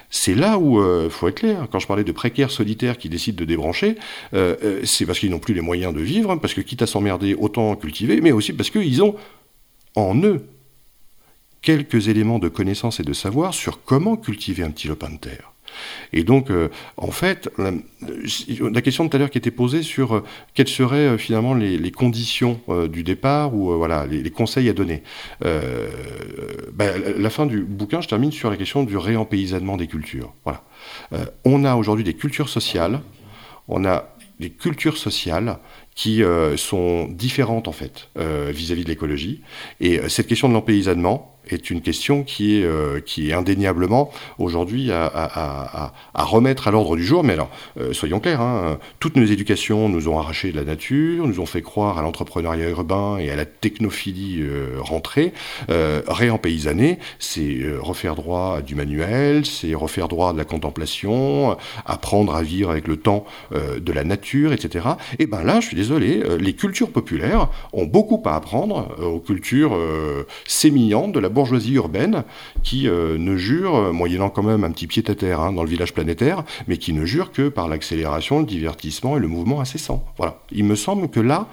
C'est 0.09 0.35
là 0.35 0.57
où, 0.57 0.79
euh, 0.79 1.09
faut 1.09 1.27
être 1.27 1.39
clair, 1.39 1.67
quand 1.71 1.79
je 1.79 1.87
parlais 1.87 2.03
de 2.03 2.11
précaires 2.11 2.51
solitaires 2.51 2.97
qui 2.97 3.09
décident 3.09 3.37
de 3.37 3.45
débrancher, 3.45 3.95
euh, 4.33 4.81
c'est 4.83 5.05
parce 5.05 5.19
qu'ils 5.19 5.29
n'ont 5.29 5.39
plus 5.39 5.53
les 5.53 5.61
moyens 5.61 5.93
de 5.93 6.01
vivre, 6.01 6.35
parce 6.35 6.53
que 6.53 6.61
quitte 6.61 6.81
à 6.81 6.87
s'emmerder, 6.87 7.35
autant 7.35 7.75
cultiver, 7.75 8.19
mais 8.21 8.31
aussi 8.31 8.53
parce 8.53 8.69
qu'ils 8.69 9.01
ont 9.01 9.15
en 9.95 10.15
eux 10.23 10.45
quelques 11.61 12.07
éléments 12.07 12.39
de 12.39 12.49
connaissance 12.49 12.99
et 12.99 13.03
de 13.03 13.13
savoir 13.13 13.53
sur 13.53 13.83
comment 13.83 14.15
cultiver 14.15 14.63
un 14.63 14.71
petit 14.71 14.87
lopin 14.87 15.09
de 15.09 15.17
terre. 15.17 15.51
Et 16.13 16.23
donc, 16.23 16.49
euh, 16.49 16.69
en 16.97 17.11
fait, 17.11 17.49
la, 17.57 18.81
question 18.81 19.05
de 19.05 19.09
tout 19.09 19.15
à 19.15 19.19
l'heure 19.19 19.29
qui 19.29 19.37
était 19.37 19.51
posée 19.51 19.83
sur 19.83 20.15
euh, 20.15 20.23
quelles 20.53 20.67
seraient 20.67 21.07
euh, 21.07 21.17
finalement 21.17 21.53
les, 21.53 21.91
conditions 21.91 22.59
du 22.91 23.03
départ 23.03 23.55
ou 23.55 23.75
voilà 23.75 24.05
les, 24.05 24.29
conseils 24.29 24.69
à 24.69 24.73
donner. 24.73 25.01
Ben, 25.41 27.01
la 27.17 27.29
fin 27.29 27.45
du 27.45 27.63
bouquin, 27.63 28.01
je 28.01 28.07
termine 28.07 28.31
sur 28.31 28.51
la 28.51 28.57
question 28.57 28.83
du 28.83 28.97
réempaysanement 28.97 29.77
des 29.77 29.87
cultures. 29.87 30.33
Voilà. 30.43 30.63
on 31.43 31.63
a 31.63 31.75
aujourd'hui 31.75 32.03
des 32.03 32.13
cultures 32.13 32.49
sociales, 32.49 33.01
on 33.67 33.83
a 33.85 34.15
des 34.39 34.51
cultures 34.51 34.97
sociales 34.97 35.57
qui 35.95 36.21
sont 36.57 37.07
différentes 37.07 37.67
en 37.67 37.71
fait 37.71 38.09
vis-à-vis 38.15 38.81
-vis 38.81 38.83
de 38.83 38.89
l'écologie. 38.89 39.41
Et 39.79 39.99
cette 40.09 40.27
question 40.27 40.49
de 40.49 40.53
l'empaysanement, 40.53 41.36
est 41.55 41.69
une 41.69 41.81
question 41.81 42.23
qui 42.23 42.57
est, 42.57 42.63
euh, 42.63 42.99
qui 42.99 43.29
est 43.29 43.33
indéniablement 43.33 44.11
aujourd'hui 44.37 44.91
à, 44.91 45.05
à, 45.05 46.23
remettre 46.23 46.67
à 46.67 46.71
l'ordre 46.71 46.95
du 46.95 47.03
jour. 47.03 47.23
Mais 47.23 47.33
alors, 47.33 47.49
euh, 47.79 47.93
soyons 47.93 48.19
clairs, 48.19 48.41
hein, 48.41 48.77
toutes 48.99 49.15
nos 49.15 49.25
éducations 49.25 49.89
nous 49.89 50.07
ont 50.07 50.19
arraché 50.19 50.51
de 50.51 50.57
la 50.57 50.63
nature, 50.63 51.27
nous 51.27 51.39
ont 51.39 51.45
fait 51.45 51.61
croire 51.61 51.97
à 51.97 52.01
l'entrepreneuriat 52.01 52.69
urbain 52.69 53.17
et 53.17 53.29
à 53.29 53.35
la 53.35 53.45
technophilie 53.45 54.41
euh, 54.41 54.77
rentrée. 54.79 55.33
réempaysaner, 55.69 56.99
c'est 57.19 57.59
refaire 57.79 58.15
droit 58.15 58.61
du 58.61 58.75
manuel, 58.75 59.45
c'est 59.45 59.73
refaire 59.73 60.07
droit 60.07 60.33
de 60.33 60.37
la 60.37 60.45
contemplation, 60.45 61.57
apprendre 61.85 62.35
à 62.35 62.43
vivre 62.43 62.69
avec 62.69 62.87
le 62.87 62.97
temps 62.97 63.25
de 63.51 63.91
la 63.91 64.03
nature, 64.03 64.53
etc. 64.53 64.85
Et 65.19 65.27
ben 65.27 65.43
là, 65.43 65.59
je 65.59 65.67
suis 65.67 65.75
désolé, 65.75 66.23
les 66.39 66.53
cultures 66.53 66.91
populaires 66.91 67.49
ont 67.73 67.85
beaucoup 67.85 68.21
à 68.25 68.35
apprendre 68.35 68.95
aux 69.01 69.19
cultures 69.19 69.77
sémillantes 70.47 71.11
de 71.11 71.19
la 71.19 71.29
bourgeoisie 71.37 71.73
urbaine 71.73 72.23
qui 72.63 72.89
euh, 72.89 73.19
ne 73.19 73.37
jure, 73.37 73.75
euh, 73.75 73.91
moyennant 73.91 74.31
quand 74.31 74.41
même 74.41 74.63
un 74.63 74.71
petit 74.71 74.87
pied 74.87 75.03
à 75.07 75.13
terre 75.13 75.39
hein, 75.39 75.53
dans 75.53 75.63
le 75.63 75.69
village 75.69 75.93
planétaire, 75.93 76.43
mais 76.67 76.77
qui 76.77 76.93
ne 76.93 77.05
jure 77.05 77.31
que 77.31 77.47
par 77.47 77.67
l'accélération, 77.67 78.39
le 78.39 78.45
divertissement 78.45 79.17
et 79.17 79.19
le 79.19 79.27
mouvement 79.27 79.61
incessant. 79.61 80.03
Voilà. 80.17 80.39
Il 80.51 80.63
me 80.63 80.73
semble 80.75 81.09
que 81.09 81.19
là, 81.19 81.45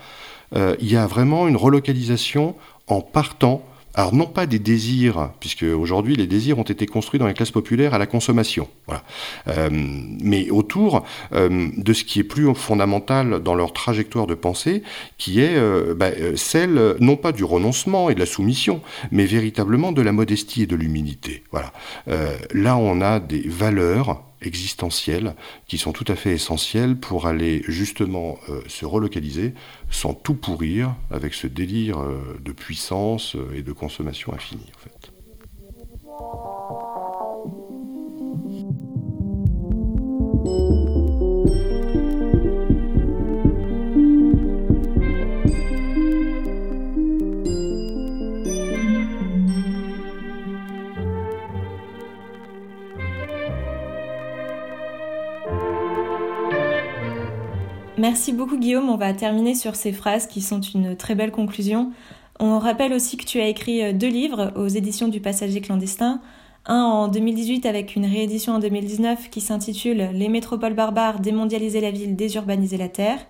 euh, 0.56 0.74
il 0.80 0.90
y 0.90 0.96
a 0.96 1.06
vraiment 1.06 1.46
une 1.48 1.56
relocalisation 1.56 2.54
en 2.86 3.02
partant 3.02 3.62
alors 3.94 4.14
non 4.14 4.26
pas 4.26 4.46
des 4.46 4.58
désirs, 4.58 5.30
puisque 5.40 5.62
aujourd'hui 5.62 6.16
les 6.16 6.26
désirs 6.26 6.58
ont 6.58 6.64
été 6.64 6.86
construits 6.86 7.20
dans 7.20 7.26
les 7.26 7.34
classes 7.34 7.52
populaires 7.52 7.94
à 7.94 7.98
la 7.98 8.06
consommation, 8.06 8.68
voilà. 8.86 9.04
Euh, 9.48 9.68
mais 9.72 10.50
autour 10.50 11.04
euh, 11.32 11.68
de 11.76 11.92
ce 11.92 12.04
qui 12.04 12.18
est 12.20 12.24
plus 12.24 12.52
fondamental 12.54 13.40
dans 13.40 13.54
leur 13.54 13.72
trajectoire 13.72 14.26
de 14.26 14.34
pensée, 14.34 14.82
qui 15.16 15.40
est 15.40 15.56
euh, 15.56 15.94
bah, 15.94 16.10
celle 16.34 16.96
non 17.00 17.16
pas 17.16 17.32
du 17.32 17.44
renoncement 17.44 18.10
et 18.10 18.14
de 18.14 18.20
la 18.20 18.26
soumission, 18.26 18.80
mais 19.12 19.26
véritablement 19.26 19.92
de 19.92 20.02
la 20.02 20.12
modestie 20.12 20.62
et 20.62 20.66
de 20.66 20.76
l'humilité. 20.76 21.44
Voilà. 21.52 21.72
là 22.52 22.76
on 22.76 23.00
a 23.00 23.20
des 23.20 23.42
valeurs 23.46 24.22
existentielles 24.46 25.34
qui 25.66 25.78
sont 25.78 25.92
tout 25.92 26.04
à 26.08 26.16
fait 26.16 26.32
essentielles 26.32 26.96
pour 26.96 27.26
aller 27.26 27.62
justement 27.66 28.38
euh, 28.48 28.60
se 28.68 28.84
relocaliser 28.84 29.54
sans 29.90 30.14
tout 30.14 30.34
pourrir 30.34 30.94
avec 31.10 31.34
ce 31.34 31.46
délire 31.46 31.98
euh, 31.98 32.38
de 32.42 32.52
puissance 32.52 33.36
euh, 33.36 33.54
et 33.54 33.62
de 33.62 33.72
consommation 33.72 34.32
infinie 34.32 34.70
en 34.74 34.78
fait. 34.78 35.10
Merci 58.04 58.34
beaucoup 58.34 58.58
Guillaume, 58.58 58.90
on 58.90 58.98
va 58.98 59.14
terminer 59.14 59.54
sur 59.54 59.76
ces 59.76 59.90
phrases 59.90 60.26
qui 60.26 60.42
sont 60.42 60.60
une 60.60 60.94
très 60.94 61.14
belle 61.14 61.30
conclusion. 61.30 61.90
On 62.38 62.58
rappelle 62.58 62.92
aussi 62.92 63.16
que 63.16 63.24
tu 63.24 63.40
as 63.40 63.48
écrit 63.48 63.82
euh, 63.82 63.94
deux 63.94 64.08
livres 64.08 64.52
aux 64.56 64.68
éditions 64.68 65.08
du 65.08 65.20
Passager 65.20 65.62
clandestin, 65.62 66.20
un 66.66 66.82
en 66.82 67.08
2018 67.08 67.64
avec 67.64 67.96
une 67.96 68.04
réédition 68.04 68.52
en 68.52 68.58
2019 68.58 69.30
qui 69.30 69.40
s'intitule 69.40 70.10
Les 70.12 70.28
métropoles 70.28 70.74
barbares, 70.74 71.18
démondialiser 71.18 71.80
la 71.80 71.90
ville, 71.90 72.14
désurbaniser 72.14 72.76
la 72.76 72.90
terre, 72.90 73.20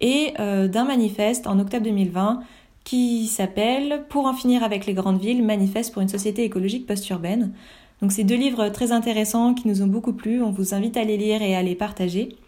et 0.00 0.32
euh, 0.40 0.68
d'un 0.68 0.84
manifeste 0.84 1.46
en 1.46 1.58
octobre 1.58 1.84
2020 1.84 2.40
qui 2.84 3.26
s'appelle 3.26 4.06
Pour 4.08 4.24
en 4.24 4.32
finir 4.32 4.64
avec 4.64 4.86
les 4.86 4.94
grandes 4.94 5.20
villes, 5.20 5.44
manifeste 5.44 5.92
pour 5.92 6.00
une 6.00 6.08
société 6.08 6.44
écologique 6.44 6.86
post-urbaine. 6.86 7.52
Donc 8.00 8.10
c'est 8.10 8.24
deux 8.24 8.36
livres 8.36 8.70
très 8.70 8.90
intéressants 8.90 9.52
qui 9.52 9.68
nous 9.68 9.82
ont 9.82 9.86
beaucoup 9.86 10.14
plu, 10.14 10.42
on 10.42 10.50
vous 10.50 10.72
invite 10.72 10.96
à 10.96 11.04
les 11.04 11.18
lire 11.18 11.42
et 11.42 11.54
à 11.54 11.62
les 11.62 11.74
partager. 11.74 12.38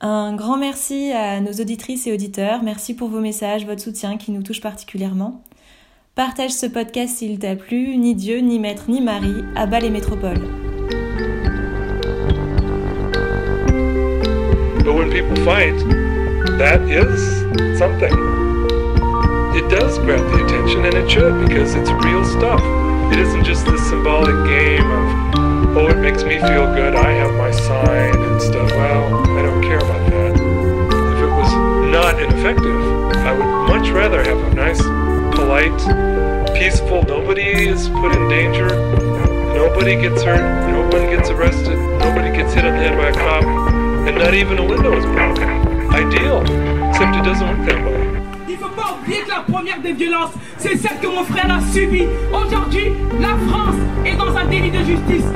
Un 0.00 0.34
grand 0.34 0.58
merci 0.58 1.10
à 1.12 1.40
nos 1.40 1.52
auditrices 1.52 2.06
et 2.06 2.12
auditeurs. 2.12 2.62
Merci 2.62 2.94
pour 2.94 3.08
vos 3.08 3.20
messages, 3.20 3.64
votre 3.64 3.80
soutien 3.80 4.18
qui 4.18 4.30
nous 4.30 4.42
touche 4.42 4.60
particulièrement. 4.60 5.42
Partage 6.14 6.50
ce 6.50 6.66
podcast 6.66 7.16
s'il 7.16 7.38
t'a 7.38 7.56
plu. 7.56 7.96
Ni 7.96 8.14
Dieu, 8.14 8.38
ni 8.38 8.58
Maître, 8.58 8.84
ni 8.88 9.00
Marie. 9.00 9.42
Abat 9.54 9.80
les 9.80 9.90
métropoles. 9.90 10.40
But 14.84 14.94
when 14.94 15.10
people 15.10 15.36
fight, 15.44 15.76
that 16.58 16.82
is 16.88 17.78
something. 17.78 18.12
It 19.54 19.66
does 19.70 19.98
grab 20.00 20.20
the 20.30 20.44
attention, 20.44 20.84
and 20.84 20.94
it 20.94 21.10
should 21.10 21.48
because 21.48 21.74
it's 21.74 21.90
real 22.04 22.22
stuff. 22.22 22.60
It 23.10 23.18
isn't 23.18 23.44
just 23.44 23.64
this 23.64 23.80
symbolic 23.88 24.36
game 24.44 24.90
of, 24.90 25.45
oh, 25.76 25.88
it 25.88 25.98
makes 25.98 26.24
me 26.24 26.38
feel 26.40 26.66
good, 26.74 26.94
I 26.94 27.12
have 27.12 27.34
my 27.34 27.50
sign 27.50 28.16
and 28.16 28.40
stuff. 28.40 28.70
Well, 28.72 29.28
I 29.38 29.42
don't 29.42 29.62
care 29.62 29.76
about 29.76 30.10
that. 30.10 30.32
If 30.32 31.18
it 31.22 31.30
was 31.30 31.52
not 31.92 32.18
ineffective, 32.20 32.80
I 33.28 33.32
would 33.36 33.68
much 33.68 33.90
rather 33.90 34.24
have 34.24 34.38
a 34.38 34.54
nice, 34.54 34.80
polite, 35.36 35.76
peaceful, 36.56 37.02
nobody 37.02 37.68
is 37.68 37.88
put 37.90 38.16
in 38.16 38.28
danger, 38.28 38.68
nobody 39.52 39.96
gets 39.96 40.22
hurt, 40.22 40.70
nobody 40.72 41.14
gets 41.14 41.28
arrested, 41.28 41.76
nobody 42.00 42.34
gets 42.34 42.54
hit 42.54 42.64
on 42.64 42.72
the 42.72 42.78
head 42.78 42.96
by 42.96 43.08
a 43.08 43.12
cop, 43.12 43.44
and 44.08 44.16
not 44.16 44.32
even 44.32 44.58
a 44.58 44.64
window 44.64 44.96
is 44.96 45.04
broken. 45.04 45.48
Ideal, 45.92 46.40
except 46.88 47.16
it 47.16 47.24
doesn't 47.24 47.46
work 47.46 47.68
that 47.68 47.84
way. 47.84 47.96
Il 48.48 48.56
faut 48.56 48.68
pas 48.70 48.96
oublier 48.96 49.22
que 49.22 49.28
la 49.28 49.40
première 49.40 49.80
des 49.80 49.92
violences, 49.92 50.32
c'est 50.58 50.76
celle 50.76 50.98
que 51.00 51.06
mon 51.06 51.24
frère 51.24 51.50
a 51.50 51.60
subie. 51.72 52.06
Aujourd'hui, 52.32 52.92
la 53.20 53.36
France 53.48 53.76
est 54.04 54.16
dans 54.16 54.36
un 54.36 54.44
délit 54.46 54.70
de 54.70 54.78
justice. 54.78 55.26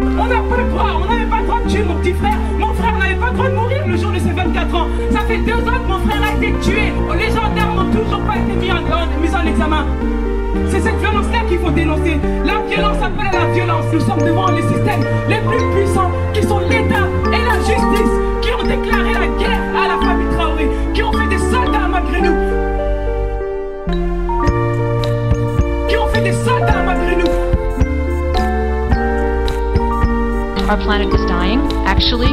On 0.00 0.26
n'a 0.26 0.40
pas 0.40 0.56
le 0.56 0.70
droit, 0.70 1.00
on 1.02 1.06
n'avait 1.06 1.28
pas 1.28 1.40
le 1.40 1.46
droit 1.46 1.60
de 1.60 1.68
tuer 1.70 1.82
mon 1.82 1.94
petit 1.96 2.12
frère. 2.12 2.38
Mon 2.58 2.72
frère 2.74 2.96
n'avait 2.98 3.14
pas 3.14 3.26
le 3.26 3.32
droit 3.32 3.48
de 3.48 3.54
mourir 3.54 3.86
le 3.86 3.96
jour 3.96 4.12
de 4.12 4.18
ses 4.18 4.30
24 4.30 4.74
ans. 4.74 4.88
Ça 5.10 5.20
fait 5.20 5.38
deux 5.38 5.52
ans 5.52 5.78
que 5.82 5.88
mon 5.88 5.98
frère 6.00 6.22
a 6.22 6.36
été 6.36 6.52
tué. 6.60 6.92
Les 7.18 7.28
gendarmes 7.28 7.76
n'ont 7.76 8.02
toujours 8.02 8.20
pas 8.20 8.36
été 8.36 8.52
mis 8.60 8.70
en, 8.70 8.80
mis 9.20 9.34
en 9.34 9.46
examen. 9.46 9.86
C'est 10.68 10.80
cette 10.80 10.98
violence-là 10.98 11.40
qu'il 11.48 11.58
faut 11.58 11.70
dénoncer. 11.70 12.18
La 12.44 12.60
violence 12.68 13.02
appelle 13.02 13.34
à 13.34 13.46
la 13.46 13.52
violence. 13.52 13.84
Nous 13.92 14.00
sommes 14.00 14.22
devant 14.22 14.50
les 14.50 14.62
systèmes 14.62 15.04
les 15.28 15.40
plus 15.40 15.64
puissants 15.74 16.10
qui 16.32 16.42
sont 16.42 16.60
l'État 16.60 17.06
et 17.32 17.44
la 17.44 17.58
justice 17.58 18.12
qui 18.42 18.52
ont 18.52 18.62
déclaré 18.62 19.12
la 19.14 19.26
guerre 19.38 19.62
à 19.76 19.88
la 19.88 20.06
famille 20.06 20.28
Traoré, 20.36 20.68
qui 20.94 21.02
ont 21.02 21.12
fait 21.12 21.28
des 21.28 21.38
soldats 21.38 21.88
malgré 21.90 22.20
nous. 22.20 22.47
Our 30.68 30.76
planet 30.76 31.08
is 31.14 31.24
dying. 31.24 31.60
Actually, 31.88 32.28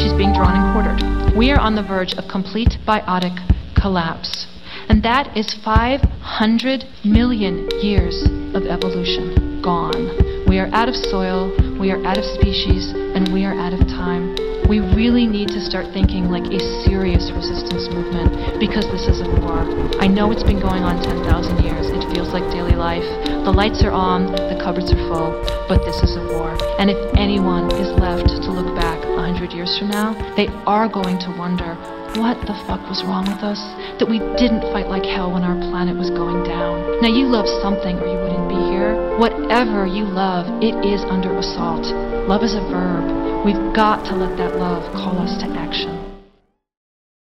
she's 0.00 0.16
being 0.16 0.32
drawn 0.32 0.56
and 0.56 0.72
quartered. 0.72 1.36
We 1.36 1.50
are 1.50 1.60
on 1.60 1.74
the 1.74 1.82
verge 1.82 2.14
of 2.14 2.24
complete 2.26 2.80
biotic 2.88 3.36
collapse. 3.78 4.46
And 4.88 5.02
that 5.02 5.36
is 5.36 5.52
500 5.62 6.84
million 7.04 7.68
years 7.82 8.24
of 8.56 8.64
evolution 8.64 9.60
gone. 9.60 10.48
We 10.48 10.58
are 10.58 10.72
out 10.72 10.88
of 10.88 10.96
soil, 10.96 11.52
we 11.78 11.90
are 11.90 12.02
out 12.06 12.16
of 12.16 12.24
species, 12.24 12.96
and 12.96 13.28
we 13.28 13.44
are 13.44 13.52
out 13.52 13.74
of 13.74 13.80
time. 13.92 14.25
We 14.66 14.82
really 14.82 15.30
need 15.30 15.54
to 15.54 15.62
start 15.62 15.86
thinking 15.94 16.26
like 16.26 16.42
a 16.50 16.58
serious 16.82 17.30
resistance 17.30 17.86
movement 17.86 18.58
because 18.58 18.82
this 18.90 19.06
is 19.06 19.22
a 19.22 19.30
war. 19.38 19.62
I 20.02 20.10
know 20.10 20.34
it's 20.34 20.42
been 20.42 20.58
going 20.58 20.82
on 20.82 20.98
10,000 20.98 21.62
years. 21.62 21.86
It 21.94 22.02
feels 22.10 22.34
like 22.34 22.42
daily 22.50 22.74
life. 22.74 23.06
The 23.46 23.54
lights 23.54 23.86
are 23.86 23.94
on, 23.94 24.26
the 24.34 24.58
cupboards 24.58 24.90
are 24.90 24.98
full, 25.06 25.38
but 25.70 25.86
this 25.86 26.02
is 26.02 26.18
a 26.18 26.24
war. 26.34 26.50
And 26.82 26.90
if 26.90 26.98
anyone 27.14 27.70
is 27.78 27.94
left 28.02 28.26
to 28.26 28.50
look 28.50 28.74
back 28.74 28.98
100 29.06 29.54
years 29.54 29.70
from 29.78 29.94
now, 29.94 30.18
they 30.34 30.50
are 30.66 30.90
going 30.90 31.22
to 31.22 31.30
wonder 31.38 31.78
what 32.18 32.34
the 32.50 32.58
fuck 32.66 32.82
was 32.90 33.06
wrong 33.06 33.28
with 33.28 33.46
us? 33.46 33.62
That 34.02 34.10
we 34.10 34.18
didn't 34.40 34.66
fight 34.74 34.88
like 34.90 35.04
hell 35.04 35.30
when 35.30 35.44
our 35.44 35.54
planet 35.70 35.94
was 35.94 36.10
going 36.10 36.42
down. 36.42 36.98
Now, 37.04 37.12
you 37.12 37.30
love 37.30 37.46
something 37.62 38.02
or 38.02 38.06
you 38.08 38.18
wouldn't 38.18 38.48
be 38.48 38.58
here. 38.72 38.96
Whatever 39.20 39.86
you 39.86 40.08
love, 40.08 40.48
it 40.58 40.74
is 40.82 41.04
under 41.06 41.36
assault. 41.38 41.86
Love 42.26 42.42
is 42.42 42.56
a 42.56 42.64
verb. 42.72 43.25
We've 43.44 43.74
got 43.74 44.04
to 44.06 44.16
let 44.16 44.36
that 44.38 44.56
love 44.56 44.90
call 44.92 45.18
us 45.18 45.36
to 45.42 45.46
action. 45.58 46.05